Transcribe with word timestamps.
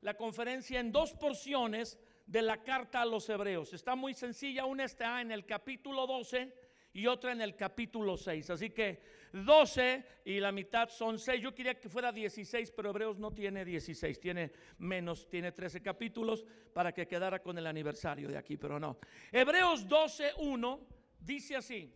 la 0.00 0.16
conferencia 0.16 0.80
en 0.80 0.92
dos 0.92 1.12
porciones 1.12 1.98
de 2.26 2.42
la 2.42 2.62
carta 2.62 3.02
a 3.02 3.06
los 3.06 3.28
hebreos. 3.28 3.72
Está 3.72 3.94
muy 3.94 4.14
sencilla, 4.14 4.64
una 4.64 4.84
está 4.84 5.20
en 5.20 5.32
el 5.32 5.44
capítulo 5.44 6.06
12 6.06 6.52
y 6.94 7.06
otra 7.06 7.32
en 7.32 7.40
el 7.40 7.56
capítulo 7.56 8.16
6. 8.16 8.50
Así 8.50 8.70
que 8.70 9.00
12 9.32 10.04
y 10.26 10.40
la 10.40 10.52
mitad 10.52 10.88
son 10.88 11.18
6. 11.18 11.42
Yo 11.42 11.54
quería 11.54 11.78
que 11.78 11.88
fuera 11.88 12.12
16, 12.12 12.70
pero 12.72 12.90
Hebreos 12.90 13.18
no 13.18 13.32
tiene 13.32 13.64
16, 13.64 14.20
tiene 14.20 14.52
menos, 14.78 15.28
tiene 15.28 15.52
13 15.52 15.80
capítulos 15.82 16.44
para 16.72 16.92
que 16.92 17.06
quedara 17.06 17.40
con 17.40 17.56
el 17.58 17.66
aniversario 17.66 18.28
de 18.28 18.36
aquí, 18.36 18.56
pero 18.56 18.78
no. 18.78 18.98
Hebreos 19.30 19.88
12, 19.88 20.32
1 20.38 20.80
dice 21.20 21.56
así, 21.56 21.92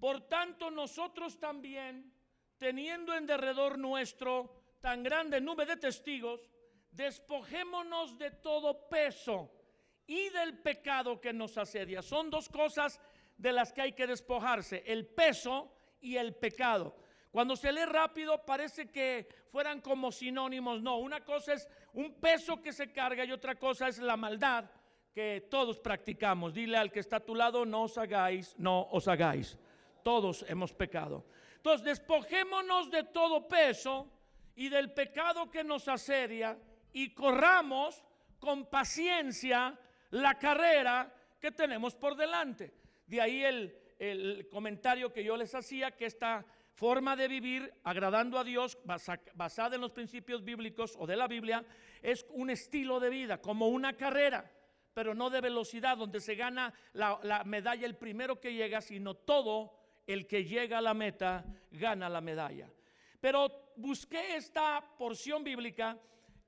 por 0.00 0.28
tanto 0.28 0.70
nosotros 0.70 1.38
también, 1.38 2.12
teniendo 2.56 3.14
en 3.14 3.26
derredor 3.26 3.78
nuestro 3.78 4.57
tan 4.80 5.02
grande 5.02 5.40
nube 5.40 5.66
de 5.66 5.76
testigos, 5.76 6.48
despojémonos 6.90 8.18
de 8.18 8.30
todo 8.30 8.88
peso 8.88 9.50
y 10.06 10.28
del 10.30 10.58
pecado 10.58 11.20
que 11.20 11.32
nos 11.32 11.58
asedia. 11.58 12.02
Son 12.02 12.30
dos 12.30 12.48
cosas 12.48 13.00
de 13.36 13.52
las 13.52 13.72
que 13.72 13.82
hay 13.82 13.92
que 13.92 14.06
despojarse, 14.06 14.82
el 14.86 15.06
peso 15.06 15.72
y 16.00 16.16
el 16.16 16.34
pecado. 16.34 16.94
Cuando 17.30 17.56
se 17.56 17.72
lee 17.72 17.84
rápido 17.84 18.44
parece 18.44 18.90
que 18.90 19.28
fueran 19.50 19.80
como 19.80 20.10
sinónimos. 20.10 20.82
No, 20.82 20.98
una 20.98 21.24
cosa 21.24 21.52
es 21.52 21.68
un 21.92 22.14
peso 22.14 22.60
que 22.62 22.72
se 22.72 22.90
carga 22.90 23.24
y 23.24 23.32
otra 23.32 23.54
cosa 23.54 23.88
es 23.88 23.98
la 23.98 24.16
maldad 24.16 24.64
que 25.14 25.46
todos 25.50 25.78
practicamos. 25.78 26.54
Dile 26.54 26.78
al 26.78 26.90
que 26.90 27.00
está 27.00 27.16
a 27.16 27.24
tu 27.24 27.34
lado, 27.34 27.66
no 27.66 27.82
os 27.82 27.98
hagáis, 27.98 28.54
no 28.58 28.88
os 28.90 29.08
hagáis. 29.08 29.58
Todos 30.02 30.44
hemos 30.48 30.72
pecado. 30.72 31.26
Entonces, 31.56 31.84
despojémonos 31.84 32.90
de 32.90 33.04
todo 33.04 33.46
peso 33.46 34.08
y 34.58 34.68
del 34.68 34.90
pecado 34.90 35.48
que 35.48 35.62
nos 35.62 35.86
asedia 35.86 36.58
y 36.92 37.14
corramos 37.14 38.02
con 38.40 38.66
paciencia 38.66 39.78
la 40.10 40.36
carrera 40.36 41.14
que 41.40 41.52
tenemos 41.52 41.94
por 41.94 42.16
delante. 42.16 42.74
De 43.06 43.20
ahí 43.20 43.44
el, 43.44 44.48
comentario 44.50 45.12
que 45.12 45.22
yo 45.22 45.36
les 45.36 45.54
hacía, 45.54 45.92
que 45.92 46.06
esta 46.06 46.44
forma 46.74 47.14
de 47.14 47.28
vivir 47.28 47.72
agradando 47.84 48.36
a 48.36 48.42
Dios, 48.42 48.76
basada 48.84 49.76
en 49.76 49.80
los 49.80 49.92
principios 49.92 50.42
bíblicos 50.42 50.96
o 50.98 51.06
de 51.06 51.14
la 51.14 51.28
Biblia, 51.28 51.64
es 52.02 52.26
un 52.30 52.50
estilo 52.50 52.98
de 52.98 53.10
vida, 53.10 53.40
como 53.40 53.68
una 53.68 53.96
carrera, 53.96 54.50
pero 54.92 55.14
no 55.14 55.30
de 55.30 55.40
velocidad, 55.40 55.96
donde 55.96 56.20
se 56.20 56.34
gana 56.34 56.74
la, 56.94 57.20
la 57.22 57.44
medalla 57.44 57.86
el 57.86 57.96
primero 57.96 58.40
que 58.40 58.54
llega, 58.54 58.80
sino 58.80 59.14
todo 59.14 59.78
el 60.04 60.26
que 60.26 60.44
llega 60.44 60.78
a 60.78 60.82
la 60.82 60.94
meta 60.94 61.44
gana 61.70 62.08
la 62.08 62.20
medalla. 62.20 62.68
Pero 63.20 63.72
busqué 63.76 64.36
esta 64.36 64.84
porción 64.96 65.42
bíblica 65.42 65.98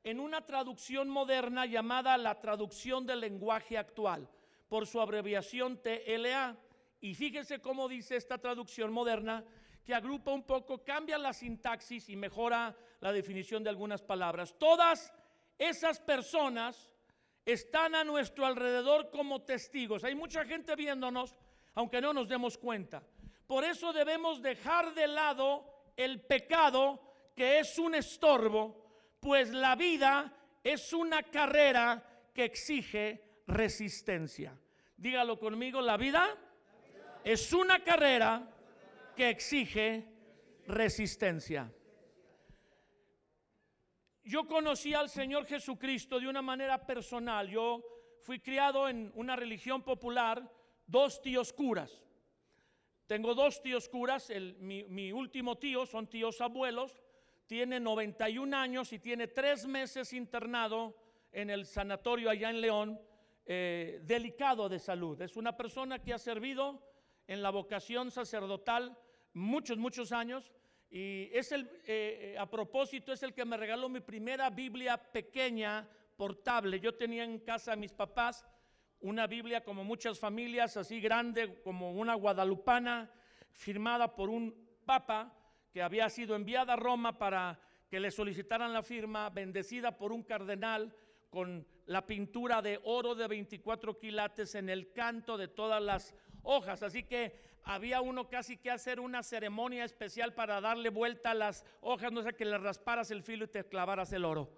en 0.03 0.21
una 0.21 0.45
traducción 0.45 1.09
moderna 1.09 1.67
llamada 1.67 2.17
la 2.17 2.41
traducción 2.41 3.07
del 3.07 3.21
lenguaje 3.21 3.77
actual 3.77 4.29
por 4.69 4.87
su 4.87 5.01
abreviación 5.01 5.83
TLA. 5.83 6.57
Y 7.01 7.15
fíjense 7.15 7.61
cómo 7.61 7.89
dice 7.89 8.17
esta 8.17 8.39
traducción 8.39 8.93
moderna 8.93 9.45
que 9.85 9.95
agrupa 9.95 10.33
un 10.33 10.45
poco, 10.45 10.85
cambia 10.85 11.19
la 11.19 11.33
sintaxis 11.33 12.09
y 12.09 12.17
mejora 12.17 12.77
la 13.01 13.13
definición 13.13 13.65
de 13.65 13.71
algunas 13.71 14.03
palabras. 14.03 14.55
Todas 14.59 15.13
esas 15.59 16.01
personas 16.01 16.91
están 17.45 17.95
a 17.95 18.05
nuestro 18.05 18.47
alrededor 18.47 19.11
como 19.11 19.43
testigos. 19.43 20.05
Hay 20.05 20.15
mucha 20.15 20.45
gente 20.45 20.77
viéndonos, 20.77 21.35
aunque 21.75 22.01
no 22.01 22.13
nos 22.13 22.29
demos 22.29 22.57
cuenta. 22.59 23.03
Por 23.47 23.65
eso 23.65 23.93
debemos 23.93 24.41
dejar 24.43 24.95
de 24.95 25.09
lado 25.09 25.80
el 26.05 26.21
pecado 26.21 27.01
que 27.35 27.59
es 27.59 27.79
un 27.79 27.95
estorbo, 27.95 29.17
pues 29.21 29.51
la 29.51 29.77
vida 29.77 30.33
es 30.65 30.93
una 30.93 31.23
carrera 31.23 32.03
que 32.35 32.45
exige 32.45 33.43
resistencia. 33.47 34.59
Dígalo 34.97 35.39
conmigo, 35.39 35.81
la 35.81 35.97
vida 35.97 36.37
es 37.25 37.53
una 37.53 37.83
carrera 37.85 38.49
que 39.17 39.31
exige 39.31 40.07
resistencia. 40.67 41.71
Yo 44.25 44.47
conocí 44.47 44.95
al 44.95 45.09
Señor 45.09 45.47
Jesucristo 45.47 46.21
de 46.21 46.29
una 46.29 46.43
manera 46.43 46.87
personal. 46.87 47.49
Yo 47.49 47.83
fui 48.23 48.39
criado 48.41 48.89
en 48.89 49.11
una 49.15 49.35
religión 49.35 49.83
popular, 49.83 50.51
dos 50.87 51.21
tíos 51.21 51.53
curas. 51.53 52.03
Tengo 53.11 53.35
dos 53.35 53.61
tíos 53.61 53.89
curas, 53.89 54.31
mi, 54.61 55.11
último 55.11 55.59
tío, 55.59 55.85
son 55.85 56.07
tíos 56.07 56.41
abuelos, 56.41 57.03
tiene 57.45 57.81
91 57.81 58.57
años 58.57 58.93
y 58.93 59.01
tiene 59.01 59.27
tres 59.27 59.67
meses 59.67 60.13
internado 60.13 60.97
en 61.33 61.51
el 61.51 61.67
sanatorio 61.67 62.31
allá 62.31 62.51
en 62.51 62.61
León 62.61 63.01
eh, 63.47 63.99
delicado 64.05 64.69
de 64.69 64.79
salud. 64.79 65.21
Es 65.23 65.37
una 65.37 65.57
persona 65.57 65.99
que 65.99 66.13
ha 66.13 66.19
servido 66.21 66.81
en 67.27 67.43
la 67.43 67.51
vocación 67.51 68.13
sacerdotal 68.13 68.97
muchos, 69.33 69.77
muchos 69.77 70.13
años. 70.13 70.53
Y 70.89 71.31
es 71.33 71.51
el, 71.51 71.69
eh, 71.89 72.37
a 72.39 72.49
propósito, 72.49 73.13
es 73.13 73.25
el 73.25 73.35
que 73.35 73.45
me 73.45 73.57
regaló 73.57 73.89
mi 73.89 73.99
primera 73.99 74.51
Biblia 74.51 74.97
pequeña, 74.97 75.85
portable. 76.17 76.79
Yo 76.79 76.95
tenía 76.95 77.25
en 77.25 77.41
casa 77.41 77.73
a 77.73 77.77
mis 77.77 77.93
papás 77.93 78.47
una 79.01 79.27
Biblia 79.27 79.63
como 79.65 79.85
muchas 79.85 80.19
familias, 80.19 80.77
así 80.77 81.01
grande, 81.01 81.61
como 81.63 81.93
una 81.93 82.15
guadalupana, 82.15 83.11
firmada 83.53 84.15
por 84.15 84.31
un 84.31 84.55
papa 84.85 85.35
que 85.73 85.83
había 85.83 86.09
sido 86.09 86.37
enviada 86.37 86.75
a 86.75 86.77
Roma 86.77 87.19
para 87.19 87.59
que 87.89 88.01
le 88.01 88.11
solicitaran 88.11 88.73
la 88.73 88.83
firma, 88.83 89.31
bendecida 89.31 89.97
por 89.97 90.13
un 90.13 90.23
cardenal 90.23 90.95
con 91.29 91.67
la 91.87 92.07
pintura 92.07 92.63
de 92.63 92.81
oro 92.85 93.15
de 93.15 93.27
24 93.27 93.99
quilates 93.99 94.55
en 94.55 94.69
el 94.69 94.93
canto 94.93 95.37
de 95.37 95.49
todas 95.49 95.83
las 95.83 96.15
hojas. 96.43 96.83
Así 96.83 97.05
que 97.05 97.59
había 97.65 98.01
uno 98.01 98.29
casi 98.29 98.57
que 98.57 98.71
hacer 98.71 99.01
una 99.01 99.23
ceremonia 99.23 99.85
especial 99.85 100.35
para 100.35 100.61
darle 100.61 100.91
vuelta 100.91 101.33
a 101.33 101.35
las 101.35 101.65
hojas, 101.81 102.13
no 102.13 102.23
sé, 102.23 102.35
que 102.35 102.45
le 102.45 102.59
rasparas 102.59 103.11
el 103.11 103.23
filo 103.23 103.45
y 103.45 103.49
te 103.49 103.65
clavaras 103.65 104.13
el 104.13 104.25
oro. 104.25 104.51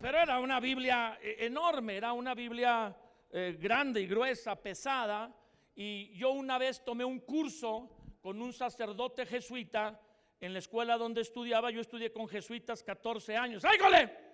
Pero 0.00 0.18
era 0.18 0.40
una 0.40 0.60
Biblia 0.60 1.18
eh, 1.20 1.36
enorme, 1.40 1.96
era 1.98 2.14
una 2.14 2.34
Biblia 2.34 2.96
eh, 3.30 3.58
grande 3.60 4.00
y 4.00 4.06
gruesa, 4.06 4.56
pesada. 4.56 5.30
Y 5.74 6.16
yo 6.16 6.30
una 6.30 6.56
vez 6.56 6.82
tomé 6.82 7.04
un 7.04 7.20
curso 7.20 7.90
con 8.22 8.40
un 8.40 8.54
sacerdote 8.54 9.26
jesuita 9.26 10.00
en 10.40 10.54
la 10.54 10.58
escuela 10.60 10.96
donde 10.96 11.20
estudiaba. 11.20 11.70
Yo 11.70 11.82
estudié 11.82 12.10
con 12.10 12.26
jesuitas 12.28 12.82
14 12.82 13.36
años. 13.36 13.62
¡Áigole! 13.62 14.30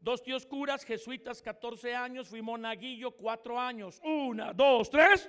Dos 0.00 0.22
tíos 0.22 0.46
curas, 0.46 0.84
jesuitas, 0.86 1.42
14 1.42 1.94
años, 1.94 2.28
fui 2.28 2.40
monaguillo, 2.40 3.10
4 3.10 3.60
años. 3.60 4.00
Una, 4.04 4.54
dos, 4.54 4.88
tres. 4.88 5.28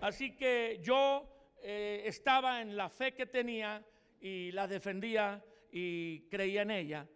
Así 0.00 0.34
que 0.34 0.80
yo 0.82 1.24
eh, 1.62 2.02
estaba 2.04 2.62
en 2.62 2.76
la 2.76 2.88
fe 2.88 3.14
que 3.14 3.26
tenía 3.26 3.84
y 4.20 4.50
la 4.50 4.66
defendía 4.66 5.44
y 5.70 6.22
creía 6.22 6.62
en 6.62 6.70
ella. 6.72 7.06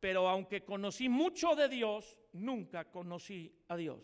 Pero 0.00 0.28
aunque 0.28 0.64
conocí 0.64 1.08
mucho 1.08 1.54
de 1.54 1.68
Dios, 1.68 2.16
nunca 2.32 2.86
conocí 2.86 3.54
a 3.68 3.76
Dios. 3.76 4.00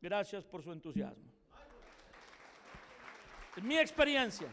Gracias 0.00 0.44
por 0.44 0.62
su 0.62 0.72
entusiasmo. 0.72 1.30
Es 3.56 3.62
mi 3.62 3.78
experiencia. 3.78 4.48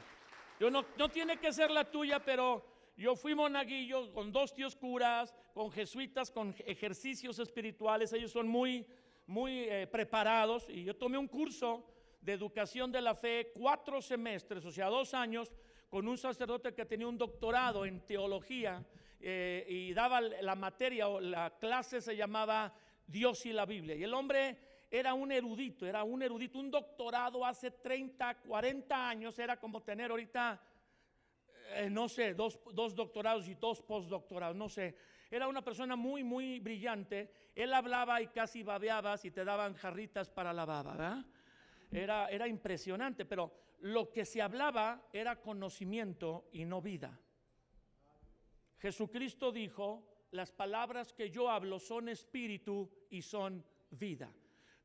Yo 0.59 0.69
no, 0.69 0.85
no 0.97 1.09
tiene 1.09 1.37
que 1.37 1.53
ser 1.53 1.71
la 1.71 1.89
tuya, 1.89 2.19
pero 2.19 2.65
yo 2.97 3.15
fui 3.15 3.33
monaguillo 3.33 4.11
con 4.11 4.29
dos 4.29 4.53
tíos 4.53 4.75
curas, 4.75 5.33
con 5.53 5.71
jesuitas, 5.71 6.29
con 6.29 6.53
ejercicios 6.65 7.39
espirituales. 7.39 8.11
Ellos 8.11 8.31
son 8.31 8.49
muy, 8.49 8.85
muy 9.25 9.69
eh, 9.69 9.87
preparados. 9.87 10.69
Y 10.69 10.83
yo 10.83 10.97
tomé 10.97 11.17
un 11.17 11.29
curso 11.29 11.85
de 12.19 12.33
educación 12.33 12.91
de 12.91 12.99
la 12.99 13.15
fe, 13.15 13.53
cuatro 13.55 14.01
semestres, 14.01 14.65
o 14.65 14.71
sea, 14.71 14.87
dos 14.87 15.13
años, 15.13 15.49
con 15.89 16.09
un 16.09 16.17
sacerdote 16.17 16.73
que 16.73 16.85
tenía 16.85 17.07
un 17.07 17.17
doctorado 17.17 17.85
en 17.85 18.05
teología 18.05 18.85
eh, 19.19 19.65
y 19.67 19.93
daba 19.93 20.21
la 20.21 20.55
materia 20.55 21.07
o 21.07 21.19
la 21.19 21.57
clase 21.57 22.01
se 22.01 22.15
llamaba 22.15 22.73
Dios 23.05 23.45
y 23.45 23.53
la 23.53 23.65
Biblia. 23.65 23.95
Y 23.95 24.03
el 24.03 24.13
hombre 24.13 24.57
era 24.89 25.13
un 25.13 25.31
erudito, 25.31 25.85
era 25.85 26.03
un 26.03 26.21
erudito, 26.23 26.59
un 26.59 26.71
doctorado 26.71 27.45
hace 27.45 27.71
30, 27.71 28.39
40 28.39 29.09
años, 29.09 29.37
era 29.37 29.59
como 29.59 29.81
tener 29.81 30.11
ahorita 30.11 30.61
eh, 31.71 31.89
no 31.89 32.09
sé, 32.09 32.33
dos, 32.33 32.59
doctorados 32.95 33.47
y 33.47 33.55
dos 33.55 33.83
postdoctorados, 33.83 34.55
no 34.55 34.69
sé. 34.69 34.95
Era 35.29 35.47
una 35.47 35.63
persona 35.63 35.95
muy, 35.95 36.23
muy 36.23 36.59
brillante. 36.59 37.31
Él 37.53 37.73
hablaba 37.73 38.21
y 38.21 38.27
casi 38.27 38.63
babeaba 38.63 39.17
si 39.17 39.29
te 39.29 39.45
daban 39.45 39.75
jarritas 39.75 40.29
para 40.29 40.51
la 40.51 40.65
baba, 40.65 41.23
Era, 41.91 42.27
era 42.29 42.47
impresionante, 42.47 43.25
pero 43.25 43.51
lo 43.81 44.11
que 44.11 44.25
se 44.25 44.41
hablaba 44.41 45.07
era 45.13 45.39
conocimiento 45.41 46.49
y 46.51 46.65
no 46.65 46.81
vida. 46.81 47.19
Jesucristo 48.79 49.51
dijo, 49.51 50.03
las 50.31 50.51
palabras 50.51 51.13
que 51.13 51.29
yo 51.29 51.49
hablo 51.49 51.79
son 51.79 52.09
espíritu 52.09 52.89
y 53.09 53.21
son 53.21 53.63
vida. 53.91 54.31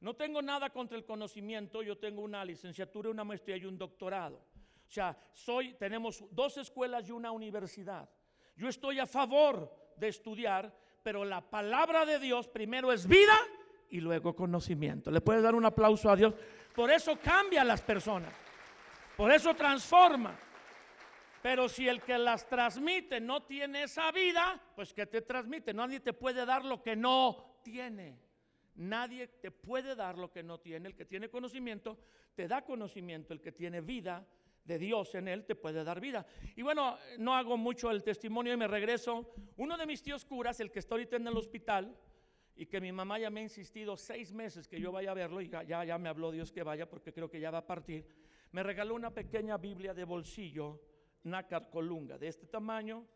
No 0.01 0.15
tengo 0.15 0.43
nada 0.43 0.71
contra 0.71 0.99
el 0.99 1.05
conocimiento, 1.05 1.83
yo 1.83 1.97
tengo 1.97 2.23
una 2.23 2.45
licenciatura, 2.45 3.11
una 3.11 3.25
maestría 3.25 3.57
y 3.57 3.65
un 3.65 3.79
doctorado. 3.79 4.37
O 4.37 4.91
sea, 4.91 5.17
soy, 5.33 5.75
tenemos 5.75 6.25
dos 6.31 6.59
escuelas 6.59 7.09
y 7.09 7.13
una 7.13 7.31
universidad. 7.31 8.09
Yo 8.57 8.69
estoy 8.69 8.99
a 8.99 9.07
favor 9.07 9.75
de 9.97 10.09
estudiar, 10.09 10.73
pero 11.03 11.25
la 11.25 11.41
palabra 11.41 12.05
de 12.05 12.19
Dios 12.19 12.49
primero 12.49 12.93
es 12.93 13.07
vida 13.07 13.35
y 13.91 14.01
luego 14.01 14.35
conocimiento. 14.35 15.11
¿Le 15.11 15.21
puedes 15.21 15.43
dar 15.43 15.55
un 15.55 15.65
aplauso 15.65 16.11
a 16.11 16.17
Dios? 16.17 16.35
Por 16.75 16.91
eso 16.91 17.19
cambia 17.23 17.63
a 17.63 17.65
las 17.65 17.81
personas. 17.81 18.33
Por 19.17 19.31
eso 19.31 19.55
transforma. 19.55 20.37
Pero 21.45 21.69
si 21.69 21.87
el 21.87 22.01
que 22.01 22.17
las 22.17 22.49
transmite 22.49 23.21
no 23.21 23.43
tiene 23.43 23.83
esa 23.83 24.11
vida, 24.13 24.59
pues 24.75 24.95
que 24.95 25.05
te 25.05 25.21
transmite. 25.21 25.75
Nadie 25.75 26.01
te 26.01 26.15
puede 26.15 26.47
dar 26.47 26.65
lo 26.65 26.83
que 26.83 26.97
no 26.97 27.61
tiene. 27.63 28.19
Nadie 28.77 29.29
te 29.29 29.51
puede 29.51 29.95
dar 29.95 30.17
lo 30.17 30.33
que 30.33 30.43
no 30.43 30.59
tiene. 30.59 30.89
El 30.89 30.95
que 30.95 31.05
tiene 31.05 31.29
conocimiento 31.29 31.99
te 32.35 32.49
da 32.49 32.65
conocimiento. 32.65 33.35
El 33.35 33.43
que 33.43 33.53
tiene 33.53 33.83
vida 33.83 34.27
de 34.65 34.79
Dios 34.79 35.15
en 35.17 35.29
él 35.29 35.45
te 35.45 35.55
puede 35.55 35.85
dar 35.85 36.01
vida. 36.01 36.25
Y 36.57 36.63
bueno, 36.63 36.97
no 37.19 37.35
hago 37.35 37.59
mucho 37.59 37.91
el 37.91 38.03
testimonio 38.03 38.55
y 38.55 38.57
me 38.57 38.67
regreso. 38.67 39.35
Uno 39.59 39.77
de 39.77 39.85
mis 39.85 40.03
tíos 40.03 40.25
curas, 40.25 40.61
el 40.61 40.71
que 40.71 40.79
está 40.79 40.95
ahorita 40.95 41.17
en 41.17 41.27
el 41.27 41.37
hospital, 41.37 41.95
y 42.57 42.65
que 42.65 42.81
mi 42.81 42.91
mamá 42.91 43.19
ya 43.19 43.29
me 43.29 43.41
ha 43.41 43.43
insistido 43.43 43.99
seis 43.99 44.33
meses 44.33 44.67
que 44.67 44.81
yo 44.81 44.93
vaya 44.93 45.11
a 45.11 45.15
verlo, 45.15 45.43
y 45.43 45.51
ya, 45.51 45.85
ya 45.85 45.99
me 45.99 46.09
habló 46.09 46.33
Dios 46.33 46.51
que 46.51 46.63
vaya 46.63 46.89
porque 46.89 47.13
creo 47.13 47.29
que 47.29 47.39
ya 47.39 47.51
va 47.51 47.59
a 47.59 47.67
partir, 47.67 48.07
me 48.51 48.63
regaló 48.63 48.95
una 48.95 49.11
pequeña 49.11 49.59
Biblia 49.59 49.93
de 49.93 50.05
bolsillo 50.05 50.94
nácar 51.25 51.71
colunga 51.71 52.19
de 52.19 52.29
este 52.29 52.47
tamaño 52.47 53.07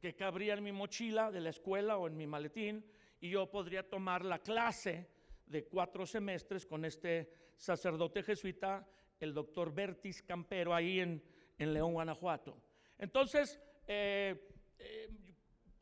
que 0.00 0.16
cabría 0.16 0.54
en 0.54 0.64
mi 0.64 0.72
mochila 0.72 1.30
de 1.30 1.40
la 1.40 1.50
escuela 1.50 1.98
o 1.98 2.06
en 2.06 2.16
mi 2.16 2.26
maletín 2.26 2.84
y 3.20 3.30
yo 3.30 3.50
podría 3.50 3.88
tomar 3.88 4.24
la 4.24 4.38
clase 4.38 5.08
de 5.46 5.66
cuatro 5.66 6.06
semestres 6.06 6.64
con 6.64 6.84
este 6.84 7.30
sacerdote 7.56 8.22
jesuita, 8.22 8.86
el 9.18 9.34
doctor 9.34 9.74
Bertis 9.74 10.22
Campero, 10.22 10.74
ahí 10.74 11.00
en, 11.00 11.22
León, 11.58 11.92
Guanajuato. 11.92 12.56
Entonces, 12.98 13.60
eh, 13.86 14.48
eh, 14.78 15.10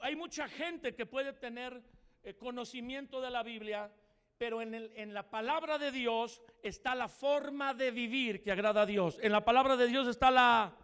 hay 0.01 0.17
mucha 0.17 0.49
gente 0.49 0.97
que 0.97 1.07
puede 1.07 1.33
tener 1.35 1.81
eh, 2.25 2.35
conocimiento 2.35 3.21
de 3.21 3.31
la 3.31 3.45
Biblia, 3.45 3.93
pero 4.37 4.61
en, 4.61 4.75
en, 4.75 5.15
la 5.15 5.31
palabra 5.31 5.79
de 5.79 5.93
Dios 5.93 6.43
está 6.63 6.97
la 6.97 7.09
forma 7.09 7.75
de 7.75 7.93
vivir 7.93 8.43
que 8.43 8.51
agrada 8.51 8.83
a 8.83 8.87
Dios. 8.87 9.21
En 9.23 9.31
la 9.31 9.45
palabra 9.45 9.77
de 9.77 9.87
Dios 9.87 10.09
está 10.09 10.33
la 10.33 10.77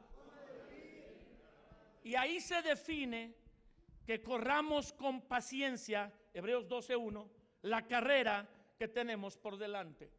y 2.05 2.15
ahí 2.17 2.39
se 2.41 2.61
define 2.61 3.35
que 4.07 4.23
corramos 4.23 4.93
con 4.93 5.23
paciencia, 5.23 6.13
Hebreos 6.35 6.69
12.1, 6.69 7.29
la 7.63 7.87
carrera 7.87 8.47
que 8.79 8.89
tenemos 8.89 9.39
por 9.39 9.57
delante. 9.57 10.13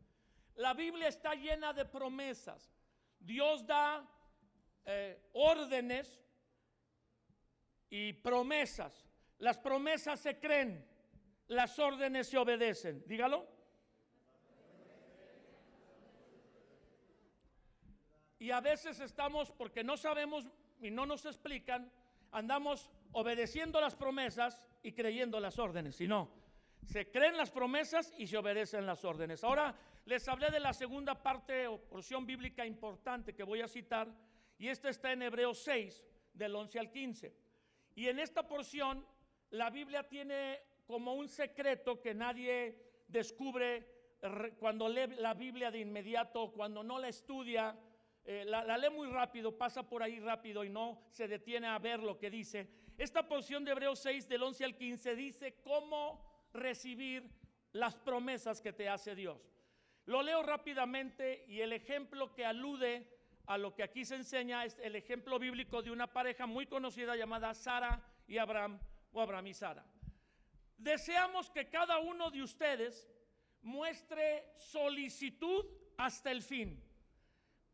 La 0.55 0.73
Biblia 0.73 1.07
está 1.07 1.35
llena 1.35 1.73
de 1.73 1.85
promesas. 1.85 2.73
Dios 3.19 3.65
da 3.67 4.03
eh, 4.83 5.29
órdenes 5.33 6.19
y 7.91 8.13
promesas. 8.13 9.05
Las 9.37 9.59
promesas 9.59 10.19
se 10.19 10.39
creen, 10.39 10.83
las 11.47 11.77
órdenes 11.77 12.27
se 12.27 12.37
obedecen. 12.39 13.03
Dígalo. 13.05 13.47
Y 18.39 18.49
a 18.49 18.59
veces 18.59 18.99
estamos, 18.99 19.51
porque 19.51 19.83
no 19.83 19.97
sabemos 19.97 20.47
y 20.85 20.91
no 20.91 21.07
nos 21.07 21.25
explican, 21.25 21.91
andamos 22.31 22.91
obedeciendo 23.13 23.81
las 23.81 23.95
promesas 23.95 24.59
y 24.83 24.91
creyendo 24.91 25.39
las 25.39 25.57
órdenes. 25.57 25.95
Si 25.95 26.07
no, 26.07 26.29
se 26.85 27.09
creen 27.09 27.37
las 27.37 27.49
promesas 27.49 28.13
y 28.17 28.27
se 28.27 28.37
obedecen 28.37 28.85
las 28.85 29.03
órdenes. 29.03 29.43
Ahora 29.43 29.75
les 30.05 30.27
hablé 30.27 30.51
de 30.51 30.59
la 30.59 30.73
segunda 30.73 31.15
parte 31.15 31.65
o 31.65 31.79
porción 31.79 32.25
bíblica 32.25 32.65
importante 32.65 33.33
que 33.33 33.43
voy 33.43 33.61
a 33.61 33.67
citar, 33.67 34.07
y 34.59 34.67
esta 34.67 34.89
está 34.89 35.11
en 35.11 35.23
Hebreos 35.23 35.57
6, 35.63 36.03
del 36.33 36.55
11 36.55 36.79
al 36.79 36.91
15. 36.91 37.35
Y 37.95 38.07
en 38.07 38.19
esta 38.19 38.47
porción, 38.47 39.03
la 39.49 39.71
Biblia 39.71 40.07
tiene 40.07 40.59
como 40.85 41.15
un 41.15 41.27
secreto 41.27 41.99
que 41.99 42.13
nadie 42.13 42.77
descubre 43.07 43.87
cuando 44.59 44.87
lee 44.87 45.15
la 45.17 45.33
Biblia 45.33 45.71
de 45.71 45.79
inmediato, 45.79 46.51
cuando 46.51 46.83
no 46.83 46.99
la 46.99 47.07
estudia 47.07 47.75
eh, 48.27 48.43
la, 48.43 48.75
lee 48.77 48.89
muy 48.89 49.07
rápido, 49.07 49.55
pasa 49.55 49.87
por 49.87 50.01
ahí 50.01 50.19
rápido 50.19 50.63
y 50.63 50.69
no 50.69 50.99
se 51.11 51.27
detiene 51.27 51.67
a 51.67 51.77
ver 51.77 51.99
lo 51.99 52.17
que 52.17 52.31
dice. 52.31 52.67
Esta 52.97 53.27
porción 53.27 53.63
de 53.63 53.71
Hebreos 53.71 53.99
6 53.99 54.27
del 54.27 54.41
11 54.41 54.65
al 54.65 54.75
15 54.75 55.15
dice 55.15 55.61
cómo 55.61 56.47
recibir 56.51 57.29
las 57.73 57.95
promesas 57.95 58.61
que 58.61 58.73
te 58.73 58.89
hace 58.89 59.13
Dios. 59.13 59.39
Lo 60.05 60.23
leo 60.23 60.41
rápidamente 60.41 61.45
y 61.47 61.61
el 61.61 61.73
ejemplo 61.73 62.33
que 62.33 62.45
alude 62.45 63.07
a 63.45 63.59
lo 63.59 63.75
que 63.75 63.83
aquí 63.83 64.05
se 64.05 64.15
enseña 64.15 64.65
es 64.65 64.79
el 64.79 64.95
ejemplo 64.95 65.37
bíblico 65.37 65.83
de 65.83 65.91
una 65.91 66.11
pareja 66.11 66.47
muy 66.47 66.65
conocida 66.65 67.15
llamada 67.15 67.53
Sara 67.53 68.01
y 68.27 68.39
Abraham 68.39 68.79
o 69.11 69.21
Abraham 69.21 69.47
y 69.47 69.53
Sara. 69.53 69.85
Deseamos 70.77 71.51
que 71.51 71.69
cada 71.69 71.99
uno 71.99 72.31
de 72.31 72.41
ustedes 72.41 73.07
muestre 73.61 74.51
solicitud 74.55 75.65
hasta 75.97 76.31
el 76.31 76.41
fin 76.41 76.84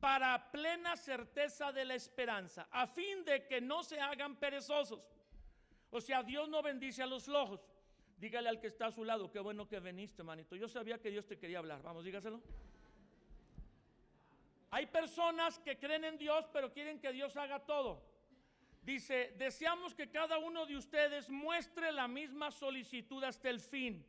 para 0.02 0.52
plena 0.52 0.98
certeza 0.98 1.72
de 1.72 1.86
la 1.86 1.94
esperanza, 1.94 2.68
a 2.72 2.88
fin 2.88 3.24
de 3.24 3.46
que 3.46 3.62
no 3.62 3.84
se 3.84 4.00
hagan 4.00 4.36
perezosos. 4.36 5.08
O 5.92 6.02
sea, 6.02 6.24
Dios 6.24 6.50
no 6.50 6.64
bendice 6.64 7.04
a 7.04 7.06
los 7.06 7.26
flojos. 7.26 7.62
Dígale 8.18 8.50
al 8.50 8.60
que 8.60 8.68
está 8.68 8.88
a 8.88 8.92
su 8.92 9.04
lado, 9.04 9.32
qué 9.32 9.40
bueno 9.40 9.68
que 9.68 9.80
veniste, 9.80 10.24
manito. 10.24 10.56
Yo 10.56 10.68
sabía 10.68 11.00
que 11.00 11.12
Dios 11.12 11.28
te 11.28 11.38
quería 11.38 11.60
hablar. 11.60 11.84
Vamos, 11.84 12.04
dígaselo. 12.04 12.42
Hay 14.72 14.88
personas 14.88 15.60
que 15.60 15.78
creen 15.78 16.04
en 16.06 16.18
Dios, 16.18 16.50
pero 16.52 16.72
quieren 16.72 17.00
que 17.00 17.12
Dios 17.12 17.38
haga 17.38 17.60
todo. 17.60 18.02
Dice, 18.82 19.36
deseamos 19.38 19.94
que 19.94 20.10
cada 20.10 20.40
uno 20.40 20.66
de 20.66 20.78
ustedes 20.78 21.30
muestre 21.30 21.92
la 21.92 22.08
misma 22.08 22.50
solicitud 22.50 23.24
hasta 23.24 23.50
el 23.50 23.60
fin, 23.60 24.04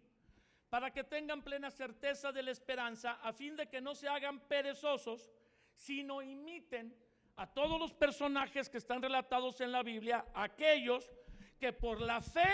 para 0.71 0.91
que 0.91 1.05
tengan 1.05 1.43
plena 1.43 1.71
certeza 1.71 2.33
de 2.33 2.43
la 2.43 2.51
esperanza, 2.51 3.19
a 3.23 3.35
fin 3.35 3.57
de 3.57 3.69
que 3.69 3.83
no 3.83 3.95
se 3.95 4.09
hagan 4.09 4.41
perezosos 4.41 5.31
sino 5.75 6.23
imiten 6.23 6.95
a 7.37 7.47
todos 7.47 7.79
los 7.79 7.93
personajes 7.93 8.69
que 8.69 8.79
están 8.79 9.03
relatados 9.03 9.61
en 9.61 9.73
la 9.73 9.83
Biblia, 9.83 10.27
aquellos 10.35 11.11
que 11.59 11.73
por 11.73 12.01
la 12.01 12.21
fe 12.21 12.51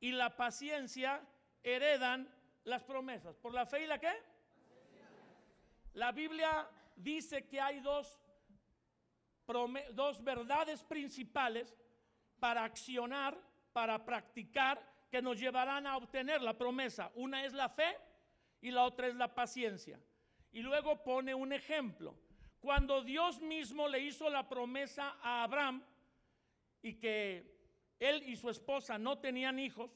y 0.00 0.12
la 0.12 0.36
paciencia 0.36 1.26
heredan 1.62 2.28
las 2.64 2.82
promesas. 2.82 3.36
¿Por 3.36 3.54
la 3.54 3.66
fe 3.66 3.84
y 3.84 3.86
la 3.86 3.98
qué? 3.98 4.12
La 5.94 6.12
Biblia 6.12 6.68
dice 6.96 7.46
que 7.46 7.60
hay 7.60 7.80
dos, 7.80 8.20
dos 9.92 10.22
verdades 10.22 10.82
principales 10.82 11.74
para 12.40 12.64
accionar, 12.64 13.40
para 13.72 14.04
practicar, 14.04 14.92
que 15.10 15.22
nos 15.22 15.38
llevarán 15.38 15.86
a 15.86 15.96
obtener 15.96 16.42
la 16.42 16.58
promesa. 16.58 17.12
Una 17.14 17.44
es 17.44 17.52
la 17.52 17.68
fe 17.68 17.96
y 18.60 18.72
la 18.72 18.82
otra 18.82 19.06
es 19.06 19.14
la 19.14 19.32
paciencia. 19.32 20.00
Y 20.50 20.60
luego 20.60 21.04
pone 21.04 21.34
un 21.34 21.52
ejemplo 21.52 22.18
cuando 22.64 23.02
Dios 23.02 23.42
mismo 23.42 23.86
le 23.88 24.00
hizo 24.00 24.30
la 24.30 24.48
promesa 24.48 25.18
a 25.20 25.42
Abraham 25.42 25.84
y 26.80 26.94
que 26.94 27.44
él 28.00 28.22
y 28.22 28.36
su 28.36 28.48
esposa 28.48 28.96
no 28.96 29.18
tenían 29.18 29.58
hijos, 29.58 29.90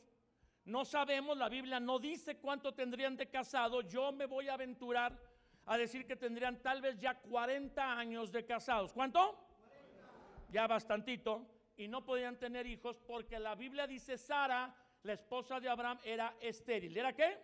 no 0.67 0.85
sabemos, 0.85 1.39
la 1.39 1.49
Biblia 1.49 1.81
no 1.81 1.99
dice 1.99 2.37
cuánto 2.37 2.75
tendrían 2.75 3.17
de 3.17 3.31
casado, 3.31 3.81
yo 3.81 4.13
me 4.13 4.27
voy 4.27 4.49
a 4.49 4.55
aventurar 4.55 5.19
a 5.65 5.79
decir 5.79 6.07
que 6.07 6.15
tendrían 6.15 6.61
tal 6.61 6.83
vez 6.83 6.99
ya 6.99 7.15
40 7.19 7.99
años 7.99 8.31
de 8.31 8.45
casados. 8.45 8.93
¿Cuánto? 8.93 9.39
Ya 10.51 10.67
bastantito. 10.67 11.47
Y 11.79 11.89
no 11.89 12.05
podían 12.05 12.39
tener 12.39 12.67
hijos 12.67 12.99
porque 12.99 13.39
la 13.39 13.55
Biblia 13.55 13.87
dice 13.87 14.19
Sara, 14.19 14.77
la 15.05 15.15
esposa 15.15 15.59
de 15.59 15.71
Abraham, 15.71 16.01
era 16.05 16.37
estéril. 16.39 16.95
¿Era 16.95 17.15
qué? 17.15 17.39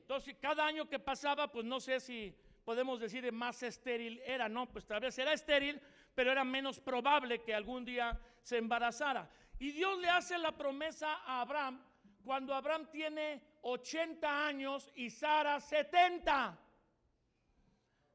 Entonces, 0.00 0.34
cada 0.40 0.66
año 0.66 0.88
que 0.88 0.98
pasaba, 0.98 1.46
pues 1.46 1.64
no 1.64 1.78
sé 1.78 2.00
si 2.00 2.34
podemos 2.66 2.98
decir 2.98 3.30
más 3.30 3.62
estéril 3.62 4.20
era, 4.26 4.48
no, 4.48 4.66
pues 4.66 4.84
tal 4.84 5.00
vez 5.00 5.16
era 5.20 5.32
estéril, 5.32 5.80
pero 6.16 6.32
era 6.32 6.42
menos 6.42 6.80
probable 6.80 7.40
que 7.40 7.54
algún 7.54 7.84
día 7.84 8.20
se 8.42 8.58
embarazara. 8.58 9.30
Y 9.60 9.70
Dios 9.70 9.96
le 10.00 10.08
hace 10.08 10.36
la 10.36 10.50
promesa 10.50 11.22
a 11.24 11.42
Abraham 11.42 11.80
cuando 12.24 12.52
Abraham 12.52 12.88
tiene 12.90 13.40
80 13.62 14.48
años 14.48 14.90
y 14.96 15.10
Sara 15.10 15.60
70. 15.60 16.58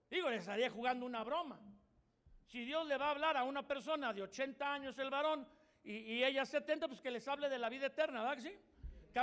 Digo, 0.10 0.29
le 0.29 0.36
estaría 0.36 0.70
jugando 0.70 1.05
una 1.05 1.24
broma. 1.24 1.58
Si 2.46 2.65
Dios 2.65 2.86
le 2.88 2.98
va 2.98 3.08
a 3.08 3.12
hablar 3.12 3.38
a 3.38 3.46
una 3.46 3.65
persona 3.65 4.12
de 4.12 4.22
80 4.24 4.74
años 4.74 4.98
el 5.00 5.10
varón 5.10 5.48
y, 5.81 6.22
ella 6.22 6.46
70, 6.46 6.89
pues 6.89 7.00
que 7.00 7.10
les 7.10 7.25
hable 7.29 7.48
de 7.48 7.58
la 7.58 7.70
vida 7.70 7.86
eterna, 7.86 8.22
¿verdad 8.22 8.43
sí? 8.43 8.53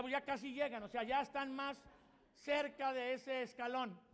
Ya 0.09 0.23
casi 0.23 0.55
llegan, 0.55 0.83
o 0.85 0.89
sea, 0.89 1.03
ya 1.03 1.21
están 1.21 1.55
más 1.55 1.85
cerca 2.33 2.95
de 2.95 3.13
ese 3.13 3.43
escalón. 3.43 4.08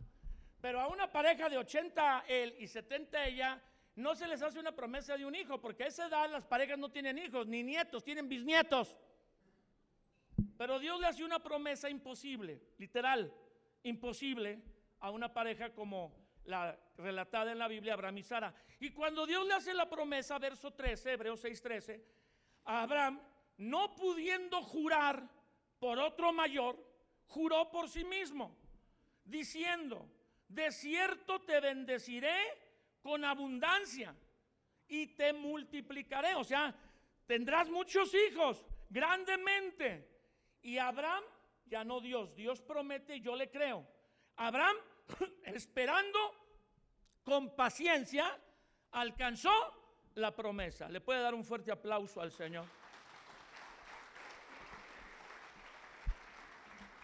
Pero 0.65 0.81
a 0.81 0.87
una 0.87 1.11
pareja 1.11 1.47
de 1.47 1.59
80 1.59 2.25
él 2.27 2.55
y 2.57 2.67
70 2.67 3.23
ella, 3.27 3.61
no 3.97 4.15
se 4.15 4.27
les 4.27 4.41
hace 4.41 4.59
una 4.59 4.71
promesa 4.71 5.15
de 5.15 5.23
un 5.23 5.35
hijo, 5.35 5.61
porque 5.61 5.83
a 5.83 5.87
esa 5.89 6.07
edad 6.07 6.27
las 6.27 6.43
parejas 6.43 6.79
no 6.79 6.89
tienen 6.89 7.19
hijos, 7.19 7.45
ni 7.45 7.61
nietos, 7.61 8.03
tienen 8.03 8.27
bisnietos. 8.27 8.97
Pero 10.57 10.79
Dios 10.79 10.99
le 10.99 11.05
hace 11.05 11.23
una 11.23 11.37
promesa 11.37 11.87
imposible, 11.87 12.59
literal, 12.79 13.31
imposible 13.83 14.59
a 15.01 15.11
una 15.11 15.31
pareja 15.31 15.71
como 15.71 16.17
la 16.45 16.75
relatada 16.97 17.51
en 17.51 17.59
la 17.59 17.67
Biblia, 17.67 17.93
Abraham 17.93 18.17
y 18.17 18.23
Sara. 18.23 18.51
Y 18.79 18.89
cuando 18.89 19.27
Dios 19.27 19.45
le 19.45 19.53
hace 19.53 19.71
la 19.71 19.87
promesa, 19.87 20.39
verso 20.39 20.73
13, 20.73 21.11
Hebreos 21.11 21.45
6:13, 21.45 22.01
a 22.63 22.81
Abraham, 22.81 23.21
no 23.57 23.93
pudiendo 23.93 24.63
jurar 24.63 25.29
por 25.77 25.99
otro 25.99 26.33
mayor, 26.33 26.83
juró 27.27 27.69
por 27.69 27.87
sí 27.87 28.03
mismo, 28.03 28.57
diciendo, 29.23 30.09
de 30.55 30.71
cierto 30.71 31.41
te 31.41 31.59
bendeciré 31.59 32.35
con 33.01 33.25
abundancia 33.25 34.15
y 34.87 35.07
te 35.07 35.33
multiplicaré. 35.33 36.33
O 36.35 36.43
sea, 36.43 36.73
tendrás 37.27 37.69
muchos 37.69 38.13
hijos 38.13 38.65
grandemente. 38.89 40.09
Y 40.61 40.77
Abraham, 40.77 41.23
ya 41.65 41.83
no 41.83 41.99
Dios, 41.99 42.33
Dios 42.35 42.61
promete, 42.61 43.19
yo 43.19 43.35
le 43.35 43.51
creo. 43.51 43.85
Abraham, 44.37 44.77
esperando 45.43 46.19
con 47.23 47.55
paciencia, 47.55 48.39
alcanzó 48.91 49.51
la 50.15 50.33
promesa. 50.33 50.87
Le 50.87 51.01
puede 51.01 51.19
dar 51.19 51.35
un 51.35 51.43
fuerte 51.43 51.71
aplauso 51.71 52.21
al 52.21 52.31
Señor. 52.31 52.65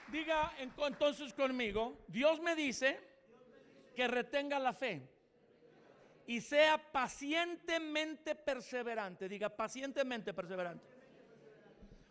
Diga 0.07 0.53
entonces 0.57 1.33
conmigo, 1.33 2.03
Dios 2.07 2.41
me 2.41 2.55
dice 2.55 3.10
que 4.01 4.07
retenga 4.07 4.57
la 4.57 4.73
fe 4.73 4.99
y 6.25 6.41
sea 6.41 6.91
pacientemente 6.91 8.33
perseverante. 8.33 9.29
Diga 9.29 9.47
pacientemente 9.47 10.33
perseverante. 10.33 10.83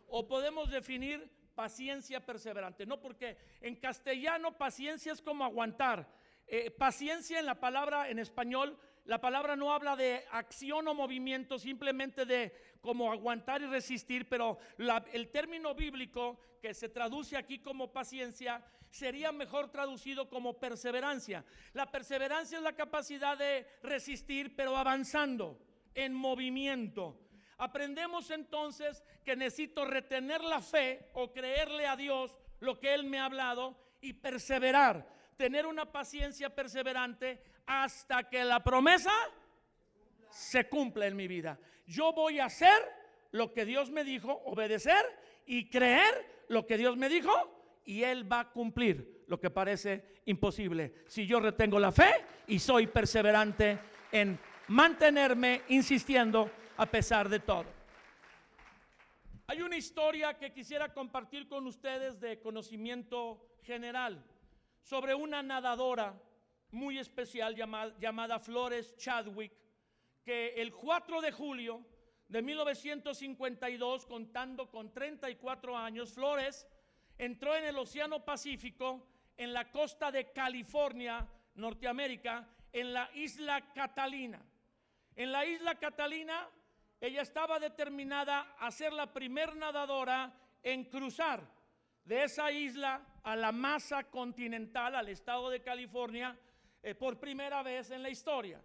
O 0.06 0.24
podemos 0.28 0.70
definir 0.70 1.28
paciencia 1.56 2.24
perseverante. 2.24 2.86
No 2.86 3.00
porque 3.00 3.36
en 3.60 3.74
castellano 3.74 4.56
paciencia 4.56 5.12
es 5.12 5.20
como 5.20 5.42
aguantar. 5.44 6.06
Eh, 6.46 6.70
paciencia 6.70 7.40
en 7.40 7.46
la 7.46 7.58
palabra 7.58 8.08
en 8.08 8.20
español 8.20 8.78
la 9.06 9.20
palabra 9.20 9.56
no 9.56 9.72
habla 9.72 9.96
de 9.96 10.24
acción 10.30 10.86
o 10.86 10.94
movimiento, 10.94 11.58
simplemente 11.58 12.24
de 12.24 12.54
como 12.80 13.12
aguantar 13.12 13.62
y 13.62 13.66
resistir, 13.66 14.28
pero 14.28 14.58
el 15.12 15.28
término 15.30 15.74
bíblico 15.74 16.40
que 16.60 16.74
se 16.74 16.88
traduce 16.88 17.36
aquí 17.36 17.58
como 17.58 17.92
paciencia 17.92 18.64
sería 18.90 19.32
mejor 19.32 19.70
traducido 19.70 20.28
como 20.28 20.58
perseverancia. 20.58 21.44
La 21.72 21.90
perseverancia 21.90 22.58
es 22.58 22.64
la 22.64 22.74
capacidad 22.74 23.38
de 23.38 23.66
resistir, 23.82 24.56
pero 24.56 24.76
avanzando 24.76 25.58
en 25.94 26.12
movimiento. 26.14 27.20
Aprendemos 27.58 28.30
entonces 28.30 29.02
que 29.24 29.36
necesito 29.36 29.84
retener 29.84 30.42
la 30.42 30.60
fe 30.60 31.10
o 31.12 31.32
creerle 31.32 31.86
a 31.86 31.96
Dios 31.96 32.34
lo 32.60 32.78
que 32.78 32.94
Él 32.94 33.04
me 33.04 33.18
ha 33.18 33.26
hablado 33.26 33.76
y 34.00 34.14
perseverar, 34.14 35.06
tener 35.36 35.66
una 35.66 35.92
paciencia 35.92 36.54
perseverante 36.54 37.42
hasta 37.66 38.28
que 38.28 38.44
la 38.44 38.60
promesa 38.64 39.12
se 40.30 40.68
cumpla 40.68 41.06
en 41.06 41.16
mi 41.16 41.28
vida. 41.28 41.58
Yo 41.90 42.12
voy 42.12 42.38
a 42.38 42.44
hacer 42.44 42.80
lo 43.32 43.52
que 43.52 43.64
Dios 43.64 43.90
me 43.90 44.04
dijo, 44.04 44.32
obedecer 44.44 45.04
y 45.44 45.68
creer 45.68 46.44
lo 46.46 46.64
que 46.64 46.78
Dios 46.78 46.96
me 46.96 47.08
dijo 47.08 47.32
y 47.84 48.04
Él 48.04 48.30
va 48.30 48.40
a 48.40 48.50
cumplir 48.52 49.24
lo 49.26 49.40
que 49.40 49.50
parece 49.50 50.20
imposible. 50.26 50.94
Si 51.08 51.26
yo 51.26 51.40
retengo 51.40 51.80
la 51.80 51.90
fe 51.90 52.12
y 52.46 52.60
soy 52.60 52.86
perseverante 52.86 53.76
en 54.12 54.38
mantenerme 54.68 55.62
insistiendo 55.68 56.48
a 56.76 56.86
pesar 56.86 57.28
de 57.28 57.40
todo. 57.40 57.66
Hay 59.48 59.60
una 59.60 59.76
historia 59.76 60.38
que 60.38 60.52
quisiera 60.52 60.94
compartir 60.94 61.48
con 61.48 61.66
ustedes 61.66 62.20
de 62.20 62.40
conocimiento 62.40 63.56
general 63.64 64.24
sobre 64.80 65.12
una 65.12 65.42
nadadora 65.42 66.14
muy 66.70 67.00
especial 67.00 67.56
llamada, 67.56 68.38
Flores 68.38 68.96
Chadwick, 68.96 69.52
el 70.30 70.72
4 70.72 71.20
de 71.20 71.32
julio 71.32 71.84
de 72.28 72.42
1952, 72.42 74.06
contando 74.06 74.70
con 74.70 74.92
34 74.92 75.76
años, 75.76 76.12
Flores 76.12 76.66
entró 77.18 77.56
en 77.56 77.64
el 77.64 77.76
Océano 77.76 78.24
Pacífico 78.24 79.06
en 79.36 79.52
la 79.52 79.70
costa 79.70 80.12
de 80.12 80.32
California, 80.32 81.26
Norteamérica, 81.54 82.48
en 82.72 82.92
la 82.92 83.10
isla 83.14 83.72
Catalina. 83.72 84.40
En 85.16 85.32
la 85.32 85.44
isla 85.44 85.74
Catalina, 85.74 86.48
ella 87.00 87.22
estaba 87.22 87.58
determinada 87.58 88.54
a 88.58 88.70
ser 88.70 88.92
la 88.92 89.12
primer 89.12 89.56
nadadora 89.56 90.32
en 90.62 90.84
cruzar 90.84 91.42
de 92.04 92.24
esa 92.24 92.50
isla 92.52 93.04
a 93.22 93.34
la 93.36 93.52
masa 93.52 94.04
continental, 94.04 94.94
al 94.94 95.08
estado 95.08 95.50
de 95.50 95.62
California, 95.62 96.38
eh, 96.82 96.94
por 96.94 97.18
primera 97.18 97.62
vez 97.62 97.90
en 97.90 98.02
la 98.02 98.10
historia. 98.10 98.62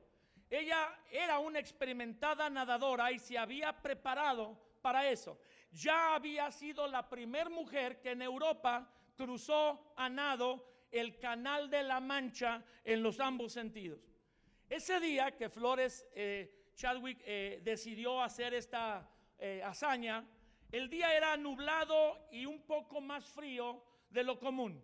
Ella 0.49 0.97
era 1.11 1.39
una 1.39 1.59
experimentada 1.59 2.49
nadadora 2.49 3.11
y 3.11 3.19
se 3.19 3.37
había 3.37 3.73
preparado 3.81 4.57
para 4.81 5.09
eso. 5.09 5.39
Ya 5.71 6.15
había 6.15 6.51
sido 6.51 6.87
la 6.87 7.09
primera 7.09 7.49
mujer 7.49 7.99
que 7.99 8.11
en 8.11 8.21
Europa 8.21 8.89
cruzó 9.17 9.93
a 9.97 10.07
nado 10.09 10.65
el 10.91 11.17
canal 11.19 11.69
de 11.69 11.83
la 11.83 11.99
Mancha 11.99 12.63
en 12.83 13.01
los 13.01 13.19
ambos 13.19 13.53
sentidos. 13.53 13.99
Ese 14.69 14.99
día 14.99 15.35
que 15.35 15.49
Flores 15.49 16.05
eh, 16.13 16.71
Chadwick 16.75 17.19
eh, 17.25 17.61
decidió 17.63 18.21
hacer 18.21 18.53
esta 18.53 19.09
hazaña, 19.63 20.25
el 20.71 20.89
día 20.89 21.15
era 21.15 21.35
nublado 21.35 22.27
y 22.31 22.45
un 22.45 22.61
poco 22.61 23.01
más 23.01 23.25
frío 23.25 23.83
de 24.09 24.23
lo 24.23 24.39
común 24.39 24.81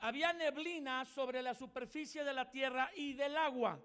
había 0.00 0.32
neblina 0.32 1.04
sobre 1.04 1.42
la 1.42 1.54
superficie 1.54 2.24
de 2.24 2.32
la 2.32 2.50
tierra 2.50 2.90
y 2.96 3.12
del 3.12 3.36
agua. 3.36 3.78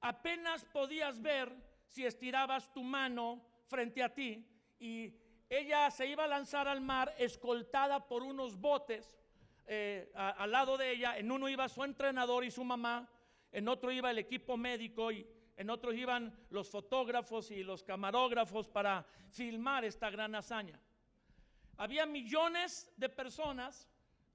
Apenas 0.00 0.64
podías 0.64 1.20
ver 1.20 1.54
si 1.86 2.04
estirabas 2.04 2.72
tu 2.72 2.82
mano 2.82 3.40
frente 3.66 4.02
a 4.02 4.14
ti 4.14 4.44
y 4.78 5.14
ella 5.48 5.90
se 5.90 6.06
iba 6.06 6.24
a 6.24 6.28
lanzar 6.28 6.66
al 6.66 6.80
mar 6.80 7.14
escoltada 7.18 8.08
por 8.08 8.22
unos 8.22 8.58
botes 8.58 9.14
eh, 9.66 10.10
al 10.14 10.50
lado 10.50 10.78
de 10.78 10.90
ella. 10.90 11.18
En 11.18 11.30
uno 11.30 11.48
iba 11.48 11.68
su 11.68 11.84
entrenador 11.84 12.44
y 12.44 12.50
su 12.50 12.64
mamá, 12.64 13.08
en 13.52 13.68
otro 13.68 13.92
iba 13.92 14.10
el 14.10 14.18
equipo 14.18 14.56
médico 14.56 15.12
y 15.12 15.26
en 15.56 15.68
otro 15.68 15.92
iban 15.92 16.34
los 16.48 16.70
fotógrafos 16.70 17.50
y 17.50 17.62
los 17.62 17.82
camarógrafos 17.82 18.66
para 18.68 19.04
filmar 19.30 19.84
esta 19.84 20.08
gran 20.08 20.34
hazaña. 20.34 20.80
Había 21.76 22.06
millones 22.06 22.90
de 22.96 23.10
personas 23.10 23.86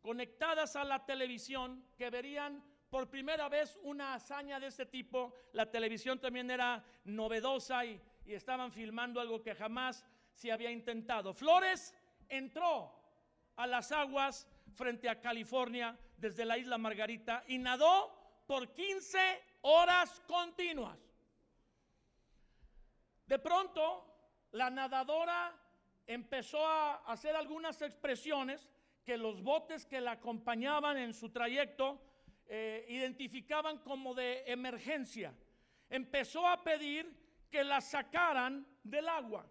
conectadas 0.08 0.78
a 0.78 0.86
la 0.86 1.06
televisión 1.06 1.84
que 1.98 2.10
verían 2.10 2.64
por 2.90 3.10
primera 3.10 3.50
vez 3.50 3.78
una 3.84 4.14
hazaña 4.14 4.58
de 4.58 4.68
este 4.68 4.86
tipo. 4.86 5.34
La 5.52 5.70
televisión 5.70 6.18
también 6.18 6.50
era 6.50 6.82
novedosa 7.04 7.84
y, 7.84 8.02
estaban 8.26 8.72
filmando 8.72 9.20
algo 9.20 9.44
que 9.44 9.54
jamás 9.54 10.06
se 10.34 10.50
había 10.50 10.72
intentado. 10.72 11.34
Flores 11.34 11.94
entró 12.30 12.90
a 13.58 13.68
las 13.68 13.92
aguas 13.92 14.48
frente 14.76 15.10
a 15.10 15.20
California 15.20 15.98
desde 16.16 16.46
la 16.46 16.58
isla 16.58 16.78
Margarita 16.78 17.44
y 17.46 17.58
nadó 17.58 18.46
por 18.48 18.74
15 18.74 19.20
horas 19.64 20.22
continuas. 20.26 20.98
De 23.26 23.40
pronto, 23.40 24.06
la 24.52 24.70
nadadora 24.70 25.54
empezó 26.06 26.66
a 26.66 26.96
hacer 27.12 27.36
algunas 27.36 27.82
expresiones 27.82 28.70
que 29.08 29.18
los 29.18 29.42
botes 29.42 29.86
que 29.86 30.02
la 30.02 30.12
acompañaban 30.12 30.98
en 30.98 31.14
su 31.14 31.30
trayecto 31.30 31.98
eh, 32.46 32.86
identificaban 32.90 33.78
como 33.78 34.14
de 34.14 34.44
emergencia. 34.46 35.34
Empezó 35.90 36.46
a 36.46 36.62
pedir 36.62 37.10
que 37.50 37.64
la 37.64 37.80
sacaran 37.80 38.68
del 38.84 39.08
agua. 39.08 39.50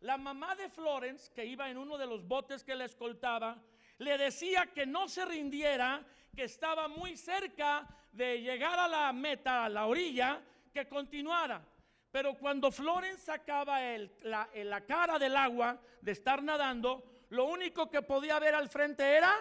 La 0.00 0.16
mamá 0.16 0.56
de 0.56 0.70
Florence, 0.70 1.30
que 1.34 1.44
iba 1.44 1.68
en 1.68 1.76
uno 1.76 1.98
de 1.98 2.06
los 2.06 2.26
botes 2.26 2.64
que 2.64 2.74
la 2.74 2.86
escoltaba, 2.86 3.62
le 3.98 4.16
decía 4.16 4.72
que 4.72 4.86
no 4.86 5.08
se 5.08 5.26
rindiera, 5.26 6.02
que 6.34 6.44
estaba 6.44 6.88
muy 6.88 7.18
cerca 7.18 7.86
de 8.12 8.40
llegar 8.40 8.78
a 8.78 8.88
la 8.88 9.12
meta, 9.12 9.66
a 9.66 9.68
la 9.68 9.84
orilla, 9.84 10.40
que 10.72 10.88
continuara. 10.88 11.62
Pero 12.10 12.32
cuando 12.38 12.72
Florence 12.72 13.26
sacaba 13.26 13.78
la, 14.22 14.48
la 14.54 14.80
cara 14.86 15.18
del 15.18 15.36
agua 15.36 15.78
de 16.00 16.12
estar 16.12 16.42
nadando, 16.42 17.15
lo 17.30 17.46
único 17.46 17.90
que 17.90 18.02
podía 18.02 18.38
ver 18.38 18.54
al 18.54 18.68
frente 18.68 19.04
era 19.04 19.32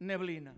neblina. 0.00 0.54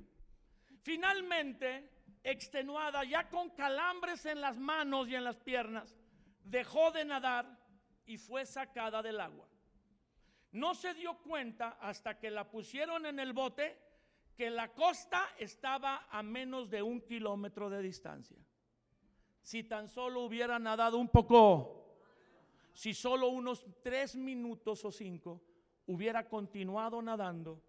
Finalmente, 0.82 1.90
extenuada, 2.24 3.04
ya 3.04 3.28
con 3.28 3.50
calambres 3.50 4.24
en 4.26 4.40
las 4.40 4.58
manos 4.58 5.08
y 5.08 5.14
en 5.14 5.24
las 5.24 5.36
piernas, 5.36 5.96
dejó 6.44 6.90
de 6.90 7.04
nadar 7.04 7.58
y 8.06 8.18
fue 8.18 8.46
sacada 8.46 9.02
del 9.02 9.20
agua. 9.20 9.46
No 10.52 10.74
se 10.74 10.94
dio 10.94 11.18
cuenta 11.18 11.78
hasta 11.80 12.18
que 12.18 12.30
la 12.30 12.50
pusieron 12.50 13.06
en 13.06 13.20
el 13.20 13.32
bote 13.32 13.78
que 14.34 14.50
la 14.50 14.72
costa 14.72 15.28
estaba 15.36 16.06
a 16.10 16.22
menos 16.22 16.70
de 16.70 16.80
un 16.80 17.00
kilómetro 17.00 17.68
de 17.68 17.82
distancia. 17.82 18.38
Si 19.42 19.64
tan 19.64 19.88
solo 19.88 20.22
hubiera 20.22 20.58
nadado 20.58 20.96
un 20.96 21.08
poco, 21.08 21.98
si 22.72 22.94
solo 22.94 23.28
unos 23.28 23.66
tres 23.82 24.14
minutos 24.14 24.84
o 24.84 24.92
cinco, 24.92 25.42
hubiera 25.88 26.28
continuado 26.28 27.02
nadando, 27.02 27.60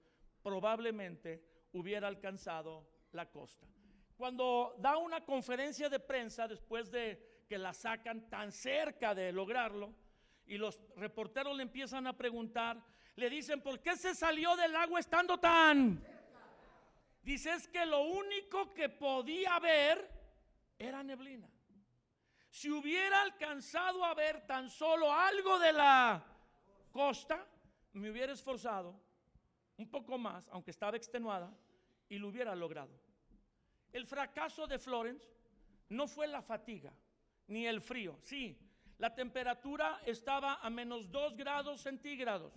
probablemente 0.44 1.44
hubiera 1.74 2.08
alcanzado 2.08 2.88
la 3.14 3.30
costa. 3.30 3.68
Cuando 4.16 4.76
da 4.78 4.98
una 4.98 5.26
conferencia 5.26 5.90
de 5.90 6.00
prensa 6.00 6.48
después 6.48 6.92
de 6.92 7.44
que 7.48 7.58
la 7.58 7.74
sacan 7.74 8.30
tan 8.30 8.52
cerca 8.52 9.16
de 9.16 9.32
lograrlo, 9.32 9.94
y 10.46 10.58
los 10.58 10.82
reporteros 10.96 11.56
le 11.56 11.64
empiezan 11.64 12.08
a 12.08 12.18
preguntar, 12.18 12.84
le 13.16 13.30
dicen, 13.30 13.62
¿por 13.62 13.80
qué 13.80 13.96
se 13.96 14.16
salió 14.16 14.56
del 14.56 14.76
agua 14.76 15.00
estando 15.00 15.38
tan? 15.38 16.04
Dice, 17.22 17.54
es 17.54 17.68
que 17.68 17.86
lo 17.86 18.02
único 18.02 18.74
que 18.74 18.90
podía 18.90 19.60
ver 19.60 20.10
era 20.78 21.04
neblina. 21.04 21.48
Si 22.50 22.72
hubiera 22.72 23.22
alcanzado 23.22 24.04
a 24.04 24.16
ver 24.16 24.48
tan 24.48 24.70
solo 24.72 25.14
algo 25.14 25.60
de 25.60 25.72
la 25.72 26.26
costa, 26.92 27.46
me 27.94 28.10
hubiera 28.12 28.34
esforzado 28.34 29.00
un 29.78 29.90
poco 29.90 30.18
más, 30.18 30.48
aunque 30.50 30.72
estaba 30.72 30.98
extenuada, 30.98 31.52
y 32.10 32.18
lo 32.18 32.28
hubiera 32.28 32.56
logrado. 32.56 32.92
El 33.92 34.06
fracaso 34.06 34.68
de 34.68 34.80
Florence 34.80 35.28
no 35.90 36.08
fue 36.08 36.28
la 36.28 36.42
fatiga 36.42 36.94
ni 37.48 37.66
el 37.66 37.82
frío. 37.82 38.20
Sí, 38.22 38.58
la 38.98 39.14
temperatura 39.16 40.02
estaba 40.06 40.56
a 40.56 40.70
menos 40.70 41.12
2 41.12 41.38
grados 41.38 41.82
centígrados. 41.82 42.54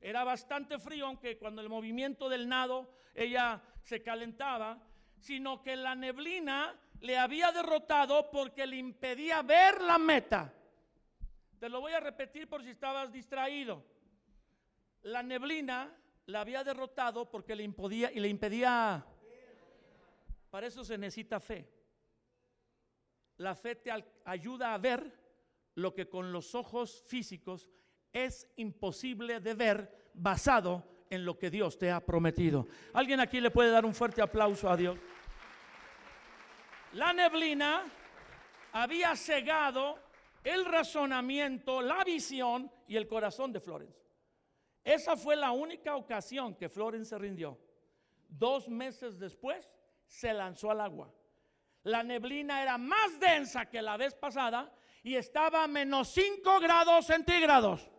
Era 0.00 0.22
bastante 0.24 0.78
frío, 0.78 1.06
aunque 1.06 1.38
cuando 1.38 1.60
el 1.60 1.68
movimiento 1.68 2.28
del 2.28 2.48
nado 2.48 2.94
ella 3.14 3.62
se 3.82 4.02
calentaba, 4.02 4.78
sino 5.18 5.62
que 5.62 5.76
la 5.76 5.94
neblina 5.94 6.78
le 7.00 7.18
había 7.18 7.52
derrotado 7.52 8.30
porque 8.30 8.66
le 8.66 8.76
impedía 8.76 9.42
ver 9.42 9.80
la 9.80 9.98
meta. 9.98 10.52
Te 11.58 11.68
lo 11.68 11.80
voy 11.80 11.92
a 11.92 12.00
repetir 12.00 12.48
por 12.48 12.62
si 12.62 12.70
estabas 12.70 13.12
distraído. 13.12 13.84
La 15.04 15.22
neblina 15.22 15.94
la 16.26 16.40
había 16.40 16.64
derrotado 16.64 17.30
porque 17.30 17.54
le 17.54 17.62
impedía 17.62 18.10
y 18.12 18.20
le 18.20 18.28
impedía. 18.28 19.04
Para 20.50 20.66
eso 20.66 20.84
se 20.84 20.96
necesita 20.96 21.40
fe. 21.40 21.68
La 23.36 23.54
fe 23.54 23.74
te 23.76 23.90
ayuda 24.24 24.72
a 24.72 24.78
ver 24.78 25.12
lo 25.74 25.94
que 25.94 26.08
con 26.08 26.32
los 26.32 26.54
ojos 26.54 27.02
físicos 27.06 27.68
es 28.12 28.48
imposible 28.56 29.40
de 29.40 29.54
ver 29.54 30.10
basado 30.14 30.84
en 31.10 31.24
lo 31.24 31.38
que 31.38 31.50
Dios 31.50 31.76
te 31.76 31.90
ha 31.90 32.00
prometido. 32.00 32.66
¿Alguien 32.92 33.20
aquí 33.20 33.40
le 33.40 33.50
puede 33.50 33.70
dar 33.70 33.84
un 33.84 33.94
fuerte 33.94 34.22
aplauso 34.22 34.70
a 34.70 34.76
Dios? 34.76 34.96
La 36.92 37.12
neblina 37.12 37.82
había 38.72 39.16
cegado 39.16 39.98
el 40.44 40.64
razonamiento, 40.64 41.82
la 41.82 42.04
visión 42.04 42.70
y 42.86 42.96
el 42.96 43.08
corazón 43.08 43.52
de 43.52 43.60
Florence. 43.60 44.03
Esa 44.84 45.16
fue 45.16 45.34
la 45.34 45.50
única 45.50 45.96
ocasión 45.96 46.54
que 46.54 46.68
Florence 46.68 47.08
se 47.08 47.18
rindió. 47.18 47.58
Dos 48.28 48.68
meses 48.68 49.18
después 49.18 49.70
se 50.06 50.32
lanzó 50.34 50.70
al 50.70 50.82
agua. 50.82 51.10
La 51.84 52.02
neblina 52.02 52.62
era 52.62 52.76
más 52.76 53.18
densa 53.18 53.66
que 53.66 53.80
la 53.80 53.96
vez 53.96 54.14
pasada 54.14 54.72
y 55.02 55.16
estaba 55.16 55.64
a 55.64 55.68
menos 55.68 56.08
5 56.08 56.60
grados 56.60 57.06
centígrados. 57.06 57.90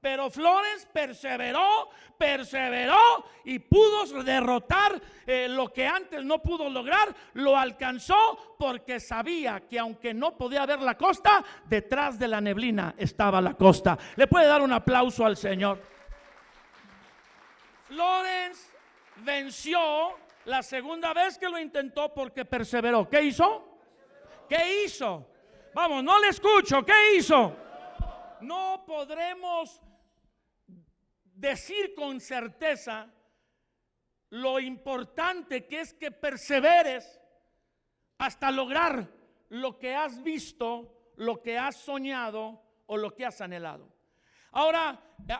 Pero 0.00 0.30
Flores 0.30 0.86
perseveró, 0.92 1.90
perseveró 2.16 3.24
y 3.44 3.58
pudo 3.58 4.22
derrotar 4.22 5.00
eh, 5.26 5.48
lo 5.48 5.72
que 5.72 5.86
antes 5.86 6.24
no 6.24 6.40
pudo 6.40 6.70
lograr. 6.70 7.14
Lo 7.34 7.56
alcanzó 7.56 8.54
porque 8.58 9.00
sabía 9.00 9.66
que 9.66 9.78
aunque 9.78 10.14
no 10.14 10.36
podía 10.36 10.64
ver 10.66 10.80
la 10.80 10.96
costa, 10.96 11.44
detrás 11.64 12.18
de 12.18 12.28
la 12.28 12.40
neblina 12.40 12.94
estaba 12.96 13.40
la 13.40 13.54
costa. 13.54 13.98
Le 14.14 14.28
puede 14.28 14.46
dar 14.46 14.62
un 14.62 14.72
aplauso 14.72 15.26
al 15.26 15.36
Señor. 15.36 15.97
Florence 17.88 18.70
venció 19.16 20.18
la 20.44 20.62
segunda 20.62 21.14
vez 21.14 21.38
que 21.38 21.48
lo 21.48 21.58
intentó 21.58 22.12
porque 22.12 22.44
perseveró. 22.44 23.08
¿Qué 23.08 23.22
hizo? 23.22 23.66
¿Qué 24.48 24.84
hizo? 24.84 25.26
Vamos, 25.74 26.04
no 26.04 26.20
le 26.20 26.28
escucho. 26.28 26.84
¿Qué 26.84 27.16
hizo? 27.16 27.56
No 28.42 28.84
podremos 28.86 29.80
decir 31.24 31.94
con 31.94 32.20
certeza 32.20 33.10
lo 34.30 34.60
importante 34.60 35.66
que 35.66 35.80
es 35.80 35.94
que 35.94 36.10
perseveres 36.10 37.18
hasta 38.18 38.50
lograr 38.50 39.08
lo 39.48 39.78
que 39.78 39.94
has 39.94 40.22
visto, 40.22 41.12
lo 41.16 41.40
que 41.40 41.58
has 41.58 41.76
soñado 41.76 42.62
o 42.86 42.98
lo 42.98 43.14
que 43.14 43.24
has 43.24 43.40
anhelado. 43.40 43.97
Ahora, 44.52 44.98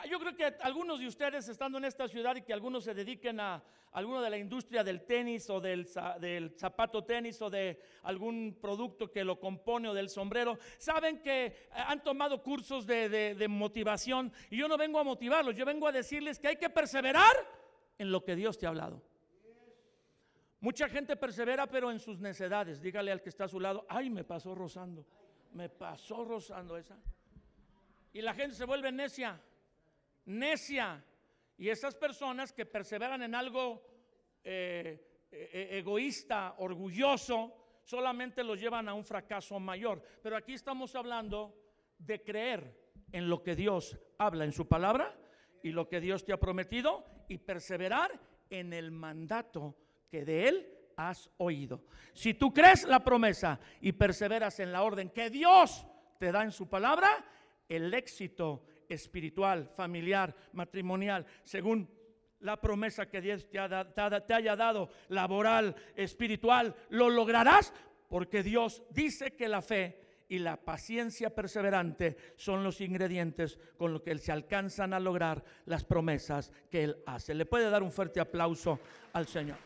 yo 0.09 0.19
creo 0.19 0.37
que 0.37 0.45
algunos 0.61 1.01
de 1.01 1.07
ustedes 1.07 1.49
estando 1.49 1.79
en 1.79 1.85
esta 1.85 2.09
ciudad 2.09 2.37
y 2.37 2.43
que 2.43 2.53
algunos 2.53 2.85
se 2.85 2.95
dediquen 2.95 3.41
a 3.41 3.63
alguno 3.93 4.21
de 4.21 4.31
la 4.31 4.39
industria 4.39 4.85
del 4.85 5.05
tenis 5.05 5.49
o 5.51 5.61
del, 5.61 5.87
zapato 6.57 7.05
tenis 7.05 7.41
o 7.41 7.49
de 7.51 7.81
algún 8.03 8.59
producto 8.61 9.11
que 9.11 9.25
lo 9.25 9.41
compone 9.41 9.89
o 9.89 9.95
del 9.95 10.09
sombrero, 10.11 10.59
saben 10.79 11.23
que 11.23 11.47
eh, 11.47 11.69
han 11.73 12.03
tomado 12.03 12.43
cursos 12.43 12.87
de, 12.87 13.47
motivación 13.49 14.33
y 14.51 14.59
yo 14.59 14.69
no 14.69 14.77
vengo 14.77 14.99
a 14.99 15.05
motivarlos, 15.05 15.55
yo 15.55 15.65
vengo 15.65 15.89
a 15.89 15.93
decirles 15.93 16.39
que 16.39 16.49
hay 16.49 16.57
que 16.57 16.71
perseverar 16.71 17.35
en 17.97 18.13
lo 18.13 18.25
que 18.25 18.37
Dios 18.37 18.59
te 18.59 18.67
ha 18.67 18.69
hablado. 18.69 19.03
Mucha 20.61 20.89
gente 20.89 21.17
persevera 21.17 21.67
pero 21.67 21.91
en 21.91 22.01
sus 22.01 22.19
necedades. 22.19 22.83
Dígale 22.83 23.13
al 23.13 23.23
que 23.23 23.29
está 23.29 23.45
a 23.45 23.49
su 23.49 23.61
lado, 23.61 23.87
ay, 23.89 24.11
me 24.11 24.25
pasó 24.25 24.55
rozando, 24.55 25.07
me 25.53 25.69
pasó 25.69 26.25
rozando 26.25 26.77
esa. 26.77 26.99
Y 28.19 28.21
la 28.21 28.35
gente 28.35 28.57
se 28.57 28.65
vuelve 28.65 28.91
necia, 28.91 29.41
necia. 30.25 31.05
Y 31.57 31.69
esas 31.69 31.95
personas 31.95 32.53
que 32.53 32.67
perseveran 32.67 33.23
en 33.23 33.33
algo 33.33 33.81
eh, 34.43 35.29
e, 35.31 35.37
e, 35.53 35.79
egoísta, 35.79 36.57
orgulloso, 36.59 37.79
solamente 37.85 38.43
los 38.43 38.61
llevan 38.61 38.89
a 38.89 38.95
un 38.95 39.05
fracaso 39.05 39.61
mayor. 39.61 40.03
Pero 40.21 40.37
aquí 40.37 40.55
estamos 40.55 40.97
hablando 40.97 41.55
de 41.97 42.21
creer 42.25 42.77
en 43.13 43.29
lo 43.29 43.41
que 43.41 43.55
Dios 43.55 43.97
habla 44.19 44.45
en 44.45 44.51
su 44.51 44.67
palabra 44.67 45.17
y 45.63 45.71
lo 45.71 45.89
que 45.89 46.01
Dios 46.01 46.25
te 46.25 46.33
ha 46.33 46.41
prometido 46.41 47.05
y 47.29 47.39
perseverar 47.39 48.11
en 48.51 48.73
el 48.73 48.91
mandato 48.91 49.77
que 50.11 50.25
de 50.25 50.49
Él 50.49 50.79
has 50.97 51.31
oído. 51.37 51.85
Si 52.15 52.35
tú 52.35 52.53
crees 52.53 52.83
la 52.83 52.99
promesa 53.05 53.61
y 53.81 53.93
perseveras 53.93 54.59
en 54.59 54.73
la 54.73 54.83
orden 54.83 55.11
que 55.11 55.31
Dios 55.31 55.87
te 56.19 56.33
da 56.33 56.43
en 56.43 56.51
su 56.51 56.69
palabra, 56.69 57.25
el 57.69 57.93
éxito 57.95 58.65
espiritual, 58.89 59.69
familiar, 59.77 60.35
matrimonial, 60.53 61.27
según 61.45 61.89
la 62.41 62.61
promesa 62.61 63.09
que 63.09 63.21
Dios 63.21 63.49
te, 63.51 63.59
haya 63.59 64.57
dado, 64.57 64.89
laboral, 65.09 65.75
espiritual, 65.97 66.75
lo 66.91 67.11
lograrás 67.11 67.73
porque 68.09 68.43
Dios 68.43 68.83
dice 68.91 69.33
que 69.33 69.49
la 69.49 69.61
fe 69.61 70.01
y 70.29 70.39
la 70.39 70.57
paciencia 70.57 71.35
perseverante 71.35 72.17
son 72.37 72.63
los 72.63 72.81
ingredientes 72.81 73.59
con 73.77 73.93
los 73.93 74.03
que 74.03 74.17
se 74.19 74.33
alcanzan 74.33 74.93
a 74.93 75.01
lograr 75.01 75.43
las 75.65 75.85
promesas 75.85 76.53
que 76.71 76.85
Él 76.85 77.03
hace. 77.07 77.35
Le 77.35 77.47
puede 77.47 77.71
dar 77.71 77.83
un 77.83 77.93
fuerte 77.93 78.21
aplauso 78.21 78.79
al 79.13 79.27
Señor. 79.27 79.57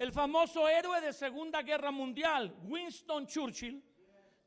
El 0.00 0.12
famoso 0.12 0.66
héroe 0.66 0.98
de 1.02 1.12
Segunda 1.12 1.60
Guerra 1.60 1.90
Mundial, 1.90 2.56
Winston 2.62 3.26
Churchill, 3.26 3.84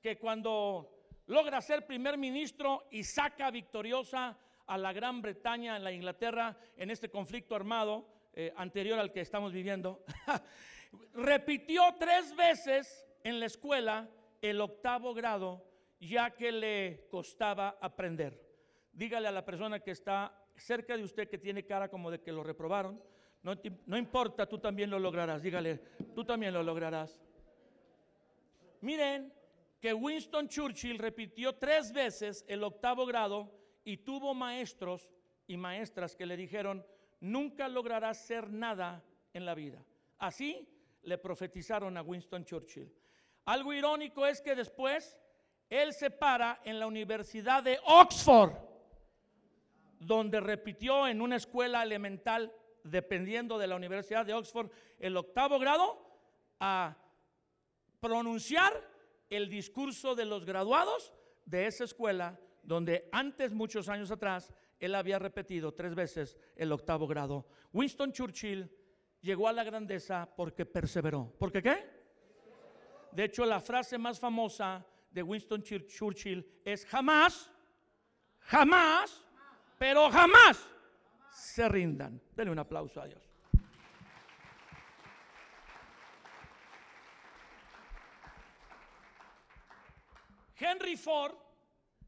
que 0.02 0.18
cuando 0.18 0.90
logra 1.28 1.62
ser 1.62 1.86
primer 1.86 2.18
ministro 2.18 2.88
y 2.90 3.04
saca 3.04 3.52
victoriosa 3.52 4.36
a 4.66 4.78
la 4.80 4.92
Gran 4.92 5.22
Bretaña, 5.22 5.78
en 5.78 5.84
la 5.84 5.92
Inglaterra, 5.92 6.58
en 6.76 6.90
este 6.90 7.12
conflicto 7.12 7.56
armado 7.56 8.08
eh, 8.34 8.52
anterior 8.58 8.98
al 8.98 9.12
que 9.12 9.22
estamos 9.22 9.54
viviendo, 9.54 10.04
repitió 11.14 11.84
tres 12.00 12.36
veces 12.36 13.06
en 13.24 13.40
la 13.40 13.46
escuela 13.46 14.10
el 14.42 14.60
octavo 14.60 15.14
grado, 15.14 15.64
ya 16.00 16.32
que 16.32 16.52
le 16.52 17.06
costaba 17.12 17.78
aprender. 17.80 18.44
Dígale 18.92 19.28
a 19.28 19.32
la 19.32 19.46
persona 19.46 19.82
que 19.82 19.92
está 19.92 20.36
cerca 20.56 20.98
de 20.98 21.04
usted 21.04 21.30
que 21.30 21.38
tiene 21.38 21.64
cara 21.64 21.90
como 21.90 22.10
de 22.10 22.22
que 22.22 22.32
lo 22.32 22.44
reprobaron, 22.44 23.00
no, 23.44 23.98
importa, 23.98 24.48
tú 24.48 24.58
también 24.58 24.90
lo 24.90 24.98
lograrás. 24.98 25.42
Dígale, 25.42 25.78
tú 26.16 26.24
también 26.24 26.54
lo 26.54 26.64
lograrás. 26.64 27.20
Miren 28.80 29.34
que 29.82 29.94
Winston 29.94 30.48
Churchill 30.48 30.98
repitió 30.98 31.54
tres 31.56 31.92
veces 31.92 32.46
el 32.48 32.64
octavo 32.64 33.06
grado 33.06 33.52
y 33.84 33.98
tuvo 33.98 34.34
maestros 34.34 35.10
y 35.46 35.58
maestras 35.58 36.16
que 36.16 36.26
le 36.26 36.38
dijeron, 36.38 36.86
nunca 37.20 37.68
lograrás 37.68 38.26
ser 38.26 38.50
nada 38.50 39.04
en 39.34 39.46
la 39.46 39.56
vida. 39.56 39.84
Así 40.20 40.66
le 41.02 41.18
profetizaron 41.18 41.98
a 41.98 42.02
Winston 42.02 42.46
Churchill. 42.46 42.90
Algo 43.44 43.74
irónico 43.74 44.26
es 44.26 44.42
que 44.42 44.56
después 44.56 45.20
él 45.70 45.92
se 45.92 46.10
para 46.10 46.62
en 46.64 46.80
la 46.80 46.88
Universidad 46.88 47.62
de 47.62 47.78
Oxford, 47.86 48.54
donde 50.00 50.40
repitió 50.40 51.08
en 51.10 51.22
una 51.22 51.36
escuela 51.36 51.84
elemental 51.84 52.54
dependiendo 52.84 53.58
de 53.58 53.68
la 53.68 53.76
Universidad 53.76 54.26
de 54.26 54.34
Oxford, 54.34 54.70
el 55.00 55.16
octavo 55.18 55.60
grado 55.60 55.98
a 56.60 56.98
pronunciar 58.00 58.74
el 59.30 59.50
discurso 59.50 60.16
de 60.16 60.26
los 60.26 60.46
graduados 60.46 61.14
de 61.46 61.68
esa 61.68 61.86
escuela 61.86 62.40
donde 62.62 63.10
antes, 63.12 63.54
muchos 63.54 63.90
años 63.90 64.12
atrás, 64.12 64.54
él 64.80 64.96
había 64.96 65.20
repetido 65.20 65.74
tres 65.74 65.96
veces 65.96 66.38
el 66.56 66.72
octavo 66.72 67.08
grado. 67.08 67.48
Winston 67.74 68.12
Churchill 68.12 68.70
llegó 69.22 69.48
a 69.48 69.54
la 69.54 69.64
grandeza 69.64 70.30
porque 70.36 70.66
perseveró. 70.66 71.34
¿Por 71.40 71.52
qué 71.52 71.62
qué? 71.62 72.04
De 73.12 73.26
hecho, 73.26 73.46
la 73.46 73.60
frase 73.60 73.98
más 73.98 74.20
famosa 74.20 74.86
de 75.12 75.24
Winston 75.24 75.62
Churchill 75.62 76.46
es 76.66 76.86
jamás, 76.86 77.52
jamás, 78.40 79.26
pero 79.78 80.10
jamás 80.10 80.73
se 81.34 81.68
rindan. 81.68 82.22
Denle 82.36 82.52
un 82.52 82.60
aplauso 82.60 83.02
a 83.02 83.08
Dios. 83.08 83.22
Henry 90.56 90.96
Ford, 90.96 91.36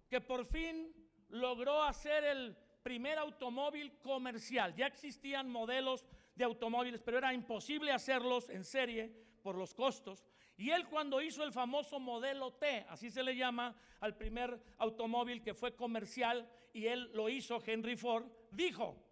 que 0.07 0.21
por 0.21 0.45
fin 0.45 0.93
logró 1.29 1.83
hacer 1.83 2.23
el 2.23 2.55
primer 2.83 3.17
automóvil 3.17 3.97
comercial. 3.97 4.73
Ya 4.75 4.85
existían 4.85 5.49
modelos 5.49 6.05
de 6.35 6.45
automóviles, 6.45 7.01
pero 7.01 7.17
era 7.17 7.33
imposible 7.33 7.91
hacerlos 7.91 8.49
en 8.49 8.63
serie 8.63 9.11
por 9.41 9.55
los 9.55 9.73
costos. 9.73 10.25
Y 10.57 10.69
él 10.69 10.88
cuando 10.88 11.21
hizo 11.21 11.43
el 11.43 11.51
famoso 11.51 11.99
modelo 11.99 12.53
T, 12.53 12.85
así 12.88 13.09
se 13.09 13.23
le 13.23 13.35
llama 13.35 13.75
al 13.99 14.15
primer 14.15 14.61
automóvil 14.77 15.41
que 15.41 15.53
fue 15.53 15.75
comercial, 15.75 16.49
y 16.71 16.88
él 16.88 17.11
lo 17.13 17.27
hizo, 17.27 17.61
Henry 17.65 17.97
Ford, 17.97 18.25
dijo, 18.51 19.04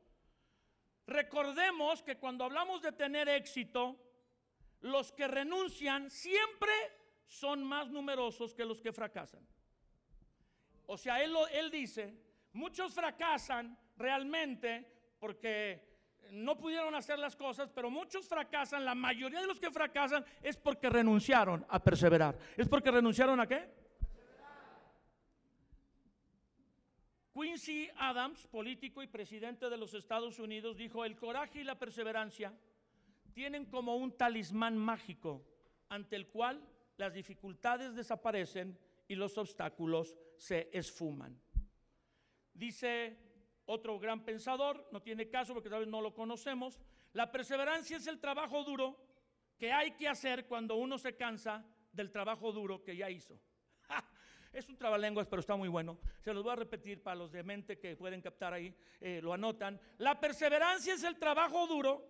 recordemos 1.07 2.01
que 2.03 2.17
cuando 2.17 2.45
hablamos 2.45 2.81
de 2.81 2.91
tener 2.91 3.29
éxito, 3.29 3.97
los 4.81 5.11
que 5.11 5.27
renuncian 5.27 6.09
siempre 6.09 6.71
son 7.25 7.63
más 7.63 7.89
numerosos 7.89 8.53
que 8.53 8.65
los 8.65 8.81
que 8.81 8.91
fracasan. 8.91 9.45
O 10.85 10.97
sea, 10.97 11.23
él, 11.23 11.33
él 11.53 11.71
dice, 11.71 12.13
muchos 12.51 12.93
fracasan 12.93 13.77
realmente 13.95 15.15
porque 15.19 15.93
no 16.31 16.57
pudieron 16.57 16.95
hacer 16.95 17.19
las 17.19 17.35
cosas, 17.35 17.69
pero 17.73 17.89
muchos 17.89 18.27
fracasan, 18.27 18.85
la 18.85 18.95
mayoría 18.95 19.41
de 19.41 19.47
los 19.47 19.59
que 19.59 19.71
fracasan 19.71 20.25
es 20.41 20.57
porque 20.57 20.89
renunciaron 20.89 21.65
a 21.69 21.81
perseverar. 21.81 22.37
¿Es 22.57 22.67
porque 22.67 22.91
renunciaron 22.91 23.39
a 23.39 23.47
qué? 23.47 23.82
Quincy 27.33 27.89
Adams, 27.97 28.45
político 28.47 29.01
y 29.01 29.07
presidente 29.07 29.69
de 29.69 29.77
los 29.77 29.93
Estados 29.93 30.37
Unidos, 30.37 30.77
dijo, 30.77 31.03
el 31.03 31.15
coraje 31.15 31.61
y 31.61 31.63
la 31.63 31.79
perseverancia 31.79 32.53
tienen 33.33 33.65
como 33.65 33.95
un 33.95 34.15
talismán 34.15 34.77
mágico 34.77 35.43
ante 35.89 36.15
el 36.15 36.27
cual 36.27 36.61
las 36.97 37.13
dificultades 37.13 37.95
desaparecen 37.95 38.77
y 39.07 39.15
los 39.15 39.37
obstáculos 39.37 40.15
se 40.37 40.69
esfuman. 40.71 41.39
Dice 42.53 43.17
otro 43.65 43.97
gran 43.99 44.23
pensador, 44.23 44.87
no 44.91 45.01
tiene 45.01 45.29
caso 45.29 45.53
porque 45.53 45.69
tal 45.69 45.79
vez 45.79 45.89
no 45.89 46.01
lo 46.01 46.13
conocemos, 46.13 46.79
la 47.13 47.31
perseverancia 47.31 47.97
es 47.97 48.07
el 48.07 48.19
trabajo 48.19 48.63
duro 48.63 48.97
que 49.57 49.71
hay 49.71 49.91
que 49.91 50.07
hacer 50.07 50.45
cuando 50.45 50.75
uno 50.75 50.97
se 50.97 51.15
cansa 51.15 51.65
del 51.91 52.11
trabajo 52.11 52.51
duro 52.51 52.83
que 52.83 52.95
ya 52.95 53.09
hizo. 53.09 53.39
Es 54.53 54.69
un 54.69 54.77
trabalenguas, 54.77 55.27
pero 55.27 55.39
está 55.39 55.55
muy 55.55 55.67
bueno. 55.67 55.97
Se 56.21 56.31
los 56.31 56.43
voy 56.43 56.53
a 56.53 56.57
repetir 56.57 57.01
para 57.01 57.15
los 57.15 57.31
de 57.31 57.41
mente 57.41 57.79
que 57.79 57.95
pueden 57.95 58.21
captar 58.21 58.53
ahí, 58.53 58.73
eh, 59.01 59.19
lo 59.21 59.33
anotan. 59.33 59.81
La 59.97 60.19
perseverancia 60.19 60.93
es 60.93 61.03
el 61.03 61.17
trabajo 61.17 61.65
duro 61.65 62.05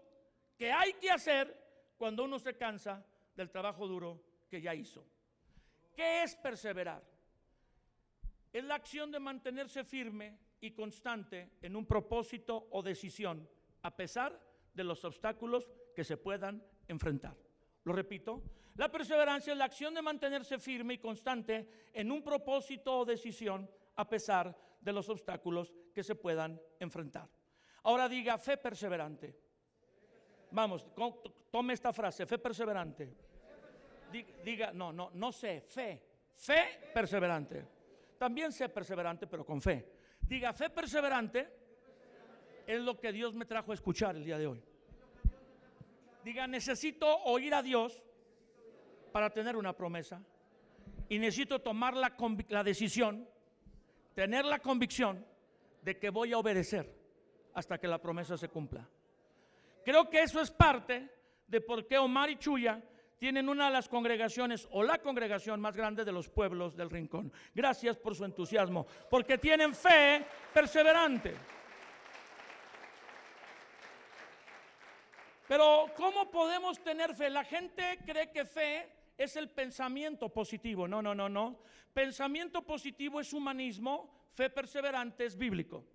que 0.58 0.70
hay 0.72 0.94
que 0.94 1.10
hacer 1.10 1.58
cuando 1.98 2.26
uno 2.26 2.38
se 2.38 2.58
cansa 2.58 3.06
del 3.34 3.50
trabajo 3.50 3.88
duro 3.88 4.22
que 4.50 4.62
ya 4.62 4.76
hizo. 4.76 5.08
¿Qué 5.96 6.24
es 6.24 6.36
perseverar? 6.36 7.02
Es 8.52 8.64
la 8.66 8.76
acción 8.76 9.10
de 9.10 9.20
mantenerse 9.20 9.86
firme 9.86 10.38
y 10.60 10.72
constante 10.72 11.58
en 11.62 11.76
un 11.76 11.86
propósito 11.86 12.68
o 12.72 12.84
decisión, 12.84 13.50
a 13.82 13.96
pesar 13.96 14.40
de 14.74 14.84
los 14.84 15.04
obstáculos 15.06 15.70
que 15.96 16.04
se 16.04 16.18
puedan 16.18 16.62
enfrentar. 16.88 17.38
Lo 17.84 17.94
repito, 17.94 18.44
la 18.76 18.90
perseverancia 18.90 19.54
es 19.54 19.58
la 19.58 19.66
acción 19.66 19.94
de 19.94 20.02
mantenerse 20.02 20.58
firme 20.58 20.96
y 20.96 20.98
constante 20.98 21.90
en 21.94 22.12
un 22.12 22.24
propósito 22.24 23.00
o 23.00 23.06
decisión, 23.06 23.70
a 23.96 24.08
pesar 24.10 24.56
de 24.82 24.94
los 24.94 25.08
obstáculos 25.10 25.74
que 25.94 26.04
se 26.04 26.16
puedan 26.16 26.60
enfrentar. 26.80 27.30
Ahora 27.84 28.10
diga 28.10 28.38
fe 28.38 28.58
perseverante. 28.58 29.36
Vamos, 30.52 30.86
tome 31.52 31.74
esta 31.74 31.94
frase, 31.94 32.26
fe 32.26 32.38
perseverante. 32.40 33.14
Diga, 34.44 34.72
no, 34.72 34.92
no, 34.92 35.12
no 35.14 35.32
sé, 35.32 35.62
fe, 35.62 36.02
fe 36.36 36.90
perseverante. 36.94 37.66
También 38.18 38.52
sé 38.52 38.70
perseverante, 38.70 39.28
pero 39.28 39.46
con 39.46 39.62
fe. 39.62 39.86
Diga, 40.22 40.54
fe 40.54 40.70
perseverante 40.70 41.50
es 42.66 42.80
lo 42.80 43.00
que 43.00 43.12
Dios 43.12 43.34
me 43.34 43.46
trajo 43.46 43.72
a 43.72 43.76
escuchar 43.76 44.16
el 44.16 44.24
día 44.24 44.38
de 44.38 44.48
hoy. 44.48 44.64
Diga, 46.24 46.48
necesito 46.48 47.08
oír 47.24 47.54
a 47.54 47.62
Dios 47.62 48.02
para 49.14 49.30
tener 49.30 49.56
una 49.56 49.72
promesa. 49.72 50.22
Y 51.08 51.20
necesito 51.20 51.60
tomar 51.60 51.94
la, 51.96 52.64
decisión, 52.64 53.26
tener 54.14 54.44
la 54.44 54.60
convicción 54.60 55.26
de 55.82 55.98
que 55.98 56.10
voy 56.10 56.34
a 56.34 56.40
obedecer 56.40 56.94
hasta 57.54 57.78
que 57.78 57.88
la 57.88 58.02
promesa 58.02 58.36
se 58.36 58.50
cumpla. 58.50 58.86
Creo 59.86 60.10
que 60.10 60.24
eso 60.24 60.42
es 60.42 60.50
parte 60.50 61.08
de 61.48 61.62
por 61.62 61.86
qué 61.86 61.98
Omar 61.98 62.30
y 62.32 62.38
Chuya 62.38 62.82
tienen 63.20 63.48
una 63.48 63.68
de 63.68 63.74
las 63.74 63.88
congregaciones 63.88 64.68
o 64.72 64.84
la 64.84 64.98
congregación 64.98 65.62
más 65.62 65.78
grande 65.78 66.04
de 66.04 66.12
los 66.12 66.28
pueblos 66.28 66.76
del 66.76 66.90
rincón. 66.90 67.32
Gracias 67.54 67.96
por 67.96 68.16
su 68.16 68.26
entusiasmo, 68.26 68.88
porque 69.10 69.38
tienen 69.38 69.76
fe 69.76 70.26
perseverante. 70.54 71.36
Pero 75.48 75.86
¿cómo 75.96 76.32
podemos 76.32 76.82
tener 76.82 77.14
fe? 77.14 77.30
La 77.30 77.44
gente 77.44 78.00
cree 78.06 78.32
que 78.32 78.46
fe 78.46 79.03
es 79.18 79.36
el 79.36 79.50
pensamiento 79.50 80.30
positivo. 80.30 80.88
No, 80.88 81.02
no, 81.02 81.14
no, 81.14 81.30
no. 81.30 81.60
Pensamiento 81.94 82.66
positivo 82.66 83.20
es 83.20 83.34
humanismo, 83.34 84.28
fe 84.32 84.50
perseverante 84.50 85.26
es 85.26 85.38
bíblico. 85.38 85.86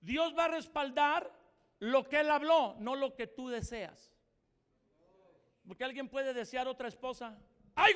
Dios 0.00 0.34
va 0.36 0.46
a 0.46 0.48
respaldar 0.48 1.30
lo 1.78 2.08
que 2.08 2.20
Él 2.20 2.30
habló, 2.30 2.76
no 2.78 2.94
lo 2.96 3.14
que 3.14 3.26
tú 3.26 3.48
deseas. 3.48 4.12
Porque 5.66 5.84
alguien 5.84 6.08
puede 6.08 6.32
desear 6.32 6.68
otra 6.68 6.88
esposa. 6.88 7.38
¡Ay! 7.74 7.92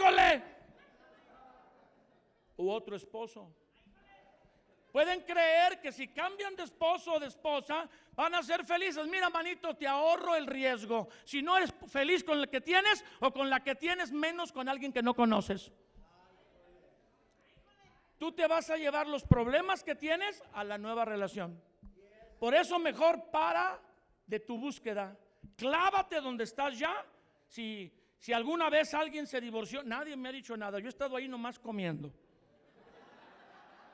U 2.56 2.68
otro 2.68 2.96
esposo. 2.96 3.54
Pueden 4.92 5.20
creer 5.20 5.80
que 5.80 5.92
si 5.92 6.08
cambian 6.08 6.56
de 6.56 6.64
esposo 6.64 7.14
o 7.14 7.20
de 7.20 7.28
esposa 7.28 7.88
van 8.14 8.34
a 8.34 8.42
ser 8.42 8.64
felices. 8.64 9.06
Mira, 9.06 9.30
manito, 9.30 9.76
te 9.76 9.86
ahorro 9.86 10.34
el 10.34 10.46
riesgo. 10.46 11.08
Si 11.24 11.42
no 11.42 11.56
eres 11.56 11.72
feliz 11.86 12.24
con 12.24 12.40
la 12.40 12.46
que 12.48 12.60
tienes 12.60 13.04
o 13.20 13.32
con 13.32 13.48
la 13.48 13.62
que 13.62 13.76
tienes, 13.76 14.10
menos 14.10 14.52
con 14.52 14.68
alguien 14.68 14.92
que 14.92 15.02
no 15.02 15.14
conoces. 15.14 15.70
Tú 18.18 18.32
te 18.32 18.46
vas 18.46 18.68
a 18.68 18.76
llevar 18.76 19.06
los 19.06 19.24
problemas 19.24 19.84
que 19.84 19.94
tienes 19.94 20.42
a 20.52 20.64
la 20.64 20.76
nueva 20.76 21.04
relación. 21.04 21.62
Por 22.38 22.54
eso 22.54 22.78
mejor 22.78 23.30
para 23.30 23.80
de 24.26 24.40
tu 24.40 24.58
búsqueda. 24.58 25.16
Clávate 25.56 26.20
donde 26.20 26.44
estás 26.44 26.78
ya 26.78 27.04
si, 27.46 27.92
si 28.18 28.32
alguna 28.32 28.68
vez 28.68 28.92
alguien 28.92 29.26
se 29.26 29.40
divorció, 29.40 29.82
nadie 29.84 30.16
me 30.16 30.28
ha 30.28 30.32
dicho 30.32 30.56
nada. 30.56 30.78
Yo 30.80 30.86
he 30.86 30.88
estado 30.88 31.16
ahí 31.16 31.28
nomás 31.28 31.58
comiendo. 31.58 32.12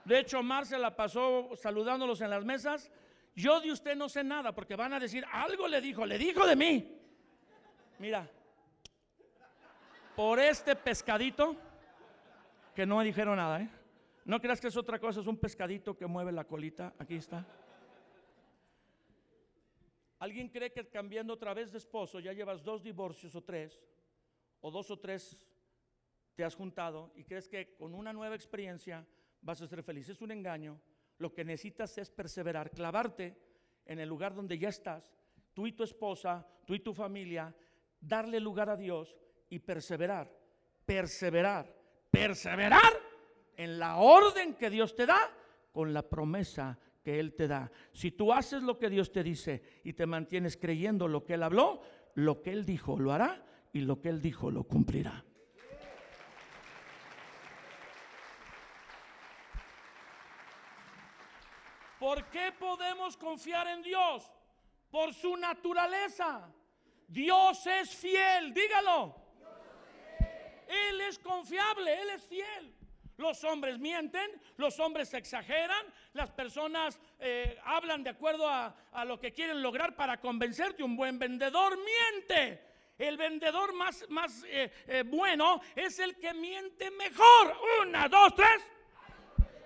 De 0.07 0.21
hecho, 0.21 0.41
Mar 0.41 0.65
se 0.65 0.79
la 0.79 0.95
pasó 0.95 1.51
saludándolos 1.57 2.21
en 2.21 2.31
las 2.31 2.45
mesas. 2.45 2.93
Yo 3.35 3.61
de 3.61 3.73
usted 3.73 3.97
no 3.97 4.09
sé 4.09 4.23
nada 4.23 4.55
porque 4.55 4.77
van 4.77 4.93
a 4.93 5.01
decir, 5.01 5.27
algo 5.33 5.67
le 5.67 5.81
dijo, 5.81 6.07
le 6.07 6.17
dijo 6.17 6.47
de 6.47 6.55
mí. 6.55 6.97
Mira, 7.99 8.31
por 10.15 10.39
este 10.39 10.77
pescadito, 10.77 11.57
que 12.73 12.87
no 12.87 12.99
me 12.99 13.05
dijeron 13.05 13.37
nada, 13.37 13.61
¿eh? 13.61 13.69
No 14.25 14.41
creas 14.41 14.61
que 14.61 14.69
es 14.69 14.77
otra 14.77 15.01
cosa, 15.01 15.21
es 15.21 15.27
un 15.27 15.39
pescadito 15.39 15.97
que 15.97 16.07
mueve 16.07 16.31
la 16.31 16.45
colita. 16.45 16.95
Aquí 17.01 17.17
está. 17.17 17.45
¿Alguien 20.21 20.49
cree 20.49 20.71
que 20.73 20.87
cambiando 20.89 21.35
otra 21.35 21.53
vez 21.53 21.73
de 21.73 21.79
esposo 21.79 22.21
ya 22.21 22.33
llevas 22.33 22.63
dos 22.63 22.85
divorcios 22.85 23.35
o 23.35 23.43
tres, 23.43 23.83
o 24.61 24.71
dos 24.71 24.89
o 24.89 25.01
tres 25.01 25.45
te 26.37 26.45
has 26.45 26.55
juntado 26.55 27.11
y 27.17 27.25
crees 27.25 27.49
que 27.49 27.75
con 27.75 27.93
una 27.93 28.13
nueva 28.13 28.37
experiencia 28.37 29.05
vas 29.47 29.63
a 29.63 29.67
ser 29.67 29.83
feliz? 29.83 30.09
Es 30.09 30.21
un 30.21 30.33
engaño. 30.33 30.79
Lo 31.19 31.33
que 31.33 31.45
necesitas 31.45 31.97
es 31.97 32.11
perseverar, 32.11 32.71
clavarte 32.71 33.39
en 33.87 34.01
el 34.01 34.09
lugar 34.09 34.35
donde 34.35 34.59
ya 34.59 34.69
estás, 34.69 35.15
tú 35.55 35.67
y 35.67 35.73
tu 35.73 35.85
esposa, 35.85 36.47
tú 36.67 36.75
y 36.75 36.81
tu 36.81 36.93
familia, 36.93 37.55
darle 38.01 38.41
lugar 38.41 38.69
a 38.69 38.77
Dios 38.77 39.17
y 39.49 39.61
perseverar, 39.61 40.31
perseverar, 40.85 41.73
perseverar 42.11 42.93
en 43.57 43.79
la 43.79 43.97
orden 43.97 44.55
que 44.55 44.69
Dios 44.69 44.95
te 44.95 45.07
da 45.07 45.31
con 45.73 45.95
la 45.95 46.03
promesa 46.03 46.79
que 47.03 47.21
Él 47.21 47.35
te 47.35 47.47
da. 47.47 47.71
Si 47.93 48.11
tú 48.11 48.33
haces 48.33 48.65
lo 48.65 48.79
que 48.79 48.91
Dios 48.91 49.13
te 49.13 49.23
dice 49.23 49.63
y 49.85 49.93
te 49.93 50.07
mantienes 50.07 50.57
creyendo 50.57 51.07
lo 51.07 51.25
que 51.25 51.35
Él 51.35 51.45
habló, 51.45 51.81
lo 52.15 52.43
que 52.43 52.51
Él 52.51 52.67
dijo 52.67 52.99
lo 52.99 53.13
hará 53.13 53.47
y 53.73 53.83
lo 53.83 54.01
que 54.01 54.09
Él 54.09 54.21
dijo 54.21 54.51
lo 54.51 54.65
cumplirá. 54.65 55.25
¿Por 61.99 62.25
qué 62.27 62.53
podemos 62.67 63.17
confiar 63.17 63.69
en 63.69 63.81
Dios? 63.83 64.29
Por 64.91 65.15
su 65.15 65.37
naturaleza. 65.37 66.53
Dios 67.07 67.65
es 67.67 67.95
fiel, 67.95 68.53
dígalo. 68.53 69.15
Él 70.67 71.01
es 71.03 71.19
confiable, 71.21 72.01
Él 72.03 72.11
es 72.11 72.25
fiel. 72.27 72.75
Los 73.19 73.45
hombres 73.45 73.79
mienten, 73.79 74.29
los 74.57 74.79
hombres 74.81 75.15
exageran, 75.15 75.87
las 76.13 76.31
personas 76.31 77.01
eh, 77.21 77.57
hablan 77.65 78.03
de 78.03 78.11
acuerdo 78.11 78.49
a, 78.49 78.75
lo 79.07 79.19
que 79.19 79.33
quieren 79.33 79.63
lograr 79.63 79.95
para 79.95 80.21
convencerte. 80.21 80.83
Un 80.83 80.97
buen 80.97 81.19
vendedor 81.19 81.79
miente. 81.79 82.63
El 82.99 83.17
vendedor 83.17 83.75
más, 83.75 84.05
más 84.09 84.43
eh, 84.49 84.73
eh, 84.87 85.05
bueno 85.07 85.61
es 85.77 85.99
el 86.01 86.17
que 86.17 86.35
miente 86.35 86.91
mejor. 86.91 87.57
Una, 87.83 88.09
dos, 88.09 88.35
tres. 88.35 88.63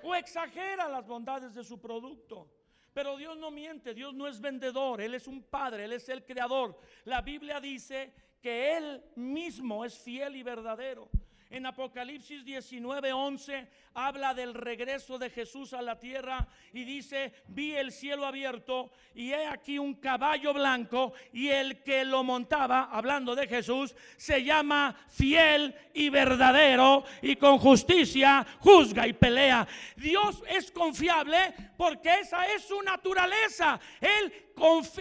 O 0.03 0.15
exagera 0.15 0.87
las 0.89 1.07
bondades 1.07 1.55
de 1.55 1.65
su 1.65 1.81
producto. 1.81 2.60
Pero 2.93 3.17
Dios 3.17 3.37
no 3.39 3.51
miente, 3.51 3.95
Dios 3.95 4.15
no 4.15 4.27
es 4.27 4.41
vendedor, 4.41 5.01
Él 5.01 5.15
es 5.15 5.27
un 5.27 5.43
padre, 5.43 5.85
Él 5.85 5.93
es 5.93 6.09
el 6.09 6.25
creador. 6.25 6.79
La 7.05 7.23
Biblia 7.23 7.61
dice 7.61 8.13
que 8.41 8.77
Él 8.77 9.03
mismo 9.17 9.85
es 9.85 9.99
fiel 9.99 10.37
y 10.37 10.43
verdadero. 10.43 11.09
En 11.51 11.67
Apocalipsis 11.67 12.45
19:11 12.45 13.67
habla 13.95 14.35
del 14.35 14.55
regreso 14.55 15.19
de 15.19 15.31
Jesús 15.31 15.73
a 15.73 15.83
la 15.83 15.99
tierra 15.99 16.47
y 16.73 16.85
dice, 16.85 17.33
vi 17.49 17.75
el 17.75 17.91
cielo 17.91 18.25
abierto 18.25 18.93
y 19.17 19.33
he 19.33 19.47
aquí 19.47 19.77
un 19.77 19.95
caballo 19.95 20.55
blanco 20.55 21.13
y 21.33 21.49
el 21.49 21.83
que 21.83 22.05
lo 22.05 22.23
montaba, 22.23 22.89
hablando 22.93 23.35
de 23.35 23.49
Jesús, 23.49 23.97
se 24.17 24.45
llama 24.45 24.95
fiel 25.09 25.75
y 25.93 26.09
verdadero 26.09 27.03
y 27.21 27.35
con 27.35 27.59
justicia 27.59 28.47
juzga 28.61 29.09
y 29.09 29.13
pelea. 29.13 29.67
Dios 29.97 30.45
es 30.49 30.71
confiable 30.71 31.53
porque 31.77 32.21
esa 32.21 32.47
es 32.47 32.63
su 32.63 32.81
naturaleza. 32.83 33.81
Él 34.01 34.50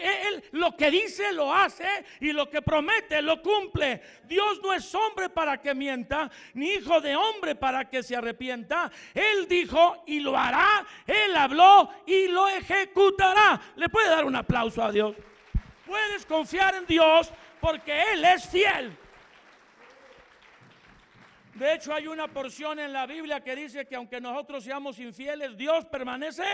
él 0.01 0.43
lo 0.51 0.75
que 0.75 0.89
dice 0.89 1.31
lo 1.33 1.53
hace 1.53 1.87
y 2.19 2.31
lo 2.31 2.49
que 2.49 2.61
promete 2.61 3.21
lo 3.21 3.41
cumple. 3.41 4.01
Dios 4.25 4.59
no 4.63 4.73
es 4.73 4.93
hombre 4.95 5.29
para 5.29 5.61
que 5.61 5.73
mienta, 5.73 6.29
ni 6.53 6.73
hijo 6.73 7.01
de 7.01 7.15
hombre 7.15 7.55
para 7.55 7.89
que 7.89 8.03
se 8.03 8.15
arrepienta. 8.15 8.91
Él 9.13 9.47
dijo 9.47 10.03
y 10.07 10.19
lo 10.19 10.37
hará. 10.37 10.85
Él 11.05 11.35
habló 11.35 11.89
y 12.05 12.27
lo 12.27 12.47
ejecutará. 12.47 13.59
¿Le 13.75 13.89
puede 13.89 14.09
dar 14.09 14.25
un 14.25 14.35
aplauso 14.35 14.83
a 14.83 14.91
Dios? 14.91 15.15
Puedes 15.85 16.25
confiar 16.25 16.75
en 16.75 16.85
Dios 16.85 17.31
porque 17.59 18.03
Él 18.13 18.23
es 18.23 18.47
fiel. 18.47 18.97
De 21.55 21.73
hecho, 21.73 21.93
hay 21.93 22.07
una 22.07 22.27
porción 22.27 22.79
en 22.79 22.93
la 22.93 23.05
Biblia 23.05 23.41
que 23.41 23.53
dice 23.55 23.85
que 23.85 23.95
aunque 23.95 24.21
nosotros 24.21 24.63
seamos 24.63 24.97
infieles, 24.99 25.57
Dios 25.57 25.83
permanece 25.85 26.45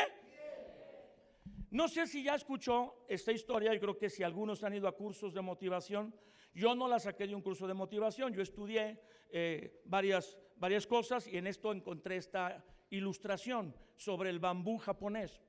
no 1.75 1.89
sé 1.89 2.07
si 2.07 2.23
ya 2.23 2.35
escuchó 2.35 3.03
esta 3.09 3.33
historia, 3.33 3.73
y 3.73 3.79
creo 3.81 3.97
que 3.97 4.09
si 4.09 4.23
algunos 4.23 4.63
han 4.63 4.75
ido 4.75 4.87
a 4.87 4.95
cursos 4.95 5.33
de 5.33 5.41
motivación, 5.41 6.15
yo 6.53 6.73
no 6.73 6.87
la 6.87 6.99
saqué 6.99 7.27
de 7.27 7.35
un 7.35 7.41
curso 7.41 7.67
de 7.67 7.73
motivación, 7.73 8.33
yo 8.33 8.41
estudié 8.41 8.97
eh, 9.29 9.81
varias, 9.83 10.39
varias 10.55 10.87
cosas 10.87 11.27
y 11.27 11.35
en 11.35 11.47
esto 11.47 11.73
encontré 11.73 12.15
esta 12.15 12.63
ilustración 12.91 13.75
sobre 13.97 14.29
el 14.29 14.39
bambú 14.39 14.77
japonés. 14.77 15.41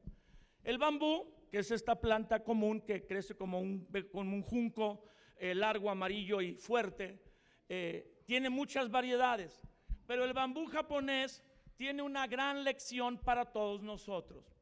El 0.64 0.78
bambú, 0.78 1.32
que 1.48 1.58
es 1.58 1.70
esta 1.70 1.94
planta 2.00 2.42
común 2.42 2.80
que 2.80 3.06
crece 3.06 3.36
como 3.36 3.60
un, 3.60 3.86
un 4.12 4.42
junco 4.42 5.04
eh, 5.36 5.54
largo, 5.54 5.90
amarillo 5.90 6.40
y 6.40 6.56
fuerte, 6.56 7.22
eh, 7.68 8.24
tiene 8.26 8.50
muchas 8.50 8.90
variedades, 8.90 9.62
pero 10.08 10.24
el 10.24 10.32
bambú 10.32 10.66
japonés 10.66 11.44
tiene 11.76 12.02
una 12.02 12.26
gran 12.26 12.64
lección 12.64 13.16
para 13.16 13.44
todos 13.44 13.80
nosotros 13.80 14.55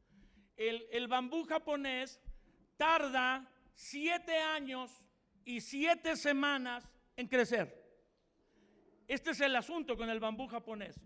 el, 0.57 1.09
bambú 1.09 1.45
japonés 1.45 2.21
tarda 2.77 3.51
siete 3.75 4.38
años 4.38 5.03
y 5.45 5.61
siete 5.61 6.17
semanas 6.17 6.88
en 7.17 7.29
crecer. 7.29 7.83
Este 9.07 9.31
es 9.31 9.40
el 9.40 9.55
asunto 9.57 9.97
con 9.97 10.09
el 10.09 10.21
bambú 10.21 10.47
japonés. 10.47 11.01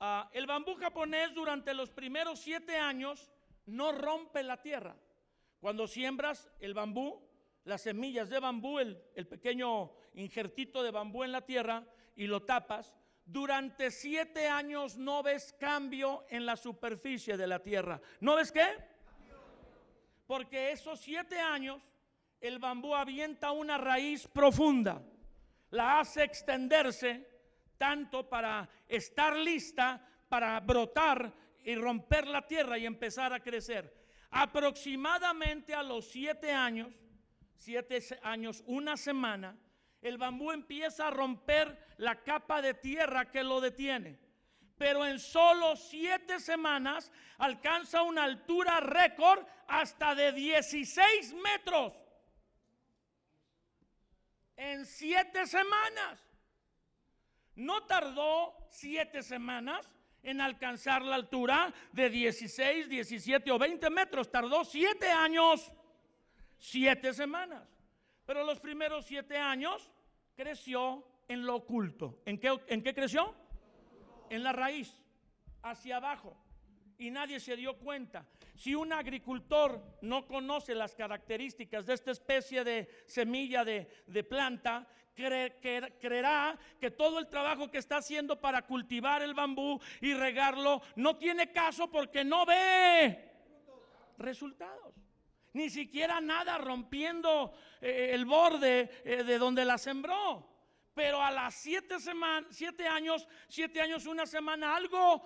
Ah, 0.00 0.30
el 0.32 0.46
bambú 0.46 0.74
japonés 0.76 1.34
durante 1.34 1.74
los 1.74 1.90
primeros 1.90 2.38
siete 2.38 2.76
años 2.76 3.30
no 3.66 3.92
rompe 3.92 4.42
la 4.42 4.62
tierra. 4.62 4.96
Cuando 5.60 5.86
siembras 5.86 6.48
el 6.60 6.72
bambú, 6.72 7.20
las 7.64 7.82
semillas 7.82 8.30
de 8.30 8.38
bambú, 8.38 8.78
el, 8.78 9.02
el 9.14 9.26
pequeño 9.26 9.92
injertito 10.14 10.82
de 10.82 10.90
bambú 10.90 11.24
en 11.24 11.32
la 11.32 11.42
tierra 11.44 11.84
y 12.16 12.26
lo 12.26 12.44
tapas, 12.44 12.94
durante 13.28 13.90
siete 13.90 14.48
años 14.48 14.96
no 14.96 15.22
ves 15.22 15.54
cambio 15.60 16.24
en 16.30 16.46
la 16.46 16.56
superficie 16.56 17.36
de 17.36 17.46
la 17.46 17.62
tierra. 17.62 18.00
¿No 18.20 18.36
ves 18.36 18.50
qué? 18.50 18.66
Porque 20.26 20.72
esos 20.72 20.98
siete 20.98 21.38
años 21.38 21.82
el 22.40 22.58
bambú 22.58 22.94
avienta 22.94 23.52
una 23.52 23.76
raíz 23.76 24.26
profunda, 24.28 25.02
la 25.70 26.00
hace 26.00 26.22
extenderse 26.22 27.28
tanto 27.76 28.28
para 28.28 28.68
estar 28.88 29.36
lista 29.36 30.02
para 30.28 30.58
brotar 30.60 31.32
y 31.64 31.74
romper 31.74 32.26
la 32.26 32.46
tierra 32.46 32.78
y 32.78 32.86
empezar 32.86 33.32
a 33.32 33.40
crecer. 33.40 33.94
Aproximadamente 34.30 35.74
a 35.74 35.82
los 35.82 36.06
siete 36.06 36.52
años, 36.52 36.88
siete 37.56 38.00
años, 38.22 38.62
una 38.66 38.96
semana, 38.96 39.56
el 40.02 40.18
bambú 40.18 40.52
empieza 40.52 41.08
a 41.08 41.10
romper 41.10 41.94
la 41.98 42.22
capa 42.22 42.62
de 42.62 42.74
tierra 42.74 43.30
que 43.30 43.42
lo 43.42 43.60
detiene. 43.60 44.18
Pero 44.76 45.04
en 45.04 45.18
solo 45.18 45.74
siete 45.74 46.38
semanas 46.38 47.10
alcanza 47.38 48.02
una 48.02 48.22
altura 48.22 48.78
récord 48.80 49.44
hasta 49.66 50.14
de 50.14 50.32
16 50.32 51.34
metros. 51.34 51.92
En 54.56 54.86
siete 54.86 55.46
semanas. 55.46 56.20
No 57.56 57.84
tardó 57.86 58.54
siete 58.70 59.22
semanas 59.24 59.90
en 60.22 60.40
alcanzar 60.40 61.02
la 61.02 61.16
altura 61.16 61.74
de 61.92 62.08
16, 62.08 62.88
17 62.88 63.50
o 63.50 63.58
20 63.58 63.90
metros. 63.90 64.30
Tardó 64.30 64.64
siete 64.64 65.10
años, 65.10 65.72
siete 66.56 67.12
semanas. 67.12 67.77
Pero 68.28 68.44
los 68.44 68.60
primeros 68.60 69.06
siete 69.06 69.38
años 69.38 69.90
creció 70.36 71.02
en 71.28 71.46
lo 71.46 71.54
oculto. 71.56 72.20
¿En 72.26 72.36
qué, 72.38 72.92
creció? 72.94 73.34
En 74.28 74.42
la 74.42 74.52
raíz, 74.52 75.02
hacia 75.62 75.96
abajo. 75.96 76.36
Y 76.98 77.10
nadie 77.10 77.40
se 77.40 77.56
dio 77.56 77.78
cuenta. 77.78 78.26
Si 78.54 78.74
un 78.74 78.92
agricultor 78.92 79.82
no 80.02 80.26
conoce 80.26 80.74
las 80.74 80.94
características 80.94 81.86
de 81.86 81.94
esta 81.94 82.10
especie 82.10 82.64
de 82.64 83.02
semilla 83.06 83.64
de, 83.64 83.86
planta, 84.28 84.86
creerá 85.14 86.58
que 86.78 86.90
todo 86.90 87.20
el 87.20 87.28
trabajo 87.28 87.70
que 87.70 87.78
está 87.78 87.96
haciendo 87.96 88.38
para 88.38 88.60
cultivar 88.60 89.22
el 89.22 89.32
bambú 89.32 89.80
y 90.02 90.12
regarlo 90.12 90.82
no 90.96 91.16
tiene 91.16 91.50
caso 91.50 91.90
porque 91.90 92.26
no 92.26 92.44
ve 92.44 93.24
resultados 94.18 95.07
ni 95.52 95.70
siquiera 95.70 96.20
nada 96.20 96.58
rompiendo 96.58 97.52
eh, 97.80 98.10
el 98.12 98.24
borde 98.24 98.90
eh, 99.04 99.24
de 99.24 99.38
donde 99.38 99.64
la 99.64 99.78
sembró. 99.78 100.46
Pero 100.94 101.22
a 101.22 101.30
las 101.30 101.54
siete, 101.54 102.00
semanas, 102.00 102.48
siete 102.50 102.86
años, 102.86 103.26
siete 103.48 103.80
años, 103.80 104.06
una 104.06 104.26
semana, 104.26 104.74
algo 104.74 105.22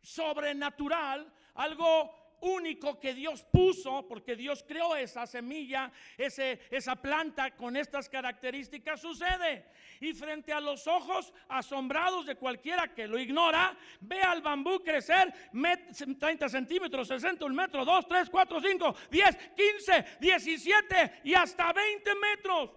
sobrenatural, 0.00 1.32
algo 1.54 2.21
único 2.42 2.98
que 3.00 3.14
Dios 3.14 3.44
puso, 3.44 4.06
porque 4.06 4.36
Dios 4.36 4.64
creó 4.66 4.94
esa 4.94 5.26
semilla, 5.26 5.90
ese, 6.16 6.60
esa 6.70 6.96
planta 6.96 7.52
con 7.56 7.76
estas 7.76 8.08
características, 8.08 9.00
sucede. 9.00 9.66
Y 10.00 10.12
frente 10.12 10.52
a 10.52 10.60
los 10.60 10.86
ojos 10.86 11.32
asombrados 11.48 12.26
de 12.26 12.36
cualquiera 12.36 12.92
que 12.94 13.06
lo 13.06 13.18
ignora, 13.18 13.76
ve 14.00 14.20
al 14.20 14.42
bambú 14.42 14.82
crecer 14.82 15.32
30 16.18 16.48
centímetros, 16.48 17.08
60, 17.08 17.44
un 17.44 17.54
metro, 17.54 17.84
2, 17.84 18.08
3, 18.08 18.30
4, 18.30 18.60
5, 18.60 18.94
10, 19.10 19.36
15, 19.56 20.04
17 20.20 21.20
y 21.24 21.34
hasta 21.34 21.72
20 21.72 22.14
metros. 22.16 22.70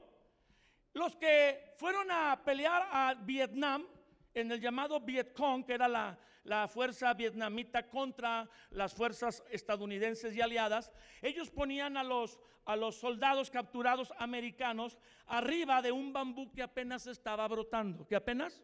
Los 0.93 1.15
que 1.15 1.73
fueron 1.78 2.10
a 2.10 2.41
pelear 2.43 2.88
a 2.91 3.13
Vietnam 3.15 3.86
en 4.34 4.51
el 4.51 4.62
llamado 4.62 4.99
Vietcong, 4.99 5.65
que 5.65 5.73
era 5.73 5.88
la, 5.88 6.17
la 6.45 6.67
fuerza 6.67 7.13
vietnamita 7.13 7.89
contra 7.89 8.47
las 8.69 8.93
fuerzas 8.93 9.43
estadounidenses 9.49 10.36
y 10.36 10.41
aliadas, 10.41 10.91
ellos 11.21 11.49
ponían 11.49 11.97
a 11.97 12.03
los, 12.03 12.39
a 12.65 12.75
los 12.75 12.95
soldados 12.95 13.49
capturados 13.49 14.13
americanos 14.19 14.97
arriba 15.25 15.81
de 15.81 15.91
un 15.91 16.13
bambú 16.13 16.51
que 16.51 16.62
apenas 16.62 17.08
estaba 17.08 17.47
brotando. 17.47 18.08
¿Que 18.08 18.15
apenas? 18.15 18.63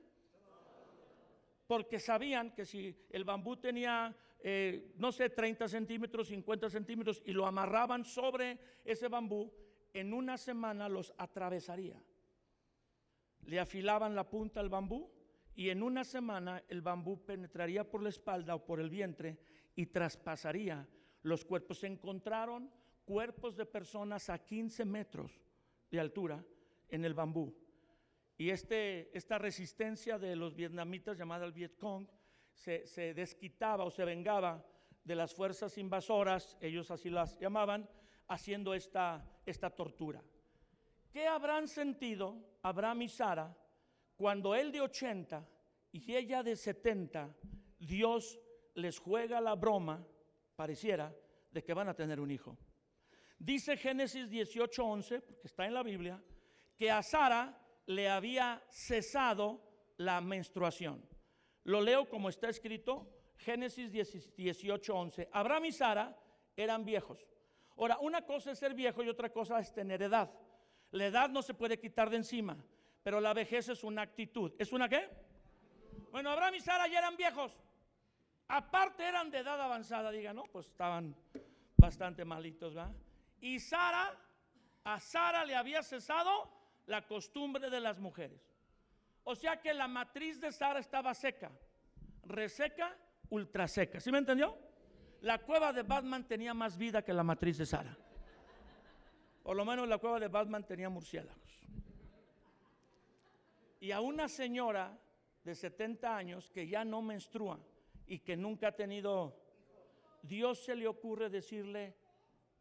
Porque 1.65 1.99
sabían 1.99 2.51
que 2.51 2.65
si 2.65 2.95
el 3.09 3.23
bambú 3.23 3.57
tenía, 3.57 4.15
eh, 4.43 4.93
no 4.97 5.11
sé, 5.11 5.29
30 5.29 5.67
centímetros, 5.67 6.27
50 6.27 6.69
centímetros, 6.69 7.21
y 7.25 7.31
lo 7.31 7.47
amarraban 7.47 8.05
sobre 8.05 8.59
ese 8.85 9.07
bambú, 9.07 9.51
en 9.93 10.13
una 10.13 10.37
semana 10.37 10.87
los 10.87 11.13
atravesaría. 11.17 12.01
Le 13.45 13.59
afilaban 13.59 14.13
la 14.13 14.29
punta 14.29 14.59
al 14.59 14.69
bambú 14.69 15.09
y 15.55 15.69
en 15.69 15.83
una 15.83 16.03
semana 16.03 16.63
el 16.67 16.81
bambú 16.81 17.25
penetraría 17.25 17.89
por 17.89 18.01
la 18.01 18.09
espalda 18.09 18.55
o 18.55 18.65
por 18.65 18.79
el 18.79 18.89
vientre 18.89 19.37
y 19.75 19.87
traspasaría 19.87 20.87
los 21.23 21.45
cuerpos. 21.45 21.79
Se 21.79 21.87
encontraron 21.87 22.71
cuerpos 23.05 23.55
de 23.57 23.65
personas 23.65 24.29
a 24.29 24.39
15 24.39 24.85
metros 24.85 25.41
de 25.89 25.99
altura 25.99 26.43
en 26.89 27.05
el 27.05 27.13
bambú. 27.13 27.53
y 28.37 28.49
este, 28.49 29.15
esta 29.15 29.37
resistencia 29.37 30.17
de 30.17 30.35
los 30.35 30.55
vietnamitas 30.55 31.17
llamada 31.17 31.45
el 31.45 31.51
Vietcong 31.51 32.07
se, 32.53 32.87
se 32.87 33.13
desquitaba 33.13 33.83
o 33.83 33.91
se 33.91 34.05
vengaba 34.05 34.65
de 35.03 35.15
las 35.15 35.33
fuerzas 35.33 35.77
invasoras, 35.77 36.57
ellos 36.61 36.91
así 36.91 37.09
las 37.09 37.37
llamaban, 37.39 37.89
haciendo 38.27 38.73
esta, 38.73 39.25
esta 39.45 39.69
tortura. 39.69 40.23
¿Qué 41.11 41.27
habrán 41.27 41.67
sentido 41.67 42.37
Abraham 42.61 43.03
y 43.03 43.09
Sara 43.09 43.55
cuando 44.21 44.53
él 44.53 44.71
de 44.71 44.81
80 44.81 45.49
y 45.93 46.13
ella 46.13 46.43
de 46.43 46.55
70, 46.55 47.35
Dios 47.79 48.39
les 48.75 48.99
juega 48.99 49.41
la 49.41 49.55
broma, 49.55 50.05
pareciera, 50.55 51.11
de 51.49 51.63
que 51.63 51.73
van 51.73 51.89
a 51.89 51.95
tener 51.95 52.19
un 52.19 52.29
hijo? 52.29 52.55
Dice 53.39 53.75
Génesis 53.77 54.29
18:11, 54.29 55.21
porque 55.21 55.47
está 55.47 55.65
en 55.65 55.73
la 55.73 55.81
Biblia, 55.81 56.23
que 56.77 56.91
a 56.91 57.01
Sara 57.01 57.59
le 57.87 58.11
había 58.11 58.63
cesado 58.69 59.59
la 59.97 60.21
menstruación. 60.21 61.03
Lo 61.63 61.81
leo 61.81 62.07
como 62.07 62.29
está 62.29 62.47
escrito, 62.47 63.11
Génesis 63.37 63.91
18:11. 63.91 65.29
Abraham 65.31 65.65
y 65.65 65.71
Sara 65.71 66.15
eran 66.55 66.85
viejos. 66.85 67.27
Ahora, 67.75 67.97
una 67.99 68.23
cosa 68.23 68.51
es 68.51 68.59
ser 68.59 68.75
viejo 68.75 69.01
y 69.01 69.09
otra 69.09 69.31
cosa 69.31 69.57
es 69.59 69.73
tener 69.73 70.03
edad. 70.03 70.31
La 70.91 71.07
edad 71.07 71.27
no 71.31 71.41
se 71.41 71.55
puede 71.55 71.79
quitar 71.79 72.11
de 72.11 72.17
encima, 72.17 72.63
pero 73.03 73.19
la 73.19 73.33
vejez 73.33 73.69
es 73.69 73.83
una 73.83 74.03
actitud. 74.03 74.53
¿Es 74.59 74.71
una 74.71 74.87
qué? 74.87 75.09
Bueno, 76.11 76.29
Abraham 76.29 76.55
y 76.55 76.61
Sara 76.61 76.87
ya 76.87 76.99
eran 76.99 77.17
viejos. 77.17 77.51
Aparte 78.47 79.03
eran 79.03 79.31
de 79.31 79.39
edad 79.39 79.59
avanzada, 79.61 80.11
diga, 80.11 80.33
¿no? 80.33 80.43
Pues 80.51 80.67
estaban 80.67 81.15
bastante 81.77 82.25
malitos, 82.25 82.77
¿va? 82.77 82.91
Y 83.39 83.59
Sara, 83.59 84.13
a 84.83 84.99
Sara 84.99 85.45
le 85.45 85.55
había 85.55 85.81
cesado 85.81 86.51
la 86.85 87.07
costumbre 87.07 87.69
de 87.69 87.79
las 87.79 87.99
mujeres. 87.99 88.41
O 89.23 89.35
sea 89.35 89.61
que 89.61 89.73
la 89.73 89.87
matriz 89.87 90.39
de 90.41 90.51
Sara 90.51 90.79
estaba 90.79 91.13
seca, 91.13 91.51
reseca, 92.23 92.95
ultra 93.29 93.67
seca. 93.67 93.99
¿Sí 93.99 94.11
me 94.11 94.17
entendió? 94.17 94.57
La 95.21 95.39
cueva 95.39 95.71
de 95.71 95.83
Batman 95.83 96.27
tenía 96.27 96.53
más 96.53 96.77
vida 96.77 97.03
que 97.03 97.13
la 97.13 97.23
matriz 97.23 97.57
de 97.57 97.65
Sara. 97.65 97.95
Por 99.43 99.55
lo 99.55 99.65
menos 99.65 99.87
la 99.87 99.97
cueva 99.97 100.19
de 100.19 100.27
Batman 100.27 100.65
tenía 100.65 100.89
murciélagos. 100.89 101.61
Y 103.81 103.91
a 103.91 103.99
una 103.99 104.29
señora 104.29 104.95
de 105.43 105.55
70 105.55 106.15
años 106.15 106.51
que 106.51 106.67
ya 106.67 106.85
no 106.85 107.01
menstrua 107.01 107.59
y 108.05 108.19
que 108.19 108.37
nunca 108.37 108.67
ha 108.67 108.71
tenido, 108.75 109.35
Dios 110.21 110.63
se 110.63 110.75
le 110.75 110.87
ocurre 110.87 111.31
decirle, 111.31 111.95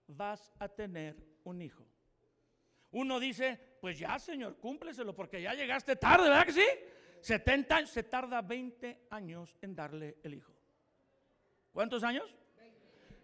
vas 0.07 0.51
a 0.59 0.69
tener 0.69 1.17
un 1.45 1.61
hijo. 1.61 1.87
Uno 2.93 3.21
dice, 3.21 3.77
pues 3.83 3.99
ya 3.99 4.19
Señor, 4.19 4.57
cúmpleselo 4.57 5.15
porque 5.15 5.43
ya 5.43 5.53
llegaste 5.53 5.95
tarde, 5.97 6.31
¿verdad 6.31 6.47
que 6.47 6.53
sí? 6.53 6.67
70 7.21 7.77
años, 7.77 7.91
se 7.91 8.03
tarda 8.05 8.41
20 8.41 9.07
años 9.11 9.55
en 9.61 9.75
darle 9.75 10.17
el 10.23 10.35
hijo. 10.35 10.55
¿Cuántos 11.71 12.03
años? 12.03 12.35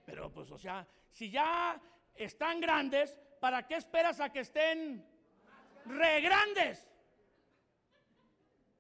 Pero 0.05 0.31
pues, 0.31 0.51
o 0.51 0.59
sea, 0.59 0.87
si 1.11 1.31
ya 1.31 1.81
están 2.15 2.61
grandes, 2.61 3.19
¿para 3.41 3.67
qué 3.67 3.77
esperas 3.77 4.21
a 4.21 4.31
que 4.31 4.41
estén 4.41 5.03
re 5.87 6.21
grandes? 6.21 6.93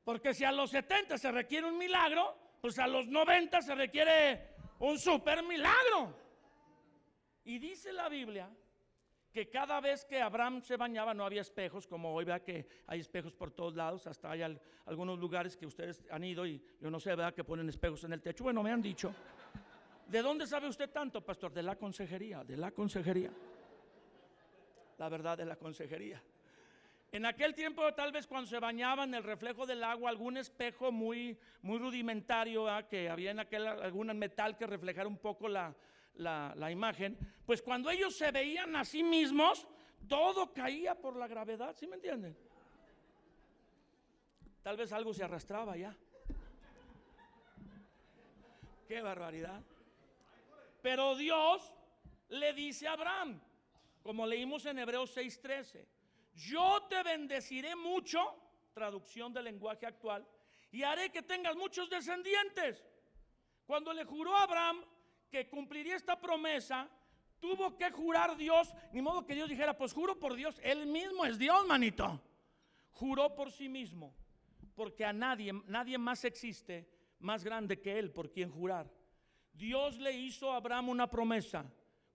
Porque 0.07 0.33
si 0.33 0.45
a 0.45 0.53
los 0.53 0.71
70 0.71 1.19
se 1.19 1.33
requiere 1.33 1.67
un 1.67 1.77
milagro, 1.77 2.39
pues 2.61 2.79
a 2.79 2.87
los 2.87 3.09
90 3.09 3.61
se 3.61 3.75
requiere 3.75 4.55
un 4.79 5.01
super 5.01 5.43
milagro. 5.43 6.17
Y 7.43 7.59
dice 7.59 7.93
la 7.93 8.09
Biblia 8.09 8.49
que 9.33 9.51
cada 9.51 9.81
vez 9.81 10.05
que 10.05 10.23
Abraham 10.23 10.63
se 10.63 10.77
bañaba 10.77 11.13
no 11.13 11.25
había 11.25 11.41
espejos, 11.41 11.89
como 11.89 12.15
hoy 12.15 12.25
vea 12.25 12.39
que 12.39 12.69
hay 12.87 13.01
espejos 13.01 13.35
por 13.35 13.51
todos 13.51 13.75
lados, 13.75 14.07
hasta 14.07 14.31
hay 14.31 14.43
algunos 14.85 15.19
lugares 15.19 15.57
que 15.57 15.67
ustedes 15.67 16.07
han 16.09 16.23
ido 16.23 16.47
y 16.47 16.63
yo 16.81 16.89
no 16.89 17.01
sé, 17.01 17.11
¿verdad? 17.11 17.35
Que 17.35 17.43
ponen 17.43 17.69
espejos 17.69 18.05
en 18.05 18.13
el 18.13 18.23
techo. 18.23 18.45
Bueno, 18.45 18.63
me 18.63 18.71
han 18.71 18.81
dicho. 18.81 19.13
¿De 20.07 20.23
dónde 20.23 20.47
sabe 20.47 20.69
usted 20.69 20.89
tanto, 20.89 21.21
pastor? 21.21 21.53
De 21.53 21.65
la 21.65 21.75
consejería, 21.75 22.45
de 22.45 22.57
la 22.57 22.71
consejería. 22.71 23.33
La 24.99 25.09
verdad 25.09 25.37
de 25.37 25.47
la 25.47 25.57
consejería. 25.57 26.23
En 27.13 27.25
aquel 27.25 27.55
tiempo, 27.55 27.95
tal 27.95 28.13
vez 28.13 28.27
cuando 28.27 28.49
se 28.49 28.59
bañaban, 28.59 29.15
el 29.15 29.23
reflejo 29.23 29.65
del 29.65 29.83
agua, 29.85 30.11
algún 30.11 30.37
espejo 30.37 30.93
muy, 30.93 31.39
rudimentario, 31.63 32.67
que 32.89 33.09
había 33.09 33.31
en 33.31 33.41
aquel 33.41 33.67
algún 33.67 34.07
metal 34.19 34.57
que 34.57 34.67
reflejara 34.67 35.09
un 35.09 35.19
poco 35.19 35.49
la, 35.49 35.75
la, 36.15 36.71
imagen, 36.71 37.17
pues 37.45 37.63
cuando 37.63 37.91
ellos 37.91 38.17
se 38.17 38.31
veían 38.31 38.75
a 38.77 38.85
sí 38.85 39.03
mismos, 39.03 39.67
todo 40.09 40.53
caía 40.53 40.95
por 40.95 41.17
la 41.17 41.27
gravedad, 41.27 41.75
¿sí 41.77 41.87
me 41.87 41.97
entienden? 41.97 42.37
Tal 44.63 44.77
vez 44.77 44.93
algo 44.93 45.15
se 45.15 45.23
arrastraba 45.23 45.77
ya. 45.77 45.97
Qué 48.89 49.01
barbaridad. 49.01 49.63
Pero 50.83 51.17
Dios 51.17 51.73
le 52.29 52.53
dice 52.53 52.87
a 52.87 52.93
Abraham, 52.93 53.41
como 54.03 54.27
leímos 54.27 54.67
en 54.67 54.79
Hebreos 54.79 55.17
6:13, 55.17 55.85
yo 56.37 56.83
te 56.89 57.03
bendeciré 57.03 57.75
mucho, 57.75 58.21
traducción 58.75 59.33
del 59.33 59.45
lenguaje 59.45 59.87
actual, 59.87 60.27
y 60.71 60.83
haré 60.83 61.11
que 61.11 61.23
tengas 61.23 61.57
muchos 61.57 61.89
descendientes. 61.89 62.85
Cuando 63.65 63.93
le 63.93 64.05
juró 64.05 64.37
a 64.37 64.43
Abraham 64.43 64.85
que 65.31 65.49
cumpliría 65.49 65.97
esta 65.97 66.21
promesa, 66.21 66.89
tuvo 67.41 67.77
que 67.77 67.91
jurar 67.91 68.37
Dios, 68.37 68.73
ni 68.93 69.01
modo 69.01 69.25
que 69.25 69.35
Dios 69.35 69.49
dijera, 69.49 69.77
pues 69.77 69.93
juro 69.93 70.19
por 70.19 70.35
Dios, 70.35 70.61
él 70.63 70.87
mismo 70.87 71.25
es 71.25 71.39
Dios, 71.39 71.67
manito. 71.67 72.21
Juró 72.91 73.35
por 73.35 73.51
sí 73.51 73.69
mismo, 73.69 74.15
porque 74.75 75.05
a 75.05 75.13
nadie, 75.13 75.53
nadie 75.67 75.99
más 75.99 76.25
existe 76.25 76.89
más 77.21 77.43
grande 77.43 77.81
que 77.81 77.99
él 77.99 78.13
por 78.13 78.31
quien 78.31 78.51
jurar. 78.51 78.91
Dios 79.53 79.97
le 79.99 80.13
hizo 80.13 80.53
a 80.53 80.57
Abraham 80.57 80.91
una 80.91 81.09
promesa 81.09 81.65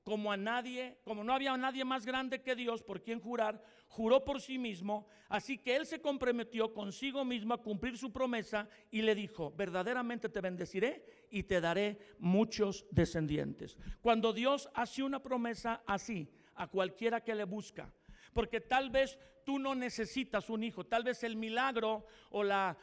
como 0.03 0.31
a 0.31 0.37
nadie, 0.37 0.97
como 1.03 1.23
no 1.23 1.33
había 1.33 1.55
nadie 1.57 1.85
más 1.85 2.05
grande 2.05 2.41
que 2.41 2.55
Dios 2.55 2.81
por 2.81 3.01
quien 3.01 3.19
jurar, 3.19 3.63
juró 3.87 4.23
por 4.23 4.41
sí 4.41 4.57
mismo, 4.57 5.07
así 5.29 5.57
que 5.57 5.75
él 5.75 5.85
se 5.85 6.01
comprometió 6.01 6.73
consigo 6.73 7.23
mismo 7.23 7.53
a 7.53 7.61
cumplir 7.61 7.97
su 7.97 8.11
promesa 8.11 8.67
y 8.89 9.01
le 9.01 9.13
dijo, 9.13 9.51
verdaderamente 9.51 10.29
te 10.29 10.41
bendeciré 10.41 11.05
y 11.29 11.43
te 11.43 11.61
daré 11.61 11.99
muchos 12.19 12.85
descendientes. 12.91 13.77
Cuando 14.01 14.33
Dios 14.33 14.69
hace 14.73 15.03
una 15.03 15.21
promesa 15.21 15.83
así 15.85 16.27
a 16.55 16.67
cualquiera 16.67 17.21
que 17.21 17.35
le 17.35 17.43
busca, 17.43 17.93
porque 18.33 18.61
tal 18.61 18.89
vez 18.89 19.19
tú 19.43 19.59
no 19.59 19.75
necesitas 19.75 20.49
un 20.49 20.63
hijo, 20.63 20.85
tal 20.85 21.03
vez 21.03 21.23
el 21.23 21.35
milagro 21.35 22.05
o 22.29 22.43
la, 22.43 22.77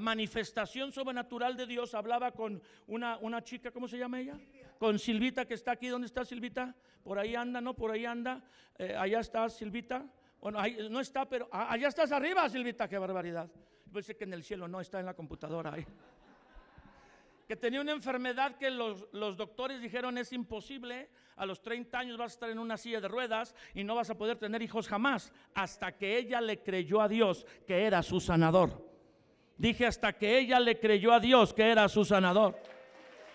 manifestación 0.00 0.92
sobrenatural 0.92 1.56
de 1.56 1.66
Dios 1.66 1.94
hablaba 1.94 2.32
con 2.32 2.62
una, 2.86 3.18
una 3.18 3.42
chica, 3.42 3.70
¿cómo 3.70 3.86
se 3.86 3.98
llama 3.98 4.20
ella? 4.20 4.38
Con 4.82 4.98
Silvita 4.98 5.44
que 5.44 5.54
está 5.54 5.70
aquí, 5.70 5.86
¿dónde 5.86 6.06
está 6.06 6.24
Silvita? 6.24 6.74
Por 7.04 7.16
ahí 7.16 7.36
anda, 7.36 7.60
¿no? 7.60 7.72
Por 7.72 7.92
ahí 7.92 8.04
anda, 8.04 8.42
eh, 8.76 8.96
allá 8.98 9.20
está 9.20 9.48
Silvita. 9.48 10.04
Bueno, 10.40 10.58
ahí 10.58 10.88
no 10.90 10.98
está, 10.98 11.24
pero 11.24 11.48
allá 11.52 11.86
estás 11.86 12.10
arriba, 12.10 12.48
Silvita, 12.48 12.88
qué 12.88 12.98
barbaridad. 12.98 13.48
Pensé 13.92 14.16
que 14.16 14.24
en 14.24 14.32
el 14.32 14.42
cielo 14.42 14.66
no 14.66 14.80
está 14.80 14.98
en 14.98 15.06
la 15.06 15.14
computadora 15.14 15.74
ahí 15.74 15.86
que 17.46 17.54
tenía 17.56 17.80
una 17.80 17.92
enfermedad 17.92 18.56
que 18.56 18.70
los, 18.70 19.06
los, 19.12 19.36
doctores 19.36 19.80
dijeron 19.80 20.16
es 20.16 20.32
imposible, 20.32 21.10
a 21.36 21.44
los 21.44 21.60
30 21.60 21.98
años 21.98 22.16
vas 22.16 22.32
a 22.32 22.34
estar 22.34 22.50
en 22.50 22.58
una 22.58 22.76
silla 22.76 23.00
de 23.00 23.08
ruedas 23.08 23.54
y 23.74 23.84
no 23.84 23.94
vas 23.94 24.10
a 24.10 24.16
poder 24.16 24.38
tener 24.38 24.62
hijos 24.62 24.88
jamás, 24.88 25.32
hasta 25.54 25.92
que 25.92 26.16
ella 26.16 26.40
le 26.40 26.62
creyó 26.62 27.02
a 27.02 27.08
Dios 27.08 27.46
que 27.66 27.84
era 27.84 28.02
su 28.02 28.20
sanador. 28.20 28.88
Dije 29.58 29.86
hasta 29.86 30.14
que 30.14 30.38
ella 30.38 30.58
le 30.58 30.80
creyó 30.80 31.12
a 31.12 31.20
Dios 31.20 31.52
que 31.52 31.70
era 31.70 31.88
su 31.88 32.04
sanador 32.04 32.58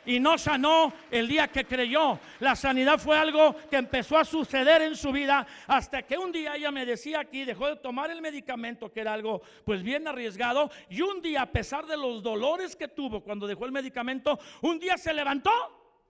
y 0.08 0.20
no 0.20 0.38
sanó 0.38 0.94
el 1.12 1.28
día 1.28 1.50
que 1.50 1.66
creyó. 1.66 2.20
La 2.40 2.56
sanidad 2.56 2.98
fue 2.98 3.18
algo 3.18 3.56
que 3.70 3.76
empezó 3.76 4.18
a 4.18 4.26
suceder 4.26 4.82
en 4.82 4.96
su 4.96 5.12
vida 5.12 5.46
hasta 5.68 6.02
que 6.02 6.18
un 6.18 6.32
día 6.32 6.56
ella 6.56 6.72
me 6.72 6.86
decía 6.86 7.20
aquí, 7.20 7.46
dejó 7.46 7.68
de 7.68 7.76
tomar 7.76 8.10
el 8.10 8.22
medicamento, 8.22 8.92
que 8.92 9.02
era 9.02 9.14
algo 9.14 9.42
pues 9.66 9.84
bien 9.84 10.08
arriesgado, 10.08 10.72
y 10.90 11.02
un 11.02 11.22
día 11.22 11.44
a 11.44 11.52
pesar 11.52 11.86
de 11.86 11.98
los 11.98 12.24
dolores 12.24 12.76
que 12.76 12.88
tuvo 12.88 13.22
cuando 13.22 13.46
dejó 13.46 13.66
el 13.66 13.72
medicamento, 13.74 14.40
un 14.62 14.80
día 14.80 14.98
se 14.98 15.14
levantó 15.14 15.52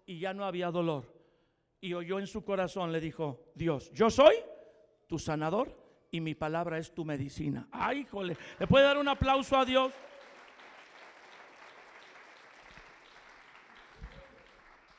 y 0.05 0.19
ya 0.19 0.33
no 0.33 0.45
había 0.45 0.69
dolor. 0.69 1.11
Y 1.81 1.93
oyó 1.93 2.19
en 2.19 2.27
su 2.27 2.45
corazón, 2.45 2.91
le 2.91 2.99
dijo, 2.99 3.51
Dios, 3.55 3.91
yo 3.93 4.09
soy 4.09 4.35
tu 5.07 5.17
sanador 5.17 5.75
y 6.11 6.21
mi 6.21 6.35
palabra 6.35 6.77
es 6.77 6.93
tu 6.93 7.03
medicina. 7.03 7.67
Ay, 7.71 7.99
híjole, 7.99 8.37
¿le 8.59 8.67
puede 8.67 8.85
dar 8.85 8.97
un 8.97 9.07
aplauso 9.07 9.57
a 9.57 9.65
Dios? 9.65 9.91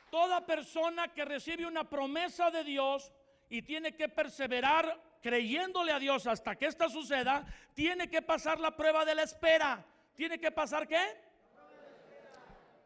Toda 0.09 0.45
persona 0.45 1.13
que 1.13 1.25
recibe 1.25 1.65
una 1.65 1.89
promesa 1.89 2.49
de 2.51 2.63
Dios 2.63 3.11
y 3.49 3.61
tiene 3.61 3.95
que 3.95 4.09
perseverar 4.09 5.09
creyéndole 5.21 5.91
a 5.91 5.99
Dios 5.99 6.27
hasta 6.27 6.55
que 6.55 6.65
esta 6.65 6.89
suceda, 6.89 7.45
tiene 7.73 8.09
que 8.09 8.21
pasar 8.21 8.59
la 8.59 8.75
prueba 8.75 9.05
de 9.05 9.15
la 9.15 9.23
espera. 9.23 9.85
¿Tiene 10.15 10.39
que 10.39 10.51
pasar 10.51 10.87
qué? 10.87 11.01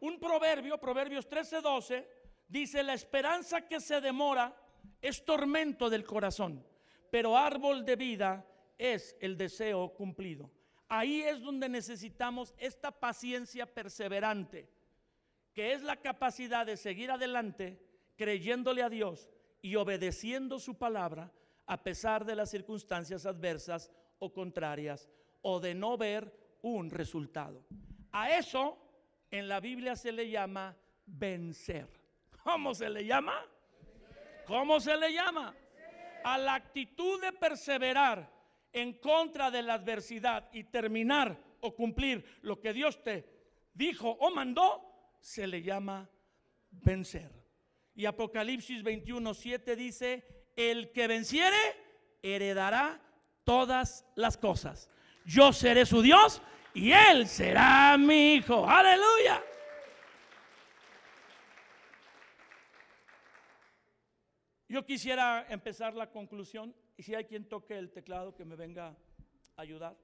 Un 0.00 0.18
proverbio, 0.18 0.78
Proverbios 0.78 1.28
13:12, 1.28 2.06
dice, 2.48 2.82
la 2.82 2.94
esperanza 2.94 3.66
que 3.66 3.80
se 3.80 4.00
demora 4.00 4.54
es 5.00 5.24
tormento 5.24 5.88
del 5.88 6.04
corazón, 6.04 6.64
pero 7.10 7.36
árbol 7.36 7.84
de 7.84 7.96
vida 7.96 8.46
es 8.76 9.16
el 9.20 9.36
deseo 9.36 9.94
cumplido. 9.94 10.50
ahí 10.86 11.22
es 11.22 11.40
donde 11.40 11.68
necesitamos 11.68 12.54
esta 12.58 12.90
paciencia 12.92 13.66
perseverante, 13.66 14.68
que 15.54 15.72
es 15.72 15.82
la 15.82 15.96
capacidad 15.96 16.66
de 16.66 16.76
seguir 16.76 17.10
adelante 17.10 17.80
creyéndole 18.16 18.82
a 18.82 18.90
Dios 18.90 19.30
y 19.62 19.76
obedeciendo 19.76 20.58
su 20.58 20.76
palabra 20.76 21.32
a 21.66 21.82
pesar 21.82 22.24
de 22.24 22.36
las 22.36 22.50
circunstancias 22.50 23.24
adversas 23.24 23.90
o 24.18 24.32
contrarias 24.32 25.08
o 25.42 25.60
de 25.60 25.74
no 25.74 25.96
ver 25.96 26.58
un 26.62 26.90
resultado. 26.90 27.64
A 28.12 28.36
eso 28.36 28.78
en 29.30 29.48
la 29.48 29.60
Biblia 29.60 29.96
se 29.96 30.12
le 30.12 30.28
llama 30.28 30.76
vencer. 31.06 31.88
¿Cómo 32.42 32.74
se 32.74 32.90
le 32.90 33.04
llama? 33.04 33.34
¿Cómo 34.46 34.80
se 34.80 34.96
le 34.96 35.12
llama? 35.12 35.54
A 36.24 36.38
la 36.38 36.54
actitud 36.54 37.20
de 37.20 37.32
perseverar 37.32 38.30
en 38.72 38.94
contra 38.94 39.50
de 39.50 39.62
la 39.62 39.74
adversidad 39.74 40.48
y 40.52 40.64
terminar 40.64 41.38
o 41.60 41.74
cumplir 41.74 42.38
lo 42.42 42.60
que 42.60 42.72
Dios 42.72 43.02
te 43.02 43.24
dijo 43.72 44.10
o 44.10 44.30
mandó, 44.30 44.93
se 45.24 45.46
le 45.46 45.62
llama 45.62 46.10
vencer. 46.70 47.32
Y 47.94 48.04
Apocalipsis 48.04 48.82
21, 48.82 49.32
7 49.32 49.74
dice, 49.74 50.22
el 50.54 50.92
que 50.92 51.06
venciere 51.06 51.56
heredará 52.22 53.00
todas 53.42 54.04
las 54.16 54.36
cosas. 54.36 54.90
Yo 55.24 55.50
seré 55.54 55.86
su 55.86 56.02
Dios 56.02 56.42
y 56.74 56.92
él 56.92 57.26
será 57.26 57.96
mi 57.96 58.34
hijo. 58.34 58.68
Aleluya. 58.68 59.42
Yo 64.68 64.84
quisiera 64.84 65.46
empezar 65.48 65.94
la 65.94 66.10
conclusión 66.10 66.76
y 66.98 67.02
si 67.02 67.14
hay 67.14 67.24
quien 67.24 67.48
toque 67.48 67.78
el 67.78 67.90
teclado 67.92 68.34
que 68.34 68.44
me 68.44 68.56
venga 68.56 68.88
a 69.56 69.62
ayudar. 69.62 69.96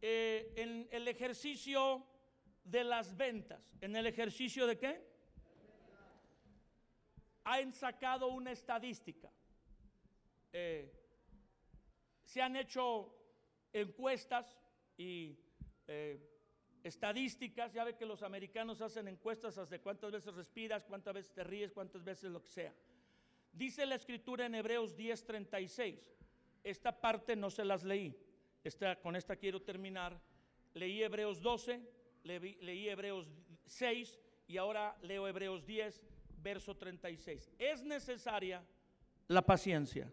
Eh, 0.00 0.54
en 0.56 0.88
el 0.90 1.06
ejercicio 1.08 2.06
de 2.64 2.82
las 2.82 3.16
ventas, 3.16 3.76
¿en 3.80 3.94
el 3.94 4.06
ejercicio 4.06 4.66
de 4.66 4.78
qué? 4.78 5.06
Han 7.44 7.72
sacado 7.72 8.28
una 8.28 8.52
estadística. 8.52 9.30
Eh, 10.52 10.90
se 12.24 12.40
han 12.40 12.56
hecho 12.56 13.14
encuestas 13.72 14.58
y 14.96 15.36
eh, 15.86 16.18
estadísticas. 16.82 17.72
Ya 17.72 17.84
ve 17.84 17.96
que 17.96 18.06
los 18.06 18.22
americanos 18.22 18.80
hacen 18.80 19.08
encuestas 19.08 19.68
de 19.68 19.80
cuántas 19.80 20.10
veces 20.10 20.34
respiras, 20.34 20.84
cuántas 20.84 21.14
veces 21.14 21.32
te 21.32 21.44
ríes, 21.44 21.72
cuántas 21.72 22.02
veces 22.02 22.30
lo 22.30 22.42
que 22.42 22.48
sea. 22.48 22.74
Dice 23.52 23.84
la 23.86 23.94
escritura 23.94 24.46
en 24.46 24.54
Hebreos 24.54 24.96
10:36. 24.96 26.00
Esta 26.62 26.98
parte 26.98 27.36
no 27.36 27.50
se 27.50 27.64
las 27.64 27.84
leí. 27.84 28.16
Esta, 28.64 28.98
con 29.00 29.16
esta 29.16 29.36
quiero 29.36 29.60
terminar. 29.60 30.18
Leí 30.72 31.02
Hebreos 31.02 31.40
12, 31.42 31.80
leí, 32.24 32.88
Hebreos 32.88 33.28
6 33.66 34.20
y 34.46 34.56
ahora 34.56 34.96
leo 35.02 35.28
Hebreos 35.28 35.64
10, 35.64 36.02
verso 36.42 36.76
36. 36.76 37.50
Es 37.58 37.84
necesaria 37.84 38.64
la 39.28 39.42
paciencia 39.42 40.12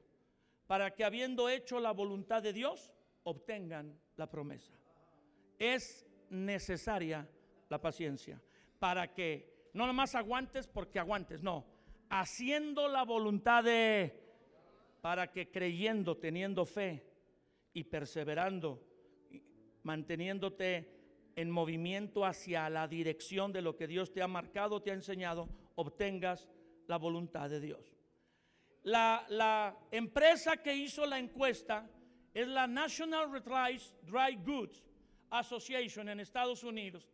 para 0.68 0.94
que 0.94 1.04
habiendo 1.04 1.50
hecho 1.50 1.80
la 1.80 1.92
voluntad 1.92 2.42
de 2.42 2.54
Dios, 2.54 2.94
obtengan 3.24 4.00
la 4.16 4.30
promesa. 4.30 4.74
Es 5.60 6.06
necesaria 6.30 7.28
la 7.70 7.82
paciencia 7.82 8.42
para 8.80 9.14
que 9.14 9.70
no 9.74 9.86
nomás 9.86 10.16
aguantes 10.16 10.68
porque 10.68 11.00
aguantes, 11.00 11.44
no, 11.44 11.66
haciendo 12.10 12.88
la 12.88 13.04
voluntad 13.04 13.64
de, 13.64 14.14
para 15.02 15.32
que 15.32 15.50
creyendo, 15.50 16.18
teniendo 16.18 16.66
fe 16.66 17.06
y 17.74 17.84
perseverando, 17.84 18.82
manteniéndote 19.84 21.01
en 21.36 21.50
movimiento 21.50 22.26
hacia 22.26 22.70
la 22.70 22.88
dirección 22.88 23.52
de 23.52 23.62
lo 23.62 23.76
que 23.76 23.88
Dios 23.88 24.12
te 24.12 24.22
ha 24.22 24.28
marcado, 24.28 24.82
te 24.82 24.92
ha 24.92 24.94
enseñado, 24.94 25.50
obtengas 25.76 26.48
la 26.88 26.98
voluntad 26.98 27.50
de 27.50 27.60
Dios. 27.60 27.94
La, 28.84 29.78
empresa 29.92 30.58
que 30.58 30.76
hizo 30.76 31.06
la 31.06 31.20
encuesta 31.20 31.88
es 32.34 32.48
la 32.48 32.68
National 32.68 33.32
Retail 33.32 33.80
Dry 34.04 34.36
Goods 34.44 34.84
Association 35.30 36.10
en 36.10 36.20
Estados 36.20 36.64
Unidos 36.64 37.08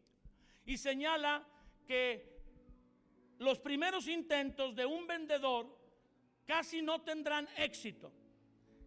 y 0.65 0.77
señala 0.77 1.45
que 1.85 2.37
los 3.39 3.59
primeros 3.59 4.07
intentos 4.07 4.75
de 4.75 4.85
un 4.85 5.05
vendedor 5.05 5.77
casi 6.45 6.81
no 6.81 7.01
tendrán 7.01 7.47
éxito. 7.57 8.11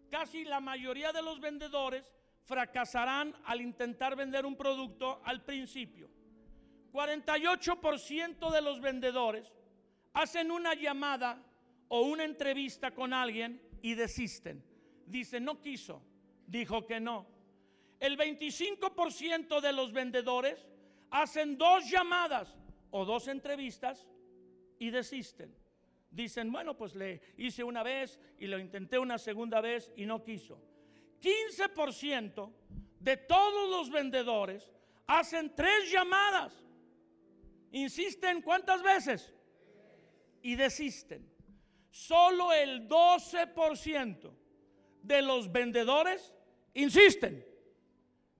Casi 0.09 0.43
la 0.43 0.59
mayoría 0.59 1.13
de 1.13 1.21
los 1.21 1.39
vendedores 1.39 2.03
fracasarán 2.45 3.35
al 3.45 3.61
intentar 3.61 4.15
vender 4.15 4.45
un 4.45 4.55
producto 4.55 5.21
al 5.23 5.43
principio. 5.43 6.09
48% 6.91 8.51
de 8.51 8.61
los 8.61 8.81
vendedores 8.81 9.51
hacen 10.13 10.51
una 10.51 10.73
llamada 10.73 11.41
o 11.87 12.01
una 12.01 12.23
entrevista 12.23 12.91
con 12.91 13.13
alguien 13.13 13.61
y 13.81 13.95
desisten. 13.95 14.63
Dicen, 15.05 15.45
no 15.45 15.61
quiso, 15.61 16.01
dijo 16.47 16.85
que 16.85 16.99
no. 16.99 17.27
El 17.99 18.17
25% 18.17 19.61
de 19.61 19.73
los 19.73 19.93
vendedores 19.93 20.67
hacen 21.11 21.57
dos 21.57 21.89
llamadas 21.89 22.57
o 22.89 23.05
dos 23.05 23.27
entrevistas 23.27 24.07
y 24.79 24.89
desisten. 24.89 25.55
Dicen, 26.09 26.51
bueno, 26.51 26.75
pues 26.75 26.95
le 26.95 27.21
hice 27.37 27.63
una 27.63 27.83
vez 27.83 28.19
y 28.37 28.47
lo 28.47 28.59
intenté 28.59 28.99
una 28.99 29.17
segunda 29.17 29.61
vez 29.61 29.91
y 29.95 30.05
no 30.05 30.23
quiso. 30.23 30.61
15% 31.21 32.51
de 32.99 33.17
todos 33.17 33.69
los 33.69 33.89
vendedores 33.89 34.69
hacen 35.07 35.53
tres 35.55 35.91
llamadas. 35.91 36.53
Insisten 37.71 38.41
cuántas 38.41 38.83
veces 38.83 39.33
y 40.41 40.55
desisten. 40.55 41.29
Solo 41.89 42.53
el 42.53 42.87
12% 42.87 44.31
de 45.01 45.21
los 45.21 45.51
vendedores 45.51 46.33
insisten, 46.73 47.45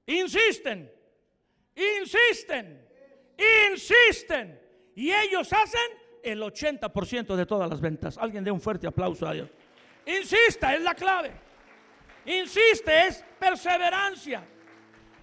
insisten, 0.06 0.92
insisten, 1.76 2.88
insisten. 3.72 4.62
Y 4.96 5.12
ellos 5.12 5.52
hacen 5.52 5.82
el 6.24 6.42
80% 6.42 7.36
de 7.36 7.46
todas 7.46 7.70
las 7.70 7.82
ventas. 7.82 8.18
Alguien 8.18 8.44
dé 8.44 8.52
un 8.52 8.62
fuerte 8.62 8.88
aplauso 8.88 9.28
a 9.28 9.34
Dios. 9.34 9.50
Insista, 10.06 10.76
es 10.76 10.82
la 10.82 10.94
clave. 10.96 11.51
Insiste, 12.26 13.08
es 13.08 13.24
perseverancia. 13.40 14.44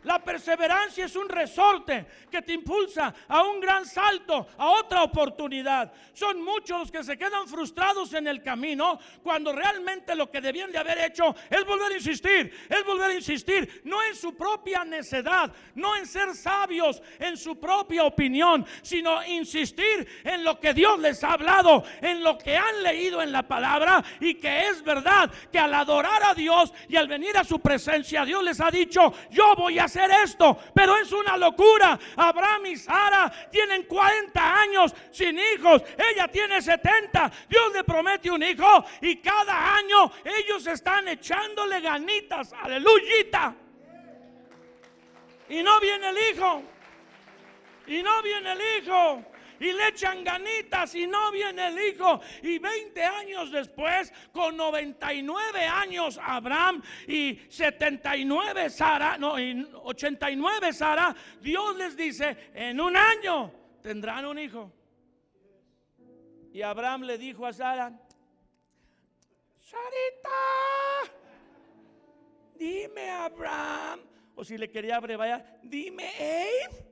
La 0.05 0.22
perseverancia 0.22 1.07
es 1.07 1.16
un 1.16 1.28
resorte 1.28 2.07
que 2.30 2.42
te 2.42 2.53
impulsa 2.53 3.14
a 3.26 3.42
un 3.42 3.61
gran 3.61 3.84
salto, 3.84 4.46
a 4.57 4.70
otra 4.70 5.03
oportunidad. 5.03 5.92
Son 6.12 6.42
muchos 6.42 6.78
los 6.78 6.90
que 6.90 7.03
se 7.03 7.18
quedan 7.18 7.49
frustrados 7.49 8.12
en 8.14 8.26
el 8.28 8.42
camino 8.42 8.99
cuando 9.22 9.53
realmente 9.53 10.14
lo 10.14 10.30
que 10.30 10.40
debían 10.40 10.70
de 10.70 10.78
haber 10.78 10.99
hecho 10.99 11.34
es 11.51 11.64
volver 11.64 11.92
a 11.92 11.96
insistir, 11.96 12.53
es 12.68 12.84
volver 12.84 13.11
a 13.11 13.14
insistir, 13.14 13.82
no 13.84 14.03
en 14.03 14.14
su 14.14 14.36
propia 14.36 14.84
necedad, 14.84 15.53
no 15.74 15.96
en 15.96 16.07
ser 16.07 16.34
sabios 16.34 17.03
en 17.18 17.36
su 17.36 17.59
propia 17.59 18.05
opinión, 18.05 18.64
sino 18.82 19.24
insistir 19.24 20.07
en 20.24 20.44
lo 20.44 20.61
que 20.61 20.74
Dios 20.74 20.99
les 21.01 21.22
ha 21.24 21.32
hablado, 21.32 21.84
en 22.01 22.22
lo 22.22 22.38
que 22.38 22.57
han 22.57 22.82
leído 22.82 23.20
en 23.20 23.32
la 23.32 23.46
palabra 23.46 24.05
y 24.20 24.34
que 24.34 24.68
es 24.68 24.82
verdad 24.82 25.30
que 25.51 25.59
al 25.59 25.74
adorar 25.74 26.22
a 26.22 26.34
Dios 26.34 26.72
y 26.88 26.96
al 26.96 27.09
venir 27.09 27.36
a 27.36 27.44
su 27.44 27.61
presencia, 27.61 28.24
Dios 28.24 28.42
les 28.44 28.61
ha 28.61 28.70
dicho, 28.70 29.12
yo 29.30 29.55
voy 29.57 29.78
a 29.78 29.88
hacer 29.89 30.11
esto, 30.22 30.59
pero 30.74 30.97
es 30.97 31.11
una 31.12 31.36
locura. 31.36 31.99
Abraham 32.16 32.66
y 32.66 32.76
Sara 32.76 33.32
tienen 33.51 33.84
40 33.84 34.61
años 34.61 34.95
sin 35.11 35.39
hijos, 35.39 35.82
ella 35.97 36.28
tiene 36.28 36.62
70. 36.62 37.32
Dios 37.49 37.72
le 37.72 37.84
promete 37.84 38.30
un 38.30 38.43
hijo 38.43 38.84
y 39.01 39.16
cada 39.16 39.76
año 39.76 40.12
ellos 40.24 40.66
están 40.66 41.09
echándole 41.09 41.80
ganitas, 41.80 42.53
aleluya. 42.53 43.09
Y 45.49 45.62
no 45.62 45.80
viene 45.80 46.11
el 46.11 46.18
hijo. 46.30 46.62
Y 47.86 48.03
no 48.03 48.22
viene 48.22 48.53
el 48.53 48.82
hijo 48.82 49.24
y 49.61 49.72
le 49.72 49.88
echan 49.88 50.24
ganitas 50.24 50.94
y 50.94 51.06
no 51.06 51.30
viene 51.32 51.68
el 51.68 51.78
hijo. 51.78 52.20
Y 52.42 52.59
20 52.59 53.02
años 53.02 53.50
después, 53.50 54.12
con 54.32 54.56
99 54.56 55.64
años 55.64 56.18
Abraham 56.22 56.82
y 57.06 57.38
79 57.48 58.70
Sara, 58.70 59.18
no, 59.18 59.38
y 59.38 59.66
89 59.82 60.72
Sara, 60.72 61.14
Dios 61.40 61.76
les 61.76 61.96
dice, 61.96 62.50
en 62.54 62.80
un 62.80 62.96
año 62.96 63.52
tendrán 63.82 64.26
un 64.26 64.38
hijo. 64.38 64.72
Y 66.52 66.62
Abraham 66.62 67.02
le 67.02 67.18
dijo 67.18 67.46
a 67.46 67.52
Sara, 67.52 67.92
Sarita, 69.61 71.12
dime 72.54 73.11
Abraham, 73.11 74.00
o 74.34 74.42
si 74.42 74.56
le 74.56 74.70
quería 74.70 74.96
abreviar, 74.96 75.61
dime 75.62 76.09
Abe. 76.09 76.88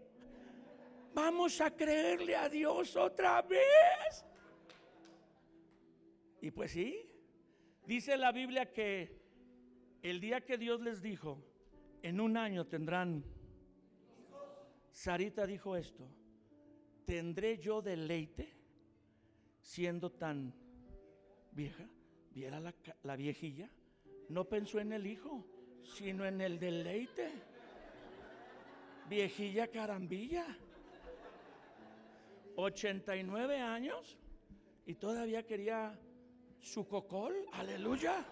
Vamos 1.17 1.63
a 1.63 1.71
creerle 1.75 2.37
a 2.37 2.47
Dios 2.47 2.95
otra 2.95 3.41
vez. 3.41 4.23
Y 6.43 6.51
pues 6.51 6.73
sí, 6.73 7.11
dice 7.87 8.19
la 8.19 8.33
Biblia 8.33 8.71
que 8.71 9.19
el 10.03 10.21
día 10.21 10.43
que 10.43 10.59
Dios 10.59 10.83
les 10.83 11.01
dijo 11.01 11.43
en 12.03 12.21
un 12.21 12.37
año 12.37 12.67
tendrán. 12.67 13.25
Sarita 14.91 15.47
dijo 15.47 15.75
esto, 15.75 16.07
¿tendré 17.07 17.57
yo 17.57 17.81
deleite 17.81 18.55
siendo 19.63 20.13
tan 20.13 20.53
vieja? 21.51 21.89
¿Viera 22.31 22.61
la, 22.61 22.75
la 23.05 23.17
viejilla? 23.17 23.71
No 24.29 24.45
pensó 24.45 24.81
en 24.81 24.93
el 24.93 25.07
hijo, 25.07 25.47
sino 25.83 26.27
en 26.27 26.43
el 26.43 26.59
deleite. 26.59 27.33
Viejilla 29.09 29.69
carambilla. 29.69 30.59
89 32.57 33.61
años 33.61 34.19
y 34.87 34.95
todavía 34.95 35.47
quería 35.47 35.99
su 36.61 36.87
cocol. 36.89 37.35
Aleluya. 37.53 38.25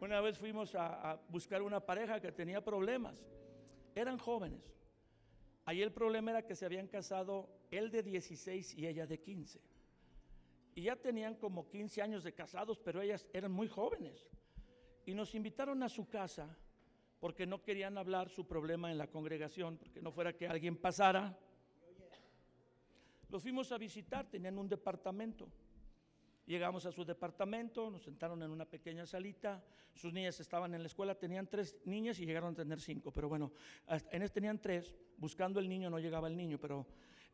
Una 0.00 0.20
vez 0.20 0.38
fuimos 0.38 0.74
a, 0.74 1.20
buscar 1.28 1.62
una 1.62 1.80
pareja 1.80 2.20
que 2.20 2.32
tenía 2.32 2.62
problemas. 2.62 3.14
Eran 3.94 4.18
jóvenes. 4.18 4.62
Ahí 5.64 5.82
el 5.82 5.92
problema 5.92 6.30
era 6.30 6.46
que 6.46 6.54
se 6.54 6.64
habían 6.64 6.88
casado 6.88 7.50
él 7.70 7.90
de 7.90 8.02
16 8.02 8.74
y 8.76 8.86
ella 8.86 9.06
de 9.06 9.20
15. 9.20 9.60
Y 10.74 10.82
ya 10.82 10.96
tenían 10.96 11.34
como 11.34 11.68
15 11.68 12.00
años 12.00 12.24
de 12.24 12.32
casados, 12.32 12.78
pero 12.78 13.02
ellas 13.02 13.28
eran 13.32 13.52
muy 13.52 13.68
jóvenes. 13.68 14.26
Y 15.04 15.14
nos 15.14 15.34
invitaron 15.34 15.82
a 15.82 15.88
su 15.88 16.08
casa 16.08 16.56
porque 17.18 17.46
no 17.46 17.62
querían 17.62 17.98
hablar 17.98 18.30
su 18.30 18.46
problema 18.46 18.90
en 18.90 18.96
la 18.96 19.08
congregación, 19.08 19.76
porque 19.76 20.00
no 20.00 20.10
fuera 20.10 20.32
que 20.34 20.48
alguien 20.48 20.76
pasara. 20.76 21.38
Los 23.30 23.42
fuimos 23.42 23.70
a 23.70 23.78
visitar, 23.78 24.28
tenían 24.28 24.58
un 24.58 24.68
departamento. 24.68 25.48
Llegamos 26.46 26.84
a 26.84 26.90
su 26.90 27.04
departamento, 27.04 27.90
nos 27.90 28.02
sentaron 28.02 28.42
en 28.42 28.50
una 28.50 28.64
pequeña 28.64 29.06
salita, 29.06 29.62
sus 29.94 30.12
niñas 30.12 30.40
estaban 30.40 30.74
en 30.74 30.82
la 30.82 30.88
escuela, 30.88 31.14
tenían 31.14 31.46
tres 31.46 31.76
niñas 31.84 32.18
y 32.18 32.26
llegaron 32.26 32.54
a 32.54 32.56
tener 32.56 32.80
cinco, 32.80 33.12
pero 33.12 33.28
bueno, 33.28 33.52
en 33.86 34.22
este 34.22 34.40
tenían 34.40 34.58
tres, 34.58 34.96
buscando 35.16 35.60
el 35.60 35.68
niño 35.68 35.90
no 35.90 36.00
llegaba 36.00 36.26
el 36.26 36.36
niño, 36.36 36.58
pero 36.58 36.86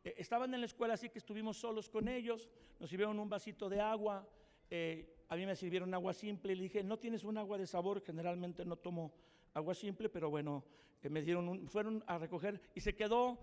eh, 0.05 0.15
estaban 0.19 0.53
en 0.53 0.61
la 0.61 0.67
escuela 0.67 0.95
así 0.95 1.09
que 1.09 1.19
estuvimos 1.19 1.57
solos 1.57 1.89
con 1.89 2.09
ellos, 2.09 2.51
nos 2.79 2.91
sirvieron 2.91 3.19
un 3.19 3.31
vasito 3.31 3.71
de 3.71 3.81
agua, 3.81 4.29
eh, 4.69 5.17
a 5.29 5.37
mí 5.37 5.47
me 5.47 5.57
sirvieron 5.57 5.95
agua 5.95 6.13
simple 6.13 6.53
y 6.53 6.57
le 6.57 6.63
dije, 6.65 6.83
no 6.85 6.99
tienes 6.99 7.25
un 7.25 7.39
agua 7.39 7.57
de 7.57 7.67
sabor, 7.67 8.03
generalmente 8.03 8.67
no 8.67 8.77
tomo 8.77 9.15
agua 9.55 9.75
simple, 9.75 10.11
pero 10.11 10.29
bueno, 10.29 10.63
eh, 11.03 11.09
me 11.09 11.23
dieron 11.23 11.49
un, 11.49 11.69
fueron 11.69 12.05
a 12.07 12.19
recoger 12.19 12.61
y 12.75 12.81
se 12.81 12.95
quedó 12.95 13.39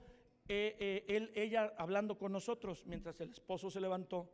eh, 0.47 1.05
él, 1.07 1.31
ella 1.35 1.73
hablando 1.77 2.17
con 2.17 2.31
nosotros 2.31 2.85
mientras 2.85 3.19
el 3.21 3.31
esposo 3.31 3.69
se 3.69 3.79
levantó 3.79 4.29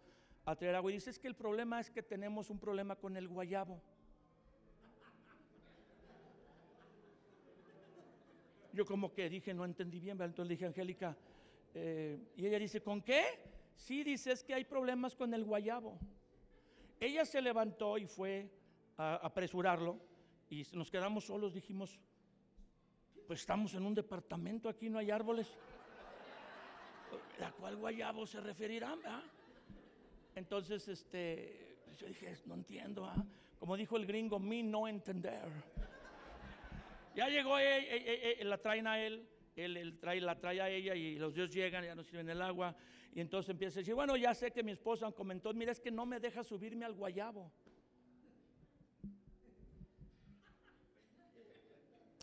a 0.46 0.56
traer 0.56 0.76
agua 0.76 0.92
y 0.92 0.96
dice, 0.96 1.12
es 1.12 1.20
que 1.20 1.28
el 1.28 1.36
problema 1.36 1.80
es 1.80 1.90
que 1.92 2.02
tenemos 2.02 2.50
un 2.50 2.60
problema 2.60 2.96
con 2.96 3.16
el 3.16 3.28
guayabo. 3.28 3.82
Yo 8.74 8.86
como 8.86 9.14
que 9.14 9.30
dije, 9.30 9.54
no 9.54 9.66
entendí 9.66 10.00
bien, 10.00 10.20
entonces 10.22 10.48
le 10.48 10.54
dije, 10.56 10.66
Angélica, 10.66 11.18
eh, 11.74 12.18
y 12.36 12.46
ella 12.46 12.60
dice, 12.60 12.82
¿con 12.82 13.02
qué? 13.02 13.24
Sí, 13.76 14.04
dice, 14.04 14.32
es 14.32 14.44
que 14.44 14.54
hay 14.54 14.64
problemas 14.64 15.16
con 15.16 15.34
el 15.34 15.44
guayabo. 15.44 16.00
Ella 17.00 17.26
se 17.26 17.42
levantó 17.42 17.98
y 17.98 18.06
fue 18.06 18.50
a 18.98 19.16
apresurarlo 19.16 19.98
y 20.50 20.66
nos 20.74 20.92
quedamos 20.92 21.26
solos, 21.26 21.54
dijimos, 21.54 22.00
pues 23.28 23.40
estamos 23.42 23.74
en 23.76 23.86
un 23.86 23.94
departamento, 23.94 24.68
aquí 24.68 24.90
no 24.90 24.98
hay 24.98 25.12
árboles. 25.12 25.56
¿A 27.44 27.52
cuál 27.52 27.76
guayabo 27.78 28.26
se 28.26 28.42
referirán? 28.42 29.00
Entonces, 30.36 30.88
este, 30.88 31.78
yo 31.98 32.08
dije, 32.08 32.36
no 32.46 32.56
entiendo. 32.56 33.06
¿ah? 33.06 33.16
Como 33.60 33.76
dijo 33.76 33.98
el 33.98 34.06
gringo, 34.06 34.40
mi 34.40 34.64
no 34.64 34.88
entender. 34.88 35.50
Ya 37.16 37.28
llegó, 37.28 37.58
la 37.58 38.58
traen 38.58 38.88
a 38.88 39.04
él, 39.04 39.28
él, 39.56 39.98
trae, 40.00 40.22
la 40.22 40.40
trae 40.40 40.62
a 40.62 40.70
ella 40.70 40.96
y 40.96 41.18
los 41.18 41.34
dios 41.34 41.52
llegan, 41.52 41.84
ya 41.84 41.96
no 41.96 42.04
sirven 42.04 42.30
el 42.30 42.42
agua. 42.42 42.76
Y 43.14 43.20
entonces 43.20 43.50
empieza 43.50 43.80
a 43.80 43.82
decir, 43.82 43.96
bueno, 43.96 44.16
ya 44.16 44.34
sé 44.34 44.52
que 44.52 44.64
mi 44.64 44.72
esposa 44.72 45.12
comentó, 45.12 45.54
mira, 45.54 45.72
es 45.72 45.80
que 45.80 45.92
no 45.92 46.06
me 46.06 46.20
deja 46.20 46.44
subirme 46.44 46.86
al 46.86 46.94
guayabo. 46.94 47.52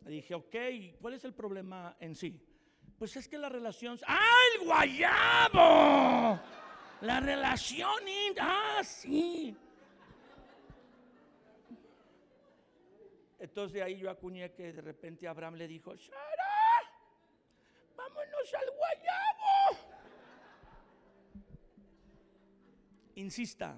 Le 0.05 0.13
dije, 0.13 0.35
ok, 0.35 0.55
¿cuál 1.01 1.15
es 1.15 1.25
el 1.25 1.35
problema 1.35 1.97
en 1.99 2.15
sí? 2.15 2.41
Pues 2.99 3.17
es 3.17 3.29
que 3.29 3.39
la 3.39 3.49
relación. 3.49 3.99
¡Ah, 4.07 4.39
el 4.55 4.65
guayabo! 4.65 6.41
La 7.03 7.21
relación. 7.21 8.03
¡Ah, 8.41 8.81
sí! 8.83 9.57
Entonces 13.39 13.83
ahí 13.83 13.99
yo 13.99 14.11
acuñé 14.11 14.51
que 14.53 14.73
de 14.73 14.81
repente 14.81 15.29
Abraham 15.29 15.57
le 15.57 15.69
dijo, 15.69 15.97
Sara, 15.97 16.19
vámonos 17.95 18.55
al 18.55 18.71
guayabo. 18.71 19.95
Insista, 23.17 23.77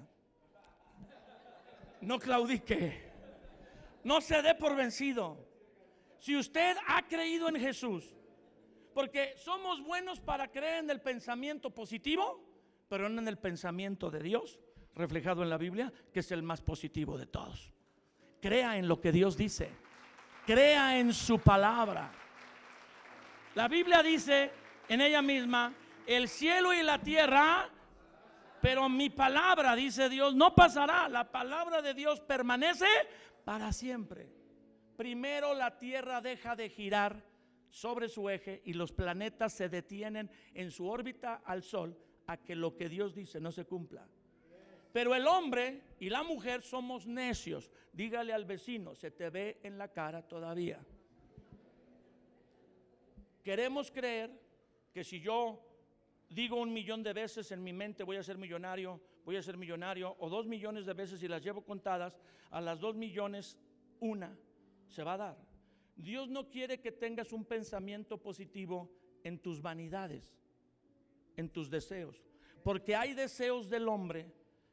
no 2.01 2.19
claudique, 2.19 3.11
no 4.03 4.21
se 4.21 4.41
dé 4.41 4.55
por 4.55 4.75
vencido. 4.75 5.45
Si 6.17 6.35
usted 6.35 6.77
ha 6.87 7.05
creído 7.07 7.47
en 7.49 7.55
Jesús, 7.57 8.18
porque 8.93 9.33
somos 9.37 9.83
buenos 9.83 10.19
para 10.19 10.49
creer 10.49 10.83
en 10.83 10.89
el 10.89 11.01
pensamiento 11.01 11.69
positivo, 11.69 12.43
pero 12.87 13.09
no 13.09 13.21
en 13.21 13.27
el 13.27 13.37
pensamiento 13.37 14.09
de 14.09 14.19
Dios, 14.19 14.59
reflejado 14.95 15.43
en 15.43 15.49
la 15.49 15.57
Biblia, 15.57 15.91
que 16.11 16.21
es 16.21 16.31
el 16.31 16.43
más 16.43 16.61
positivo 16.61 17.17
de 17.17 17.27
todos. 17.27 17.71
Crea 18.41 18.77
en 18.77 18.87
lo 18.87 18.99
que 18.99 19.11
Dios 19.11 19.37
dice. 19.37 19.69
Crea 20.45 20.97
en 20.97 21.13
su 21.13 21.39
palabra. 21.39 22.11
La 23.55 23.67
Biblia 23.67 24.01
dice 24.01 24.51
en 24.87 25.01
ella 25.01 25.21
misma, 25.21 25.73
el 26.07 26.27
cielo 26.27 26.73
y 26.73 26.81
la 26.81 26.99
tierra, 26.99 27.69
pero 28.61 28.89
mi 28.89 29.09
palabra, 29.09 29.75
dice 29.75 30.09
Dios, 30.09 30.33
no 30.35 30.55
pasará. 30.55 31.07
La 31.07 31.31
palabra 31.31 31.81
de 31.81 31.93
Dios 31.93 32.19
permanece 32.21 32.87
para 33.45 33.71
siempre. 33.71 34.29
Primero 34.97 35.53
la 35.53 35.77
tierra 35.77 36.19
deja 36.19 36.55
de 36.55 36.69
girar 36.69 37.23
sobre 37.69 38.09
su 38.09 38.29
eje 38.29 38.61
y 38.65 38.73
los 38.73 38.91
planetas 38.91 39.53
se 39.53 39.69
detienen 39.69 40.29
en 40.53 40.71
su 40.71 40.87
órbita 40.87 41.41
al 41.45 41.63
Sol 41.63 41.95
a 42.27 42.37
que 42.37 42.55
lo 42.55 42.75
que 42.75 42.89
Dios 42.89 43.13
dice 43.13 43.39
no 43.39 43.51
se 43.51 43.65
cumpla. 43.65 44.07
Pero 44.91 45.13
el 45.13 45.27
hombre 45.27 45.81
y 45.99 46.09
la 46.09 46.23
mujer 46.23 46.61
somos 46.61 47.05
necios. 47.05 47.71
Dígale 47.93 48.33
al 48.33 48.45
vecino, 48.45 48.95
se 48.95 49.11
te 49.11 49.29
ve 49.29 49.59
en 49.63 49.77
la 49.77 49.89
cara 49.89 50.27
todavía. 50.27 50.83
Queremos 53.43 53.91
creer 53.91 54.31
que 54.91 55.03
si 55.03 55.19
yo 55.19 55.63
digo 56.29 56.57
un 56.57 56.73
millón 56.73 57.03
de 57.03 57.13
veces 57.13 57.51
en 57.51 57.63
mi 57.63 57.73
mente 57.73 58.03
voy 58.03 58.17
a 58.17 58.23
ser 58.23 58.37
millonario, 58.37 58.99
voy 59.25 59.37
a 59.37 59.43
ser 59.43 59.57
millonario, 59.57 60.15
o 60.19 60.29
dos 60.29 60.47
millones 60.47 60.85
de 60.85 60.93
veces 60.93 61.21
y 61.23 61.27
las 61.27 61.43
llevo 61.43 61.61
contadas, 61.61 62.17
a 62.49 62.61
las 62.61 62.79
dos 62.79 62.95
millones 62.95 63.57
una 63.99 64.35
se 64.87 65.03
va 65.03 65.13
a 65.13 65.17
dar. 65.17 65.48
Dios 65.99 66.29
no 66.29 66.49
quiere 66.49 66.79
que 66.79 66.93
tengas 66.93 67.33
un 67.33 67.43
pensamiento 67.43 68.17
positivo 68.17 68.89
en 69.23 69.39
tus 69.39 69.61
vanidades, 69.61 70.33
en 71.35 71.49
tus 71.49 71.69
deseos. 71.69 72.23
Porque 72.63 72.95
hay 72.95 73.13
deseos 73.13 73.69
del 73.69 73.87
hombre 73.89 74.31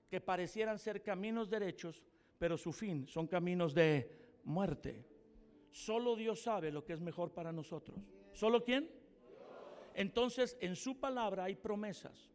que 0.08 0.20
parecieran 0.20 0.78
ser 0.78 1.02
caminos 1.02 1.50
derechos, 1.50 2.04
pero 2.38 2.56
su 2.56 2.72
fin 2.72 3.08
son 3.08 3.26
caminos 3.26 3.74
de 3.74 4.38
muerte. 4.44 5.04
Solo 5.70 6.14
Dios 6.14 6.42
sabe 6.42 6.70
lo 6.70 6.84
que 6.84 6.92
es 6.92 7.00
mejor 7.00 7.32
para 7.32 7.52
nosotros. 7.52 7.98
¿Solo 8.32 8.62
quién? 8.62 8.88
Entonces, 9.94 10.56
en 10.60 10.76
su 10.76 11.00
palabra 11.00 11.44
hay 11.44 11.56
promesas 11.56 12.30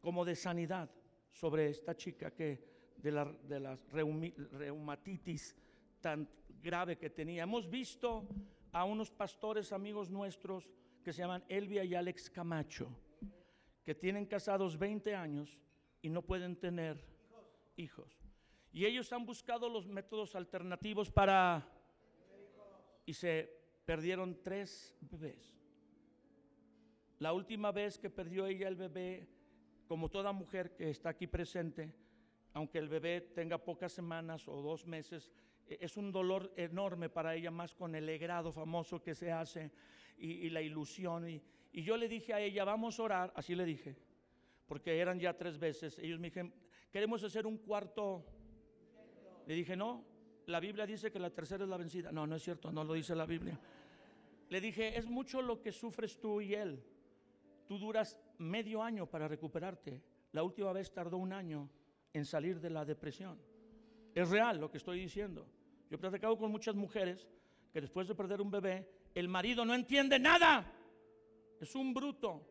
como 0.00 0.24
de 0.24 0.34
sanidad 0.34 0.90
sobre 1.30 1.68
esta 1.68 1.94
chica 1.94 2.32
que 2.32 2.64
de 2.96 3.12
la, 3.12 3.24
de 3.24 3.78
reumatitis 4.52 5.56
tan 6.00 6.28
grave 6.62 6.96
que 6.96 7.10
tenía. 7.10 7.42
Hemos 7.42 7.68
visto 7.68 8.26
a 8.72 8.84
unos 8.84 9.10
pastores 9.10 9.72
amigos 9.72 10.10
nuestros 10.10 10.68
que 11.04 11.12
se 11.12 11.20
llaman 11.20 11.44
Elvia 11.48 11.84
y 11.84 11.94
Alex 11.94 12.30
Camacho, 12.30 12.88
que 13.84 13.94
tienen 13.94 14.24
casados 14.26 14.78
20 14.78 15.14
años 15.14 15.58
y 16.00 16.08
no 16.08 16.22
pueden 16.22 16.56
tener 16.56 17.04
hijos. 17.76 18.22
Y 18.72 18.86
ellos 18.86 19.12
han 19.12 19.26
buscado 19.26 19.68
los 19.68 19.86
métodos 19.86 20.34
alternativos 20.34 21.10
para... 21.10 21.68
Y 23.04 23.14
se 23.14 23.50
perdieron 23.84 24.40
tres 24.42 24.96
bebés. 25.00 25.58
La 27.18 27.32
última 27.32 27.72
vez 27.72 27.98
que 27.98 28.08
perdió 28.08 28.46
ella 28.46 28.68
el 28.68 28.76
bebé, 28.76 29.28
como 29.86 30.08
toda 30.08 30.32
mujer 30.32 30.74
que 30.74 30.88
está 30.88 31.10
aquí 31.10 31.26
presente, 31.26 31.92
aunque 32.54 32.78
el 32.78 32.88
bebé 32.88 33.20
tenga 33.20 33.58
pocas 33.58 33.92
semanas 33.92 34.46
o 34.48 34.62
dos 34.62 34.86
meses, 34.86 35.30
es 35.80 35.96
un 35.96 36.12
dolor 36.12 36.52
enorme 36.56 37.08
para 37.08 37.34
ella, 37.34 37.50
más 37.50 37.74
con 37.74 37.94
el 37.94 38.06
legrado 38.06 38.52
famoso 38.52 39.02
que 39.02 39.14
se 39.14 39.30
hace 39.30 39.70
y, 40.18 40.48
la 40.50 40.60
ilusión. 40.60 41.28
Y, 41.28 41.42
yo 41.72 41.96
le 41.96 42.08
dije 42.08 42.34
a 42.34 42.40
ella, 42.40 42.64
vamos 42.64 42.98
a 42.98 43.02
orar, 43.02 43.32
así 43.34 43.54
le 43.54 43.64
dije, 43.64 43.96
porque 44.66 44.98
eran 44.98 45.18
ya 45.18 45.36
tres 45.36 45.58
veces. 45.58 45.98
Ellos 45.98 46.18
me 46.18 46.28
dijeron, 46.28 46.52
queremos 46.90 47.22
hacer 47.24 47.46
un 47.46 47.58
cuarto. 47.58 48.24
Le 49.46 49.54
dije, 49.54 49.76
no, 49.76 50.04
la 50.46 50.60
Biblia 50.60 50.86
dice 50.86 51.10
que 51.10 51.18
la 51.18 51.30
tercera 51.30 51.64
es 51.64 51.70
la 51.70 51.76
vencida. 51.76 52.12
No, 52.12 52.26
no 52.26 52.36
es 52.36 52.42
cierto, 52.42 52.70
no 52.70 52.84
lo 52.84 52.94
dice 52.94 53.14
la 53.14 53.26
Biblia. 53.26 53.58
Le 54.48 54.60
dije, 54.60 54.98
es 54.98 55.06
mucho 55.06 55.40
lo 55.40 55.60
que 55.60 55.72
sufres 55.72 56.20
tú 56.20 56.40
y 56.40 56.54
él. 56.54 56.82
Tú 57.66 57.78
duras 57.78 58.18
medio 58.38 58.82
año 58.82 59.06
para 59.06 59.28
recuperarte. 59.28 60.02
La 60.32 60.42
última 60.42 60.72
vez 60.72 60.92
tardó 60.92 61.16
un 61.16 61.32
año 61.32 61.70
en 62.12 62.24
salir 62.24 62.60
de 62.60 62.70
la 62.70 62.84
depresión. 62.84 63.38
Es 64.14 64.28
real 64.28 64.58
lo 64.60 64.70
que 64.70 64.78
estoy 64.78 65.00
diciendo. 65.00 65.46
Yo 65.92 65.96
he 65.96 66.00
platicado 66.00 66.38
con 66.38 66.50
muchas 66.50 66.74
mujeres 66.74 67.28
que 67.70 67.82
después 67.82 68.08
de 68.08 68.14
perder 68.14 68.40
un 68.40 68.50
bebé, 68.50 68.88
el 69.14 69.28
marido 69.28 69.62
no 69.62 69.74
entiende 69.74 70.18
nada. 70.18 70.64
Es 71.60 71.74
un 71.74 71.92
bruto. 71.92 72.48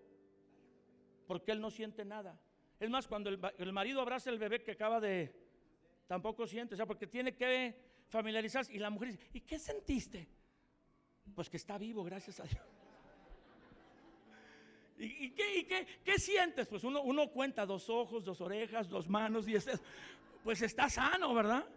Porque 1.26 1.52
él 1.52 1.60
no 1.60 1.72
siente 1.72 2.06
nada. 2.06 2.40
Es 2.80 2.88
más, 2.92 3.08
cuando 3.08 3.32
el, 3.32 3.74
marido 3.74 4.00
abraza 4.00 4.30
el 4.30 4.38
bebé 4.38 4.62
que 4.62 4.74
acaba 4.74 5.00
de... 5.00 5.34
Tampoco 6.06 6.46
siente. 6.46 6.76
O 6.76 6.78
sea, 6.78 6.86
porque 6.86 7.08
tiene 7.08 7.36
que 7.36 7.76
familiarizarse. 8.10 8.76
Y 8.76 8.78
la 8.78 8.92
mujer 8.92 9.14
dice, 9.14 9.28
¿y 9.34 9.42
qué 9.42 9.58
sentiste? 9.58 10.30
Pues 11.34 11.50
que 11.50 11.58
está 11.58 11.80
vivo, 11.80 12.04
gracias 12.04 12.42
a 12.42 12.44
Dios. 12.44 12.62
¿Y, 15.00 15.32
qué, 15.32 16.20
sientes? 16.20 16.68
Pues 16.68 16.84
uno, 16.84 17.28
cuenta 17.32 17.66
dos 17.66 17.90
ojos, 17.90 18.24
dos 18.24 18.40
orejas, 18.40 18.88
dos 18.88 19.10
manos 19.10 19.48
y 19.48 19.56
pues 20.44 20.62
está 20.62 20.92
sano, 20.92 21.34
¿verdad? 21.34 21.68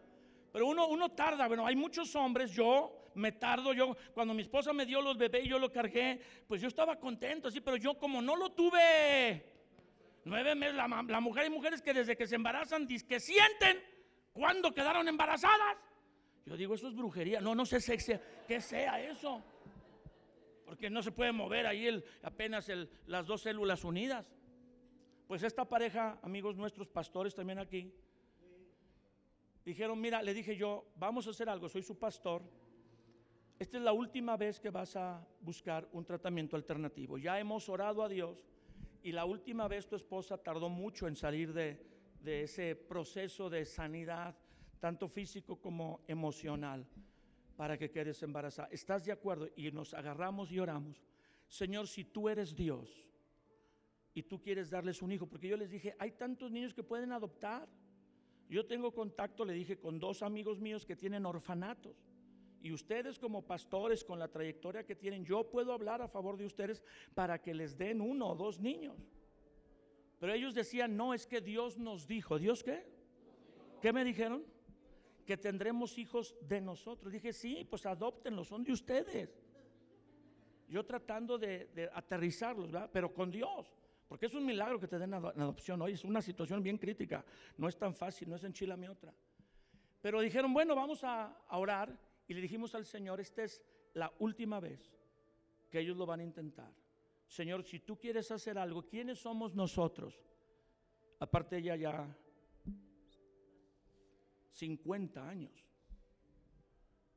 Pero 0.54 0.68
uno, 0.68 0.86
uno 0.86 1.08
tarda, 1.08 1.48
bueno, 1.48 1.66
hay 1.66 1.74
muchos 1.74 2.14
hombres, 2.14 2.52
yo 2.52 3.10
me 3.16 3.32
tardo, 3.32 3.72
yo 3.72 3.96
cuando 4.14 4.32
mi 4.34 4.42
esposa 4.42 4.72
me 4.72 4.86
dio 4.86 5.02
los 5.02 5.18
bebés 5.18 5.46
y 5.46 5.48
yo 5.48 5.58
lo 5.58 5.72
cargué, 5.72 6.20
pues 6.46 6.60
yo 6.60 6.68
estaba 6.68 6.94
contento, 6.94 7.50
sí, 7.50 7.60
pero 7.60 7.76
yo 7.76 7.94
como 7.98 8.22
no 8.22 8.36
lo 8.36 8.52
tuve 8.52 9.44
nueve 10.24 10.54
meses, 10.54 10.76
la, 10.76 10.86
la 10.86 11.20
mujer, 11.20 11.42
hay 11.42 11.50
mujeres 11.50 11.82
que 11.82 11.92
desde 11.92 12.16
que 12.16 12.28
se 12.28 12.36
embarazan, 12.36 12.86
que 12.86 13.18
sienten 13.18 13.82
cuando 14.32 14.72
quedaron 14.72 15.08
embarazadas. 15.08 15.76
Yo 16.46 16.56
digo, 16.56 16.76
eso 16.76 16.86
es 16.86 16.94
brujería. 16.94 17.40
No, 17.40 17.56
no 17.56 17.66
sé 17.66 17.78
qué 18.46 18.60
sea 18.60 19.00
eso. 19.00 19.42
Porque 20.66 20.88
no 20.88 21.02
se 21.02 21.10
puede 21.10 21.32
mover 21.32 21.66
ahí 21.66 21.88
el, 21.88 22.04
apenas 22.22 22.70
las 23.06 23.26
dos 23.26 23.42
células 23.42 23.82
unidas. 23.82 24.30
Pues 25.26 25.42
esta 25.42 25.64
pareja, 25.64 26.20
amigos 26.22 26.54
nuestros, 26.54 26.86
pastores 26.86 27.34
también 27.34 27.58
aquí, 27.58 27.92
dijeron, 29.64 30.00
mira, 30.00 30.22
le 30.22 30.34
dije 30.34 30.56
yo, 30.56 30.86
vamos 30.96 31.26
a 31.26 31.30
hacer 31.30 31.48
algo, 31.48 31.68
soy 31.68 31.82
su 31.82 31.98
pastor. 31.98 32.42
Esta 33.58 33.78
es 33.78 33.84
la 33.84 33.92
última 33.92 34.36
vez 34.36 34.60
que 34.60 34.70
vas 34.70 34.96
a 34.96 35.26
buscar 35.40 35.88
un 35.92 36.04
tratamiento 36.04 36.56
alternativo. 36.56 37.18
Ya 37.18 37.38
hemos 37.38 37.68
orado 37.68 38.02
a 38.02 38.08
Dios 38.08 38.44
y 39.02 39.12
la 39.12 39.24
última 39.24 39.68
vez 39.68 39.86
tu 39.86 39.96
esposa 39.96 40.38
tardó 40.38 40.68
mucho 40.68 41.06
en 41.06 41.14
salir 41.14 41.52
de, 41.52 41.80
de 42.20 42.42
ese 42.42 42.74
proceso 42.74 43.48
de 43.48 43.64
sanidad 43.64 44.36
tanto 44.84 45.08
físico 45.08 45.56
como 45.56 46.04
emocional, 46.08 46.86
para 47.56 47.78
que 47.78 47.90
quedes 47.90 48.22
embarazada. 48.22 48.68
¿Estás 48.70 49.02
de 49.04 49.12
acuerdo? 49.12 49.48
Y 49.56 49.70
nos 49.70 49.94
agarramos 49.94 50.52
y 50.52 50.58
oramos. 50.58 51.02
Señor, 51.48 51.88
si 51.88 52.04
tú 52.04 52.28
eres 52.28 52.54
Dios 52.54 52.90
y 54.12 54.24
tú 54.24 54.42
quieres 54.42 54.68
darles 54.68 55.00
un 55.00 55.10
hijo, 55.10 55.26
porque 55.26 55.48
yo 55.48 55.56
les 55.56 55.70
dije, 55.70 55.96
hay 55.98 56.10
tantos 56.10 56.50
niños 56.50 56.74
que 56.74 56.82
pueden 56.82 57.12
adoptar. 57.12 57.66
Yo 58.54 58.64
tengo 58.64 58.92
contacto, 58.92 59.44
le 59.44 59.52
dije, 59.52 59.78
con 59.78 59.98
dos 59.98 60.22
amigos 60.22 60.60
míos 60.60 60.86
que 60.86 60.94
tienen 60.94 61.26
orfanatos. 61.26 61.96
Y 62.62 62.70
ustedes 62.70 63.18
como 63.18 63.42
pastores, 63.42 64.04
con 64.04 64.20
la 64.20 64.28
trayectoria 64.28 64.86
que 64.86 64.94
tienen, 64.94 65.24
yo 65.24 65.50
puedo 65.50 65.72
hablar 65.72 66.00
a 66.00 66.06
favor 66.06 66.36
de 66.36 66.46
ustedes 66.46 66.80
para 67.14 67.42
que 67.42 67.52
les 67.52 67.76
den 67.76 68.00
uno 68.00 68.28
o 68.28 68.36
dos 68.36 68.60
niños. 68.60 68.96
Pero 70.20 70.32
ellos 70.32 70.54
decían, 70.54 70.96
no, 70.96 71.14
es 71.14 71.26
que 71.26 71.40
Dios 71.40 71.78
nos 71.78 72.06
dijo. 72.06 72.38
¿Dios 72.38 72.62
qué? 72.62 72.86
¿Qué 73.82 73.92
me 73.92 74.04
dijeron? 74.04 74.44
que 75.24 75.36
tendremos 75.36 75.98
hijos 75.98 76.36
de 76.40 76.60
nosotros. 76.60 77.12
Dije, 77.12 77.32
sí, 77.32 77.66
pues 77.68 77.86
adoptenlos, 77.86 78.48
son 78.48 78.62
de 78.62 78.72
ustedes. 78.72 79.30
Yo 80.68 80.84
tratando 80.84 81.38
de, 81.38 81.90
aterrizarlos, 81.92 82.70
¿verdad? 82.70 82.90
Pero 82.92 83.12
con 83.12 83.30
Dios. 83.30 83.74
Porque 84.08 84.26
es 84.26 84.34
un 84.34 84.44
milagro 84.44 84.78
que 84.78 84.88
te 84.88 84.98
den 84.98 85.14
adopción. 85.14 85.80
Hoy 85.82 85.92
es 85.92 86.04
una 86.04 86.20
situación 86.20 86.62
bien 86.62 86.78
crítica. 86.78 87.24
No 87.56 87.68
es 87.68 87.76
tan 87.76 87.94
fácil, 87.94 88.28
no 88.28 88.36
es 88.36 88.44
mi 88.76 88.88
otra. 88.88 89.14
Pero 90.00 90.20
dijeron, 90.20 90.52
bueno, 90.52 90.74
vamos 90.74 91.02
a, 91.04 91.44
a 91.48 91.58
orar. 91.58 91.98
Y 92.26 92.34
le 92.34 92.40
dijimos 92.40 92.74
al 92.74 92.84
Señor, 92.84 93.20
esta 93.20 93.42
es 93.42 93.62
la 93.94 94.12
última 94.18 94.60
vez 94.60 94.94
que 95.70 95.80
ellos 95.80 95.96
lo 95.96 96.06
van 96.06 96.20
a 96.20 96.24
intentar. 96.24 96.72
Señor, 97.26 97.64
si 97.64 97.80
tú 97.80 97.98
quieres 97.98 98.30
hacer 98.30 98.58
algo, 98.58 98.86
¿quiénes 98.86 99.18
somos 99.18 99.54
nosotros? 99.54 100.22
Aparte 101.18 101.56
ella 101.56 101.76
ya 101.76 102.16
50 104.50 105.28
años 105.28 105.64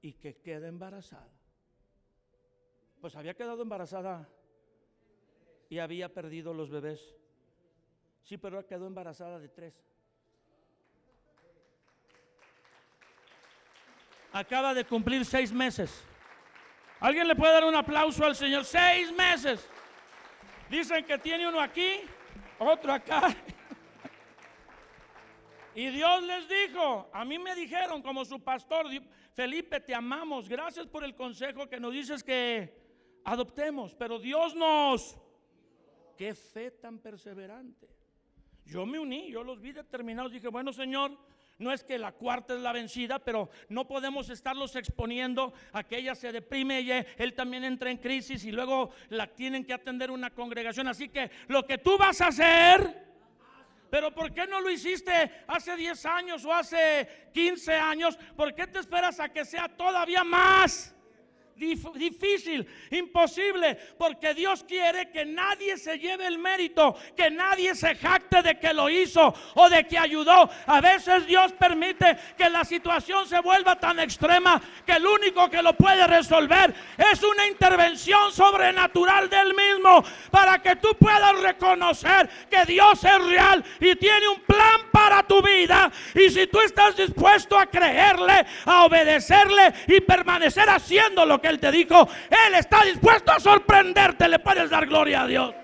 y 0.01 0.13
que 0.13 0.41
queda 0.41 0.67
embarazada. 0.67 1.31
Pues 2.99 3.15
había 3.15 3.35
quedado 3.35 3.61
embarazada 3.61 4.27
y 5.70 5.80
había 5.80 6.13
perdido 6.13 6.53
los 6.53 6.70
bebés. 6.70 7.15
Sí, 8.24 8.38
pero 8.38 8.65
quedó 8.65 8.88
embarazada 8.88 9.39
de 9.39 9.49
tres. 9.49 9.74
Acaba 14.32 14.74
de 14.74 14.86
cumplir 14.86 15.26
seis 15.26 15.51
meses. 15.51 16.03
¿Alguien 16.99 17.28
le 17.28 17.36
puede 17.36 17.53
dar 17.53 17.65
un 17.65 17.76
aplauso 17.76 18.26
al 18.26 18.36
Señor? 18.36 18.65
Seis 18.65 19.11
meses. 19.11 19.68
Dicen 20.70 21.05
que 21.05 21.18
tiene 21.18 21.47
uno 21.47 21.61
aquí, 21.61 22.01
otro 22.59 22.91
acá 22.91 23.36
y 25.78 25.91
Dios 25.91 26.24
les 26.24 26.49
dijo, 26.49 27.07
a 27.13 27.24
mí 27.24 27.38
me 27.38 27.53
dijeron 27.53 28.01
como 28.01 28.26
su 28.26 28.43
pastor, 28.43 28.88
Felipe, 29.36 29.80
te 29.80 29.93
amamos, 29.93 30.49
gracias 30.49 30.88
por 30.88 31.03
el 31.03 31.13
consejo 31.13 31.70
que 31.70 31.80
nos 31.80 31.93
dices 31.93 32.24
que 32.24 32.74
adoptemos, 33.24 33.93
pero 33.93 34.18
Dios 34.18 34.55
nos... 34.55 35.20
Qué 36.18 36.34
fe 36.34 36.72
tan 36.72 36.99
perseverante. 36.99 37.88
Yo 38.65 38.86
me 38.86 38.99
uní, 38.99 39.32
yo 39.32 39.43
los 39.43 39.61
vi 39.61 39.72
determinados, 39.72 40.32
dije, 40.32 40.49
bueno 40.49 40.74
Señor, 40.74 41.18
no 41.59 41.72
es 41.72 41.84
que 41.84 41.97
la 41.97 42.11
cuarta 42.11 42.53
es 42.53 42.61
la 42.61 42.74
vencida, 42.74 43.20
pero 43.20 43.49
no 43.70 43.88
podemos 43.88 44.30
estarlos 44.30 44.76
exponiendo 44.76 45.53
a 45.72 45.84
que 45.84 45.97
ella 45.97 46.15
se 46.15 46.32
deprime 46.32 46.82
y 46.82 46.91
él 46.91 47.34
también 47.34 47.63
entra 47.63 47.89
en 47.89 47.97
crisis 47.97 48.43
y 48.43 48.51
luego 48.51 48.89
la 49.09 49.28
tienen 49.28 49.63
que 49.63 49.74
atender 49.74 50.11
una 50.11 50.32
congregación. 50.32 50.88
Así 50.88 51.09
que 51.09 51.32
lo 51.47 51.65
que 51.65 51.78
tú 51.78 51.97
vas 51.97 52.20
a 52.22 52.28
hacer 52.28 53.07
pero 53.89 54.13
¿por 54.13 54.34
qué 54.34 54.45
no 54.47 54.59
lo 54.59 54.70
hiciste 54.70 55.43
hace 55.47 55.76
10 55.76 56.05
años 56.05 56.45
o 56.45 56.53
hace 56.53 57.30
15 57.34 57.74
años? 57.74 58.18
¿Por 58.36 58.53
qué 58.53 58.68
te 58.68 58.80
esperas 58.80 59.20
a 59.20 59.30
que 59.30 59.45
sea 59.45 59.70
todavía 59.70 60.24
más? 60.24 60.93
Difícil, 61.58 62.68
imposible, 62.91 63.76
porque 63.97 64.34
Dios 64.34 64.64
quiere 64.64 65.10
que 65.12 65.26
nadie 65.26 65.78
se 65.78 65.97
lleve 65.97 66.28
el 66.28 66.38
mérito, 66.38 66.95
que 67.16 67.32
nadie 67.32 67.74
se 67.76 67.95
jacte 67.95 68.41
de 68.41 68.60
que 68.60 68.74
lo 68.74 68.89
hizo 68.89 69.34
o 69.55 69.70
de 69.70 69.86
que 69.86 69.97
ayudó. 69.97 70.49
A 70.68 70.82
veces 70.82 71.26
Dios 71.26 71.51
permite 71.53 72.18
que 72.38 72.49
la 72.49 72.64
situación 72.64 73.28
se 73.28 73.39
vuelva 73.39 73.80
tan 73.80 73.99
extrema 73.99 74.62
que 74.86 74.93
el 74.93 75.05
único 75.05 75.49
que 75.49 75.62
lo 75.62 75.74
puede 75.74 76.05
resolver 76.05 76.74
es 76.97 77.24
una 77.24 77.47
intervención 77.47 78.32
sobrenatural 78.32 79.30
del 79.30 79.53
mismo 79.53 80.03
para 80.30 80.62
que 80.62 80.76
tú 80.76 80.89
puedas 80.99 81.39
reconocer 81.41 82.30
que 82.49 82.66
Dios 82.66 83.03
es 83.03 83.26
real 83.26 83.64
y 83.80 83.95
tiene 83.95 84.28
un 84.28 84.41
plan 84.41 84.82
para 84.91 85.24
tu 85.24 85.41
vida. 85.41 85.91
Y 86.14 86.30
si 86.30 86.47
tú 86.47 86.60
estás 86.62 86.95
dispuesto 86.95 87.58
a 87.58 87.66
creerle, 87.66 88.45
a 88.66 88.86
obedecerle 88.86 89.74
y 89.88 90.01
permanecer 90.01 90.70
haciendo 90.70 91.26
lo 91.26 91.41
que 91.41 91.47
él 91.48 91.60
te 91.60 91.72
dijo, 91.72 92.08
Él 92.30 92.56
está 92.56 92.84
dispuesto 92.84 93.32
a 93.32 93.39
sorprenderte. 93.39 94.28
Le 94.28 94.39
puedes 94.39 94.70
dar 94.70 94.86
gloria 94.86 95.24
a 95.24 95.28
Dios. 95.28 95.56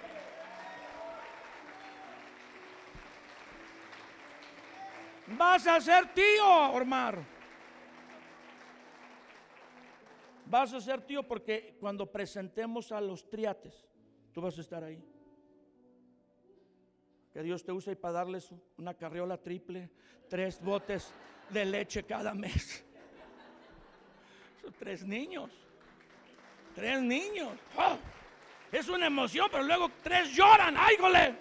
Vas 5.28 5.66
a 5.68 5.82
ser 5.82 6.14
tío, 6.14 6.46
Omar. 6.72 7.24
Vas 10.46 10.74
a 10.74 10.82
ser 10.82 11.02
tío 11.02 11.24
porque 11.24 11.76
cuando 11.80 12.12
presentemos 12.12 12.92
a 12.92 13.02
los 13.02 13.28
triates, 13.30 13.88
tú 14.32 14.42
vas 14.42 14.58
a 14.58 14.62
estar 14.62 14.84
ahí. 14.84 15.04
Que 17.32 17.42
Dios 17.42 17.64
te 17.64 17.72
use 17.72 17.96
para 17.96 18.14
darles 18.14 18.54
una 18.78 18.94
carriola 18.94 19.38
triple, 19.38 19.90
tres 20.30 20.62
botes 20.62 21.12
de 21.50 21.66
leche 21.66 22.04
cada 22.04 22.36
mes. 22.36 22.86
Son 24.62 24.72
tres 24.74 25.04
niños. 25.04 25.63
Tres 26.74 27.02
niños. 27.02 27.58
¡Oh! 27.78 27.98
Es 28.72 28.90
una 28.90 29.08
emoción, 29.08 29.48
pero 29.52 29.64
luego 29.64 29.92
tres 30.02 30.36
lloran. 30.36 30.76
¡Ay, 30.78 30.96
gole! 30.98 31.36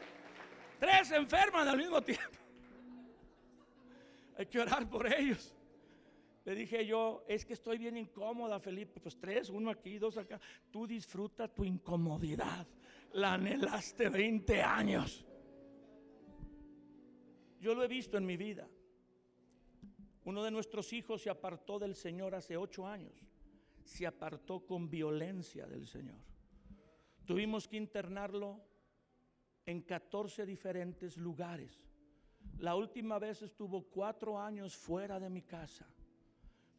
Tres 0.79 1.11
enferman 1.13 1.67
al 1.67 1.79
mismo 1.79 2.03
tiempo. 2.03 2.39
Hay 4.37 4.47
que 4.47 4.61
orar 4.61 4.89
por 4.89 5.07
ellos. 5.13 5.55
Le 6.45 6.55
dije 6.55 6.85
yo, 6.85 7.25
es 7.29 7.45
que 7.45 7.53
estoy 7.53 7.79
bien 7.79 7.97
incómoda, 7.97 8.59
Felipe. 8.59 9.01
Pues 9.01 9.17
tres, 9.17 9.49
uno 9.49 9.71
aquí, 9.71 9.99
dos 9.99 10.17
acá. 10.17 10.41
Tú 10.71 10.87
disfruta 10.87 11.49
tu 11.49 11.65
incomodidad. 11.65 12.67
La 13.13 13.35
anhelaste 13.35 14.09
20 14.09 14.63
años. 14.63 15.25
Yo 17.61 17.75
lo 17.75 17.85
he 17.85 17.89
visto 17.89 18.19
en 18.19 18.27
mi 18.27 18.37
vida. 18.37 18.69
Uno 20.25 20.43
de 20.43 20.51
nuestros 20.51 20.93
hijos 20.93 21.23
se 21.23 21.31
apartó 21.31 21.79
del 21.79 21.95
Señor 21.95 22.35
hace 22.35 22.57
ocho 22.57 22.87
años. 22.87 23.15
Se 23.85 24.07
apartó 24.07 24.65
con 24.65 24.89
violencia 24.89 25.67
del 25.67 25.87
Señor. 25.87 26.21
Tuvimos 27.25 27.69
que 27.69 27.77
internarlo 27.77 28.61
en 29.65 29.83
14 29.83 30.45
diferentes 30.45 31.17
lugares. 31.17 31.87
La 32.59 32.75
última 32.75 33.19
vez 33.19 33.43
estuvo 33.43 33.83
cuatro 33.83 34.39
años 34.39 34.77
fuera 34.77 35.19
de 35.21 35.31
mi 35.31 35.43
casa. 35.43 35.87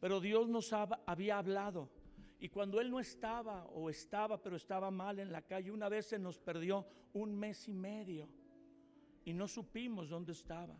Pero 0.00 0.20
Dios 0.20 0.48
nos 0.48 0.72
había 0.72 1.38
hablado. 1.38 1.90
Y 2.38 2.48
cuando 2.50 2.80
Él 2.80 2.90
no 2.90 3.00
estaba 3.00 3.64
o 3.66 3.88
estaba, 3.88 4.42
pero 4.42 4.56
estaba 4.56 4.90
mal 4.90 5.18
en 5.18 5.32
la 5.32 5.42
calle, 5.42 5.70
una 5.70 5.88
vez 5.88 6.06
se 6.06 6.18
nos 6.18 6.38
perdió 6.38 6.86
un 7.14 7.34
mes 7.34 7.68
y 7.68 7.72
medio. 7.72 8.28
Y 9.24 9.32
no 9.32 9.48
supimos 9.48 10.10
dónde 10.10 10.32
estaba. 10.32 10.76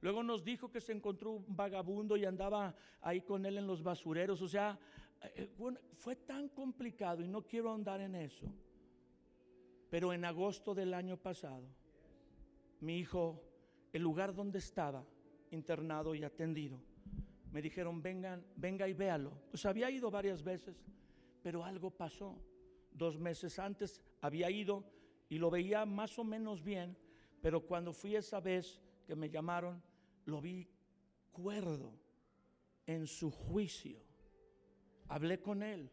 Luego 0.00 0.22
nos 0.22 0.42
dijo 0.42 0.70
que 0.70 0.80
se 0.80 0.92
encontró 0.92 1.32
un 1.32 1.44
vagabundo 1.48 2.16
y 2.16 2.24
andaba 2.24 2.74
ahí 3.02 3.20
con 3.20 3.44
él 3.46 3.58
en 3.58 3.66
los 3.66 3.82
basureros. 3.82 4.40
O 4.42 4.48
sea, 4.48 4.78
eh, 5.22 5.50
fue 5.94 6.16
tan 6.16 6.48
complicado 6.48 7.22
y 7.22 7.28
no 7.28 7.42
quiero 7.42 7.72
andar 7.72 8.00
en 8.00 8.14
eso. 8.14 8.46
Pero 9.90 10.12
en 10.12 10.24
agosto 10.24 10.74
del 10.74 10.94
año 10.94 11.16
pasado, 11.16 11.66
mi 12.80 12.98
hijo, 12.98 13.42
el 13.92 14.02
lugar 14.02 14.34
donde 14.34 14.58
estaba 14.58 15.04
internado 15.50 16.14
y 16.14 16.22
atendido, 16.22 16.80
me 17.52 17.60
dijeron, 17.60 18.00
vengan, 18.00 18.44
venga 18.56 18.88
y 18.88 18.92
véalo. 18.92 19.32
Pues 19.50 19.66
había 19.66 19.90
ido 19.90 20.10
varias 20.10 20.42
veces, 20.42 20.84
pero 21.42 21.64
algo 21.64 21.90
pasó. 21.90 22.38
Dos 22.92 23.18
meses 23.18 23.58
antes 23.58 24.00
había 24.20 24.50
ido 24.50 24.84
y 25.28 25.38
lo 25.38 25.50
veía 25.50 25.84
más 25.84 26.18
o 26.18 26.24
menos 26.24 26.62
bien, 26.62 26.96
pero 27.40 27.66
cuando 27.66 27.92
fui 27.92 28.14
esa 28.14 28.40
vez 28.40 28.80
que 29.06 29.16
me 29.16 29.28
llamaron, 29.28 29.82
lo 30.26 30.40
vi 30.40 30.68
cuerdo 31.32 31.92
en 32.86 33.06
su 33.06 33.30
juicio. 33.30 34.09
Hablé 35.10 35.40
con 35.40 35.64
él 35.64 35.90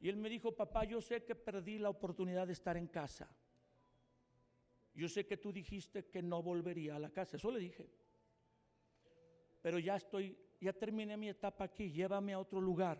y 0.00 0.08
él 0.08 0.16
me 0.16 0.30
dijo, 0.30 0.52
papá, 0.52 0.84
yo 0.84 1.02
sé 1.02 1.24
que 1.24 1.34
perdí 1.34 1.78
la 1.78 1.90
oportunidad 1.90 2.46
de 2.46 2.54
estar 2.54 2.74
en 2.78 2.86
casa. 2.86 3.28
Yo 4.94 5.10
sé 5.10 5.26
que 5.26 5.36
tú 5.36 5.52
dijiste 5.52 6.06
que 6.06 6.22
no 6.22 6.42
volvería 6.42 6.96
a 6.96 6.98
la 6.98 7.10
casa, 7.10 7.36
eso 7.36 7.50
le 7.50 7.60
dije. 7.60 7.86
Pero 9.60 9.78
ya 9.78 9.96
estoy, 9.96 10.34
ya 10.58 10.72
terminé 10.72 11.18
mi 11.18 11.28
etapa 11.28 11.64
aquí, 11.64 11.92
llévame 11.92 12.32
a 12.32 12.38
otro 12.38 12.62
lugar. 12.62 12.98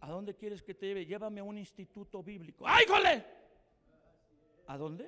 ¿A 0.00 0.08
dónde 0.08 0.34
quieres 0.34 0.62
que 0.62 0.74
te 0.74 0.86
lleve? 0.86 1.04
Llévame 1.04 1.40
a 1.40 1.44
un 1.44 1.58
instituto 1.58 2.22
bíblico. 2.22 2.64
¡Ay, 2.66 2.86
jole! 2.88 3.24
¿A 4.68 4.78
dónde? 4.78 5.04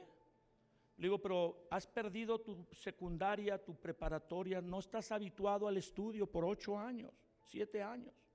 Le 0.98 1.06
digo, 1.06 1.18
pero 1.22 1.66
has 1.70 1.86
perdido 1.86 2.38
tu 2.42 2.66
secundaria, 2.70 3.64
tu 3.64 3.74
preparatoria, 3.76 4.60
no 4.60 4.78
estás 4.78 5.10
habituado 5.10 5.68
al 5.68 5.78
estudio 5.78 6.30
por 6.30 6.44
ocho 6.44 6.78
años, 6.78 7.14
siete 7.40 7.82
años. 7.82 8.25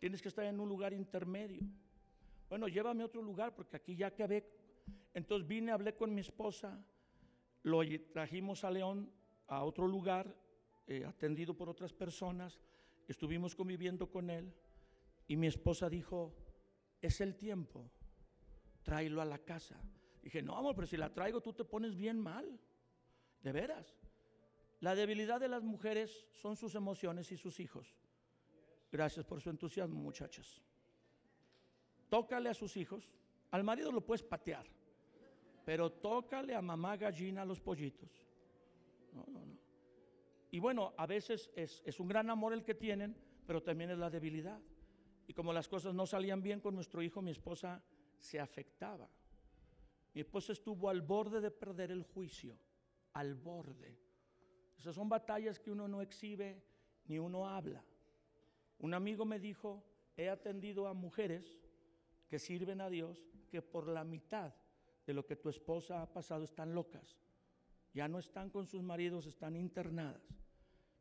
Tienes 0.00 0.20
que 0.20 0.28
estar 0.28 0.44
en 0.46 0.58
un 0.58 0.68
lugar 0.68 0.92
intermedio. 0.92 1.60
Bueno, 2.48 2.66
llévame 2.66 3.02
a 3.02 3.06
otro 3.06 3.22
lugar 3.22 3.54
porque 3.54 3.76
aquí 3.76 3.94
ya 3.94 4.08
acabé. 4.08 4.44
Entonces 5.14 5.46
vine, 5.46 5.70
hablé 5.70 5.94
con 5.94 6.12
mi 6.12 6.22
esposa, 6.22 6.82
lo 7.62 7.82
trajimos 8.12 8.64
a 8.64 8.70
León 8.70 9.12
a 9.46 9.62
otro 9.62 9.86
lugar, 9.86 10.34
eh, 10.86 11.04
atendido 11.04 11.54
por 11.54 11.68
otras 11.68 11.92
personas, 11.92 12.58
estuvimos 13.06 13.54
conviviendo 13.54 14.10
con 14.10 14.30
él 14.30 14.52
y 15.28 15.36
mi 15.36 15.46
esposa 15.46 15.90
dijo, 15.90 16.34
es 17.00 17.20
el 17.20 17.36
tiempo, 17.36 17.90
tráelo 18.82 19.20
a 19.20 19.24
la 19.24 19.38
casa. 19.38 19.80
Dije, 20.22 20.42
no, 20.42 20.56
amor, 20.56 20.74
pero 20.74 20.86
si 20.86 20.96
la 20.96 21.12
traigo 21.12 21.40
tú 21.40 21.52
te 21.52 21.64
pones 21.64 21.94
bien 21.94 22.18
mal. 22.18 22.58
De 23.42 23.52
veras. 23.52 23.96
La 24.80 24.94
debilidad 24.94 25.40
de 25.40 25.48
las 25.48 25.62
mujeres 25.62 26.26
son 26.32 26.56
sus 26.56 26.74
emociones 26.74 27.32
y 27.32 27.36
sus 27.36 27.60
hijos. 27.60 27.94
Gracias 28.90 29.24
por 29.24 29.40
su 29.40 29.50
entusiasmo, 29.50 30.00
muchachas. 30.00 30.60
Tócale 32.08 32.48
a 32.48 32.54
sus 32.54 32.76
hijos. 32.76 33.08
Al 33.50 33.64
marido 33.64 33.92
lo 33.92 34.04
puedes 34.04 34.22
patear. 34.22 34.66
Pero 35.64 35.90
tócale 35.92 36.54
a 36.54 36.62
mamá 36.62 36.96
gallina 36.96 37.42
a 37.42 37.44
los 37.44 37.60
pollitos. 37.60 38.26
No, 39.12 39.24
no, 39.28 39.46
no. 39.46 39.58
Y 40.50 40.58
bueno, 40.58 40.94
a 40.96 41.06
veces 41.06 41.50
es, 41.54 41.82
es 41.84 42.00
un 42.00 42.08
gran 42.08 42.28
amor 42.28 42.52
el 42.52 42.64
que 42.64 42.74
tienen, 42.74 43.16
pero 43.46 43.62
también 43.62 43.90
es 43.90 43.98
la 43.98 44.10
debilidad. 44.10 44.60
Y 45.28 45.32
como 45.32 45.52
las 45.52 45.68
cosas 45.68 45.94
no 45.94 46.06
salían 46.06 46.42
bien 46.42 46.60
con 46.60 46.74
nuestro 46.74 47.02
hijo, 47.02 47.22
mi 47.22 47.30
esposa 47.30 47.84
se 48.18 48.40
afectaba. 48.40 49.08
Mi 50.12 50.22
esposa 50.22 50.52
estuvo 50.52 50.88
al 50.88 51.02
borde 51.02 51.40
de 51.40 51.52
perder 51.52 51.92
el 51.92 52.02
juicio, 52.02 52.58
al 53.12 53.36
borde. 53.36 53.96
Esas 54.76 54.94
son 54.96 55.08
batallas 55.08 55.60
que 55.60 55.70
uno 55.70 55.86
no 55.86 56.02
exhibe 56.02 56.64
ni 57.04 57.18
uno 57.18 57.48
habla. 57.48 57.84
Un 58.80 58.94
amigo 58.94 59.24
me 59.24 59.38
dijo, 59.38 59.84
he 60.16 60.28
atendido 60.28 60.86
a 60.86 60.94
mujeres 60.94 61.60
que 62.28 62.38
sirven 62.38 62.80
a 62.80 62.88
Dios 62.88 63.18
que 63.50 63.62
por 63.62 63.88
la 63.88 64.04
mitad 64.04 64.54
de 65.06 65.14
lo 65.14 65.26
que 65.26 65.36
tu 65.36 65.48
esposa 65.48 66.02
ha 66.02 66.12
pasado 66.12 66.44
están 66.44 66.74
locas. 66.74 67.18
Ya 67.92 68.08
no 68.08 68.18
están 68.18 68.50
con 68.50 68.66
sus 68.66 68.82
maridos, 68.82 69.26
están 69.26 69.56
internadas. 69.56 70.22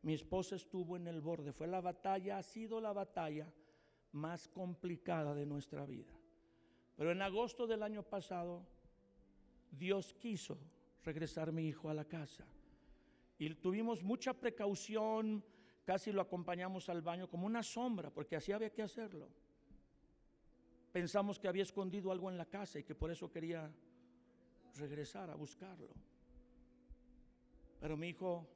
Mi 0.01 0.13
esposa 0.13 0.55
estuvo 0.55 0.97
en 0.97 1.07
el 1.07 1.21
borde. 1.21 1.53
Fue 1.53 1.67
la 1.67 1.81
batalla, 1.81 2.37
ha 2.37 2.43
sido 2.43 2.81
la 2.81 2.93
batalla 2.93 3.51
más 4.11 4.47
complicada 4.47 5.33
de 5.35 5.45
nuestra 5.45 5.85
vida. 5.85 6.13
Pero 6.95 7.11
en 7.11 7.21
agosto 7.21 7.67
del 7.67 7.83
año 7.83 8.03
pasado 8.03 8.65
Dios 9.71 10.13
quiso 10.15 10.57
regresar 11.03 11.51
mi 11.51 11.67
hijo 11.67 11.89
a 11.89 11.93
la 11.93 12.05
casa. 12.05 12.45
Y 13.37 13.53
tuvimos 13.55 14.03
mucha 14.03 14.33
precaución, 14.33 15.43
casi 15.89 16.11
lo 16.11 16.21
acompañamos 16.21 16.87
al 16.89 17.01
baño 17.01 17.27
como 17.27 17.47
una 17.47 17.63
sombra, 17.63 18.11
porque 18.11 18.35
así 18.35 18.51
había 18.51 18.71
que 18.71 18.83
hacerlo. 18.83 19.27
Pensamos 20.91 21.39
que 21.39 21.47
había 21.47 21.63
escondido 21.63 22.11
algo 22.11 22.29
en 22.29 22.37
la 22.37 22.45
casa 22.45 22.77
y 22.77 22.83
que 22.83 22.93
por 22.93 23.09
eso 23.09 23.31
quería 23.31 23.73
regresar 24.75 25.31
a 25.31 25.33
buscarlo. 25.33 25.89
Pero 27.79 27.97
mi 27.97 28.09
hijo 28.09 28.47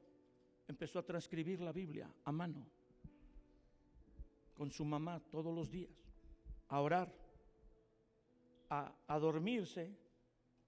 empezó 0.68 1.00
a 1.00 1.04
transcribir 1.04 1.60
la 1.60 1.72
Biblia 1.72 2.08
a 2.22 2.30
mano, 2.30 2.64
con 4.56 4.70
su 4.70 4.84
mamá 4.84 5.18
todos 5.18 5.52
los 5.52 5.68
días, 5.68 5.90
a 6.68 6.80
orar, 6.80 7.12
a, 8.70 8.92
a 9.08 9.18
dormirse 9.18 9.92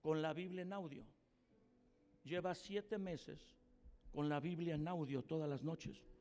con 0.03 0.21
la 0.21 0.33
Biblia 0.33 0.63
en 0.63 0.73
audio. 0.73 1.05
Lleva 2.25 2.57
siete 2.57 2.99
meses 2.99 3.55
con 4.11 4.29
la 4.29 4.41
Biblia 4.41 4.75
en 4.75 4.89
audio 4.89 5.23
todas 5.23 5.49
las 5.49 5.63
noches. 5.63 6.16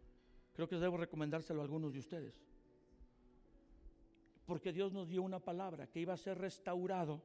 Creo 0.55 0.69
que 0.69 0.77
debo 0.77 0.95
recomendárselo 0.95 1.59
a 1.59 1.63
algunos 1.63 1.91
de 1.91 1.99
ustedes. 1.99 2.33
Porque 4.45 4.71
Dios 4.71 4.93
nos 4.93 5.09
dio 5.09 5.21
una 5.21 5.39
palabra 5.39 5.87
que 5.87 5.99
iba 5.99 6.13
a 6.13 6.17
ser 6.17 6.37
restaurado. 6.37 7.21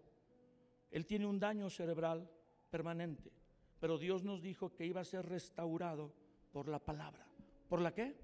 Él 0.91 1.07
tiene 1.07 1.27
un 1.27 1.39
daño 1.39 1.71
cerebral 1.71 2.29
permanente, 2.71 3.31
pero 3.79 3.99
Dios 3.99 4.25
nos 4.25 4.43
dijo 4.43 4.75
que 4.75 4.85
iba 4.85 5.01
a 5.01 5.05
ser 5.05 5.27
restaurado 5.27 6.13
por 6.53 6.67
la 6.67 6.81
palabra. 6.81 7.25
¿Por 7.69 7.81
la 7.81 7.95
qué? 7.95 8.17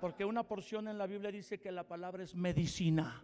Porque 0.00 0.24
una 0.24 0.44
porción 0.44 0.88
en 0.88 0.96
la 0.96 1.06
Biblia 1.06 1.30
dice 1.30 1.60
que 1.60 1.70
la 1.70 1.86
palabra 1.86 2.22
es 2.22 2.34
medicina. 2.34 3.22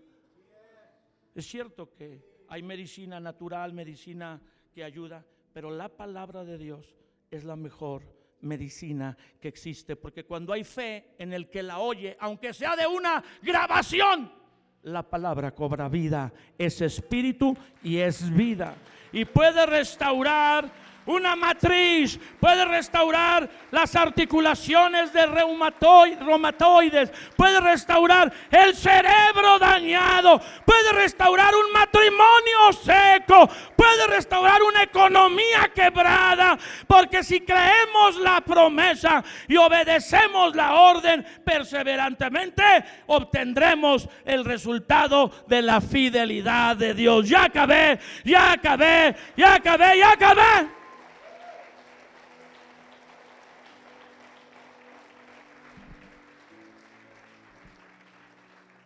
Es 1.35 1.47
cierto 1.47 1.95
que 1.95 2.23
hay 2.49 2.63
medicina 2.63 3.19
natural, 3.19 3.73
medicina 3.73 4.43
que 4.75 4.85
ayuda, 4.85 5.25
pero 5.55 5.71
la 5.71 5.89
palabra 5.89 6.45
de 6.45 6.59
Dios 6.59 6.95
es 7.31 7.45
la 7.45 7.57
mejor 7.57 8.03
medicina 8.43 9.17
que 9.41 9.49
existe, 9.49 9.97
porque 9.97 10.25
cuando 10.25 10.53
hay 10.53 10.65
fe 10.65 11.15
en 11.19 11.33
el 11.33 11.49
que 11.49 11.63
la 11.63 11.79
oye, 11.79 12.17
aunque 12.21 12.53
sea 12.53 12.77
de 12.77 12.87
una 12.87 13.23
grabación, 13.43 14.31
la 14.83 15.03
palabra 15.03 15.55
cobra 15.55 15.89
vida, 15.89 16.33
es 16.59 16.81
espíritu 16.81 17.57
y 17.83 17.99
es 17.99 18.35
vida. 18.35 18.75
Y 19.13 19.25
puede 19.25 19.65
restaurar 19.67 20.71
una 21.07 21.35
matriz 21.37 22.19
puede 22.39 22.65
restaurar 22.65 23.49
las 23.71 23.95
articulaciones 23.97 25.13
de 25.13 25.27
reumatoides, 25.27 27.11
puede 27.37 27.61
restaurar 27.61 28.33
el 28.51 28.75
cerebro 28.75 29.59
dañado, 29.59 30.41
puede 30.65 30.93
restaurar 30.93 31.55
un 31.55 31.73
matrimonio 31.73 32.73
seco, 32.83 33.49
puede 33.77 34.07
restaurar 34.09 34.63
una 34.63 34.83
economía 34.83 35.71
quebrada, 35.75 36.59
porque 36.87 37.23
si 37.23 37.41
creemos 37.41 38.17
la 38.17 38.41
promesa 38.41 39.25
y 39.49 39.57
obedecemos 39.57 40.55
la 40.55 40.75
orden 40.75 41.25
perseverantemente, 41.45 42.63
obtendremos 43.07 44.09
el 44.25 44.45
resultado 44.45 45.31
de 45.47 45.63
la 45.63 45.81
fidelidad 45.81 46.77
de 46.77 46.95
Dios. 46.95 47.29
Ya 47.29 47.45
acabé, 47.45 47.99
ya 48.25 48.53
acabé, 48.53 49.17
ya 49.37 49.55
acabé, 49.55 49.99
ya 49.99 50.13
acabé. 50.13 50.82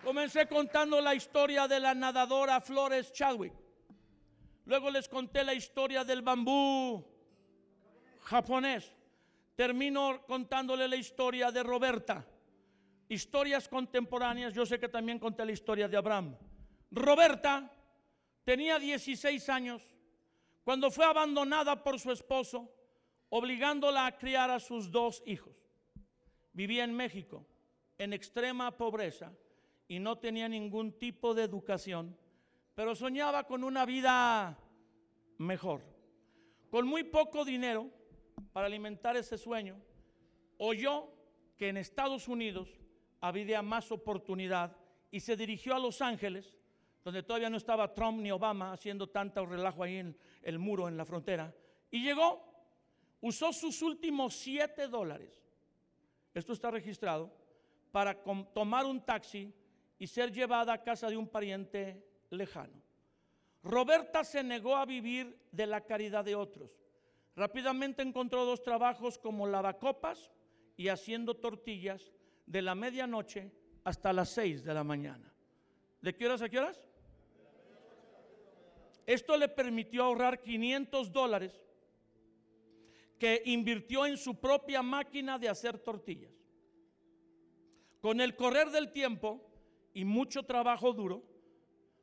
Comencé 0.07 0.47
contando 0.47 1.01
la 1.01 1.17
historia 1.17 1.67
de 1.67 1.81
la 1.81 1.93
nadadora 1.93 2.61
Flores 2.61 3.13
Chadwick. 3.13 3.53
Luego 4.67 4.89
les 4.89 5.09
conté 5.09 5.43
la 5.43 5.53
historia 5.53 6.05
del 6.05 6.23
bambú 6.23 7.05
japonés. 8.21 8.95
termino 9.57 10.25
contándole 10.29 10.87
la 10.87 10.95
historia 10.95 11.51
de 11.51 11.61
Roberta. 11.65 12.25
Historias 13.09 13.67
contemporáneas, 13.67 14.55
yo 14.55 14.65
sé 14.65 14.79
que 14.79 14.89
también 14.89 15.19
conté 15.19 15.45
la 15.45 15.51
historia 15.51 15.89
de 15.89 15.97
Abraham. 15.97 16.37
Roberta 16.93 17.69
tenía 18.45 18.79
16 18.79 19.49
años 19.49 19.83
cuando 20.63 20.93
fue 20.93 21.05
abandonada 21.05 21.83
por 21.83 21.99
su 21.99 22.13
esposo, 22.13 22.73
obligándola 23.31 24.07
a 24.07 24.17
criar 24.17 24.53
a 24.53 24.61
sus 24.61 24.89
dos 24.89 25.25
hijos. 25.27 25.57
Vivía 26.53 26.85
en 26.85 26.95
México, 26.95 27.45
en 27.99 28.13
extrema 28.13 28.71
pobreza, 28.71 29.33
y 29.89 29.99
no 29.99 30.19
tenía 30.19 30.49
ningún 30.49 30.93
tipo 30.99 31.35
de 31.35 31.45
educación, 31.45 32.17
pero 32.75 32.95
soñaba 32.95 33.45
con 33.45 33.65
una 33.65 33.87
vida 33.87 34.59
mejor. 35.39 35.83
Con 36.71 36.87
muy 36.87 37.05
poco 37.05 37.45
dinero 37.45 37.91
para 38.53 38.67
alimentar 38.67 39.17
ese 39.17 39.39
sueño, 39.39 39.81
oyó 40.59 41.09
que 41.57 41.69
en 41.69 41.77
Estados 41.77 42.29
Unidos 42.29 42.69
había 43.21 43.63
más 43.63 43.91
oportunidad 43.93 44.77
y 45.11 45.21
se 45.21 45.37
dirigió 45.37 45.75
a 45.75 45.79
Los 45.79 46.03
Ángeles, 46.03 46.59
donde 47.05 47.23
todavía 47.23 47.49
no 47.49 47.57
estaba 47.57 47.95
Trump 47.95 48.21
ni 48.21 48.31
Obama 48.31 48.73
haciendo 48.73 49.09
tanto 49.09 49.47
relajo 49.47 49.83
ahí 49.83 49.97
en 49.97 50.19
el 50.43 50.59
muro 50.59 50.89
en 50.89 50.97
la 50.97 51.05
frontera, 51.05 51.55
y 51.91 52.03
llegó, 52.03 52.43
usó 53.21 53.53
sus 53.53 53.81
últimos 53.83 54.35
siete 54.35 54.89
dólares, 54.89 55.43
esto 56.35 56.53
está 56.53 56.71
registrado, 56.71 57.33
para 57.93 58.23
tomar 58.53 58.85
un 58.85 59.01
taxi 59.01 59.55
y 59.99 60.07
ser 60.07 60.33
llevada 60.33 60.73
a 60.73 60.83
casa 60.83 61.09
de 61.09 61.17
un 61.17 61.29
pariente 61.29 62.05
lejano. 62.31 62.83
Roberta 63.63 64.23
se 64.25 64.43
negó 64.43 64.77
a 64.77 64.87
vivir 64.87 65.39
de 65.51 65.67
la 65.67 65.81
caridad 65.81 66.25
de 66.25 66.35
otros. 66.35 66.71
Rápidamente 67.35 68.03
encontró 68.03 68.45
dos 68.45 68.63
trabajos 68.63 69.19
como 69.19 69.47
lavacopas 69.47 70.31
y 70.77 70.89
haciendo 70.89 71.35
tortillas 71.35 72.13
de 72.47 72.63
la 72.63 72.75
medianoche 72.75 73.51
hasta 73.85 74.13
las 74.13 74.31
seis 74.31 74.63
de 74.63 74.75
la 74.75 74.85
mañana. 74.85 75.33
¿De 76.01 76.15
qué 76.15 76.27
horas 76.27 76.43
a 76.43 76.49
qué 76.49 76.59
horas? 76.59 76.87
Esto 79.07 79.37
le 79.37 79.49
permitió 79.49 80.05
ahorrar 80.05 80.43
500 80.43 81.13
dólares 81.13 81.63
que 83.19 83.43
invirtió 83.47 84.05
en 84.07 84.17
su 84.17 84.35
propia 84.35 84.83
máquina 84.83 85.39
de 85.39 85.49
hacer 85.49 85.79
tortillas. 85.79 86.35
Con 88.01 88.21
el 88.21 88.37
correr 88.37 88.71
del 88.71 88.93
tiempo 88.93 89.46
y 89.97 90.05
mucho 90.05 90.43
trabajo 90.43 90.93
duro, 90.93 91.25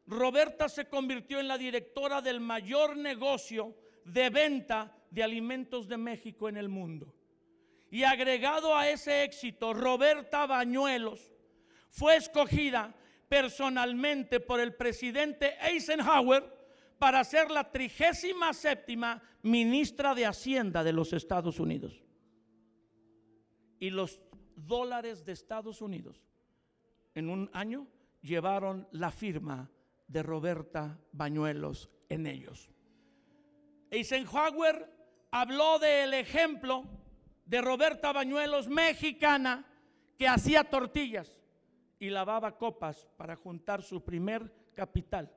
Roberta 0.08 0.68
se 0.68 0.90
convirtió 0.90 1.40
en 1.40 1.48
la 1.48 1.60
directora 1.60 2.24
del 2.24 2.40
mayor 2.40 2.98
negocio 2.98 3.76
de 4.04 4.32
venta 4.32 4.98
de 5.12 5.22
alimentos 5.22 5.88
de 5.88 5.98
México 5.98 6.50
en 6.50 6.58
el 6.58 6.70
mundo. 6.70 7.14
Y 7.92 8.02
agregado 8.02 8.76
a 8.76 8.90
ese 8.90 9.24
éxito, 9.24 9.76
Roberta 9.76 10.48
Bañuelos 10.48 11.32
fue 11.92 12.16
escogida 12.16 12.96
personalmente 13.30 14.40
por 14.40 14.60
el 14.60 14.74
presidente 14.74 15.54
Eisenhower 15.62 16.52
para 16.98 17.24
ser 17.24 17.52
la 17.52 17.70
trigésima 17.70 18.54
séptima 18.54 19.22
ministra 19.44 20.16
de 20.16 20.26
Hacienda 20.26 20.84
de 20.84 20.94
los 20.94 21.14
Estados 21.14 21.60
Unidos. 21.60 22.04
Y 23.78 23.92
los 23.92 24.20
dólares 24.56 25.24
de 25.24 25.34
Estados 25.34 25.80
Unidos 25.80 26.24
en 27.16 27.30
un 27.30 27.50
año 27.54 27.88
llevaron 28.22 28.88
la 28.92 29.12
firma 29.12 29.70
de 30.08 30.24
Roberta 30.24 31.00
Bañuelos 31.12 31.90
en 32.10 32.28
ellos. 32.28 32.70
Eisenhower 33.92 34.90
habló 35.32 35.80
del 35.80 36.14
ejemplo 36.14 36.86
de 37.46 37.62
Roberta 37.62 38.14
Bañuelos, 38.14 38.68
mexicana, 38.68 39.66
que 40.18 40.28
hacía 40.28 40.64
tortillas 40.64 41.40
y 42.00 42.10
lavaba 42.10 42.58
copas 42.58 43.08
para 43.18 43.36
juntar 43.36 43.82
su 43.82 44.04
primer 44.04 44.52
capital 44.74 45.32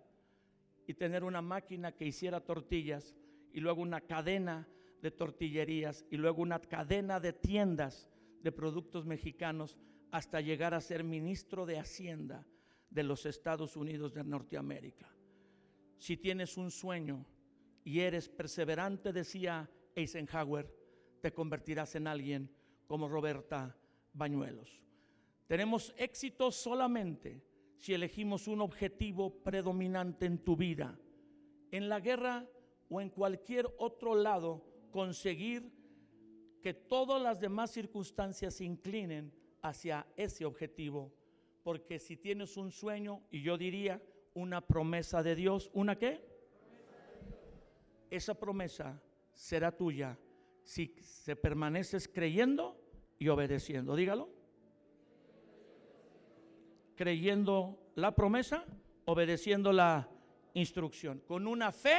y 0.86 0.94
tener 0.94 1.24
una 1.24 1.42
máquina 1.42 1.92
que 1.92 2.06
hiciera 2.06 2.40
tortillas 2.40 3.14
y 3.52 3.60
luego 3.60 3.82
una 3.82 4.00
cadena 4.00 4.68
de 5.02 5.10
tortillerías 5.10 6.04
y 6.10 6.16
luego 6.16 6.42
una 6.42 6.60
cadena 6.60 7.20
de 7.20 7.32
tiendas 7.32 8.08
de 8.42 8.52
productos 8.52 9.04
mexicanos 9.04 9.76
hasta 10.10 10.40
llegar 10.40 10.74
a 10.74 10.80
ser 10.80 11.04
ministro 11.04 11.66
de 11.66 11.78
Hacienda 11.78 12.46
de 12.90 13.02
los 13.02 13.26
Estados 13.26 13.76
Unidos 13.76 14.14
de 14.14 14.24
Norteamérica. 14.24 15.10
Si 15.98 16.16
tienes 16.16 16.56
un 16.56 16.70
sueño 16.70 17.26
y 17.84 18.00
eres 18.00 18.28
perseverante, 18.28 19.12
decía 19.12 19.70
Eisenhower, 19.94 20.72
te 21.20 21.32
convertirás 21.32 21.94
en 21.94 22.06
alguien 22.06 22.50
como 22.86 23.08
Roberta 23.08 23.76
Bañuelos. 24.12 24.82
Tenemos 25.46 25.94
éxito 25.96 26.50
solamente 26.50 27.42
si 27.76 27.94
elegimos 27.94 28.48
un 28.48 28.60
objetivo 28.60 29.42
predominante 29.42 30.26
en 30.26 30.38
tu 30.38 30.56
vida. 30.56 30.98
En 31.70 31.88
la 31.88 32.00
guerra 32.00 32.48
o 32.88 33.00
en 33.00 33.10
cualquier 33.10 33.68
otro 33.78 34.14
lado, 34.14 34.64
conseguir 34.90 35.70
que 36.62 36.74
todas 36.74 37.20
las 37.22 37.38
demás 37.38 37.70
circunstancias 37.70 38.54
se 38.54 38.64
inclinen 38.64 39.32
hacia 39.62 40.06
ese 40.16 40.44
objetivo. 40.44 41.12
Porque 41.62 41.98
si 41.98 42.16
tienes 42.16 42.56
un 42.56 42.70
sueño, 42.70 43.22
y 43.30 43.42
yo 43.42 43.58
diría 43.58 44.00
una 44.34 44.60
promesa 44.60 45.22
de 45.22 45.34
Dios, 45.34 45.70
¿una 45.72 45.98
qué? 45.98 46.20
Esa 48.10 48.34
promesa 48.34 49.00
será 49.32 49.76
tuya 49.76 50.18
si 50.62 50.94
se 51.00 51.36
permaneces 51.36 52.08
creyendo 52.08 52.80
y 53.18 53.28
obedeciendo. 53.28 53.96
Dígalo. 53.96 54.28
Creyendo 56.94 57.78
la 57.94 58.14
promesa, 58.14 58.64
obedeciendo 59.04 59.72
la 59.72 60.08
instrucción. 60.54 61.20
Con 61.26 61.46
una 61.46 61.72
fe 61.72 61.98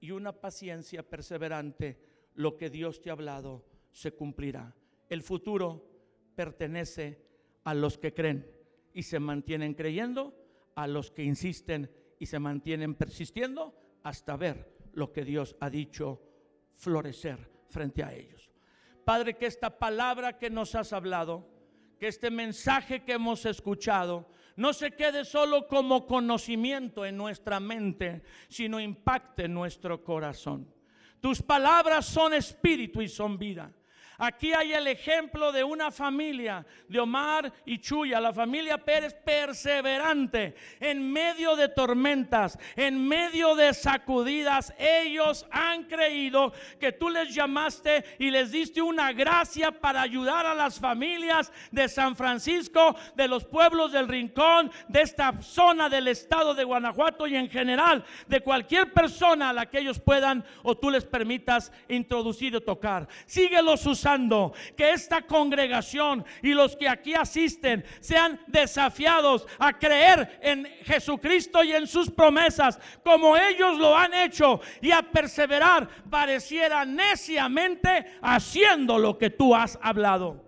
y 0.00 0.10
una 0.10 0.32
paciencia 0.32 1.02
perseverante, 1.02 1.98
lo 2.34 2.56
que 2.56 2.70
Dios 2.70 3.00
te 3.00 3.10
ha 3.10 3.12
hablado 3.12 3.64
se 3.90 4.12
cumplirá. 4.12 4.74
El 5.08 5.22
futuro 5.22 5.93
pertenece 6.34 7.18
a 7.64 7.74
los 7.74 7.98
que 7.98 8.12
creen 8.12 8.46
y 8.92 9.02
se 9.02 9.18
mantienen 9.18 9.74
creyendo, 9.74 10.34
a 10.74 10.86
los 10.86 11.10
que 11.10 11.24
insisten 11.24 11.90
y 12.18 12.26
se 12.26 12.38
mantienen 12.38 12.94
persistiendo 12.94 13.74
hasta 14.02 14.36
ver 14.36 14.72
lo 14.92 15.12
que 15.12 15.24
Dios 15.24 15.56
ha 15.60 15.70
dicho 15.70 16.20
florecer 16.76 17.50
frente 17.68 18.02
a 18.02 18.12
ellos. 18.12 18.50
Padre, 19.04 19.36
que 19.36 19.46
esta 19.46 19.78
palabra 19.78 20.38
que 20.38 20.50
nos 20.50 20.74
has 20.74 20.92
hablado, 20.92 21.46
que 21.98 22.08
este 22.08 22.30
mensaje 22.30 23.04
que 23.04 23.12
hemos 23.12 23.44
escuchado, 23.46 24.28
no 24.56 24.72
se 24.72 24.92
quede 24.92 25.24
solo 25.24 25.66
como 25.66 26.06
conocimiento 26.06 27.04
en 27.04 27.16
nuestra 27.16 27.60
mente, 27.60 28.22
sino 28.48 28.80
impacte 28.80 29.48
nuestro 29.48 30.02
corazón. 30.04 30.72
Tus 31.20 31.42
palabras 31.42 32.06
son 32.06 32.34
espíritu 32.34 33.02
y 33.02 33.08
son 33.08 33.38
vida. 33.38 33.72
Aquí 34.18 34.52
hay 34.52 34.72
el 34.72 34.86
ejemplo 34.86 35.50
de 35.50 35.64
una 35.64 35.90
familia, 35.90 36.64
de 36.88 37.00
Omar 37.00 37.52
y 37.64 37.78
Chuya, 37.78 38.20
la 38.20 38.32
familia 38.32 38.78
Pérez 38.78 39.14
perseverante 39.14 40.54
en 40.80 41.12
medio 41.12 41.56
de 41.56 41.68
tormentas, 41.68 42.58
en 42.76 43.06
medio 43.06 43.54
de 43.54 43.74
sacudidas. 43.74 44.72
Ellos 44.78 45.46
han 45.50 45.84
creído 45.84 46.52
que 46.78 46.92
tú 46.92 47.10
les 47.10 47.34
llamaste 47.34 48.04
y 48.18 48.30
les 48.30 48.52
diste 48.52 48.80
una 48.80 49.12
gracia 49.12 49.72
para 49.72 50.02
ayudar 50.02 50.46
a 50.46 50.54
las 50.54 50.78
familias 50.78 51.52
de 51.72 51.88
San 51.88 52.14
Francisco, 52.14 52.94
de 53.16 53.28
los 53.28 53.44
pueblos 53.44 53.92
del 53.92 54.08
Rincón, 54.08 54.70
de 54.88 55.02
esta 55.02 55.42
zona 55.42 55.88
del 55.88 56.08
estado 56.08 56.54
de 56.54 56.64
Guanajuato 56.64 57.26
y 57.26 57.36
en 57.36 57.50
general 57.50 58.04
de 58.28 58.40
cualquier 58.40 58.92
persona 58.92 59.50
a 59.50 59.52
la 59.52 59.66
que 59.66 59.80
ellos 59.80 59.98
puedan 59.98 60.44
o 60.62 60.76
tú 60.76 60.90
les 60.90 61.04
permitas 61.04 61.72
introducir 61.88 62.54
o 62.56 62.60
tocar. 62.60 63.08
Síguelos 63.26 63.80
que 64.76 64.90
esta 64.90 65.22
congregación 65.22 66.24
y 66.42 66.52
los 66.52 66.76
que 66.76 66.88
aquí 66.88 67.14
asisten 67.14 67.84
sean 68.00 68.40
desafiados 68.46 69.46
a 69.58 69.72
creer 69.78 70.38
en 70.42 70.66
Jesucristo 70.84 71.62
y 71.64 71.72
en 71.72 71.86
sus 71.86 72.10
promesas 72.10 72.78
como 73.02 73.36
ellos 73.36 73.78
lo 73.78 73.96
han 73.96 74.12
hecho 74.14 74.60
y 74.80 74.90
a 74.90 75.02
perseverar 75.02 75.88
pareciera 76.10 76.84
neciamente 76.84 78.18
haciendo 78.20 78.98
lo 78.98 79.16
que 79.16 79.30
tú 79.30 79.54
has 79.54 79.78
hablado. 79.80 80.43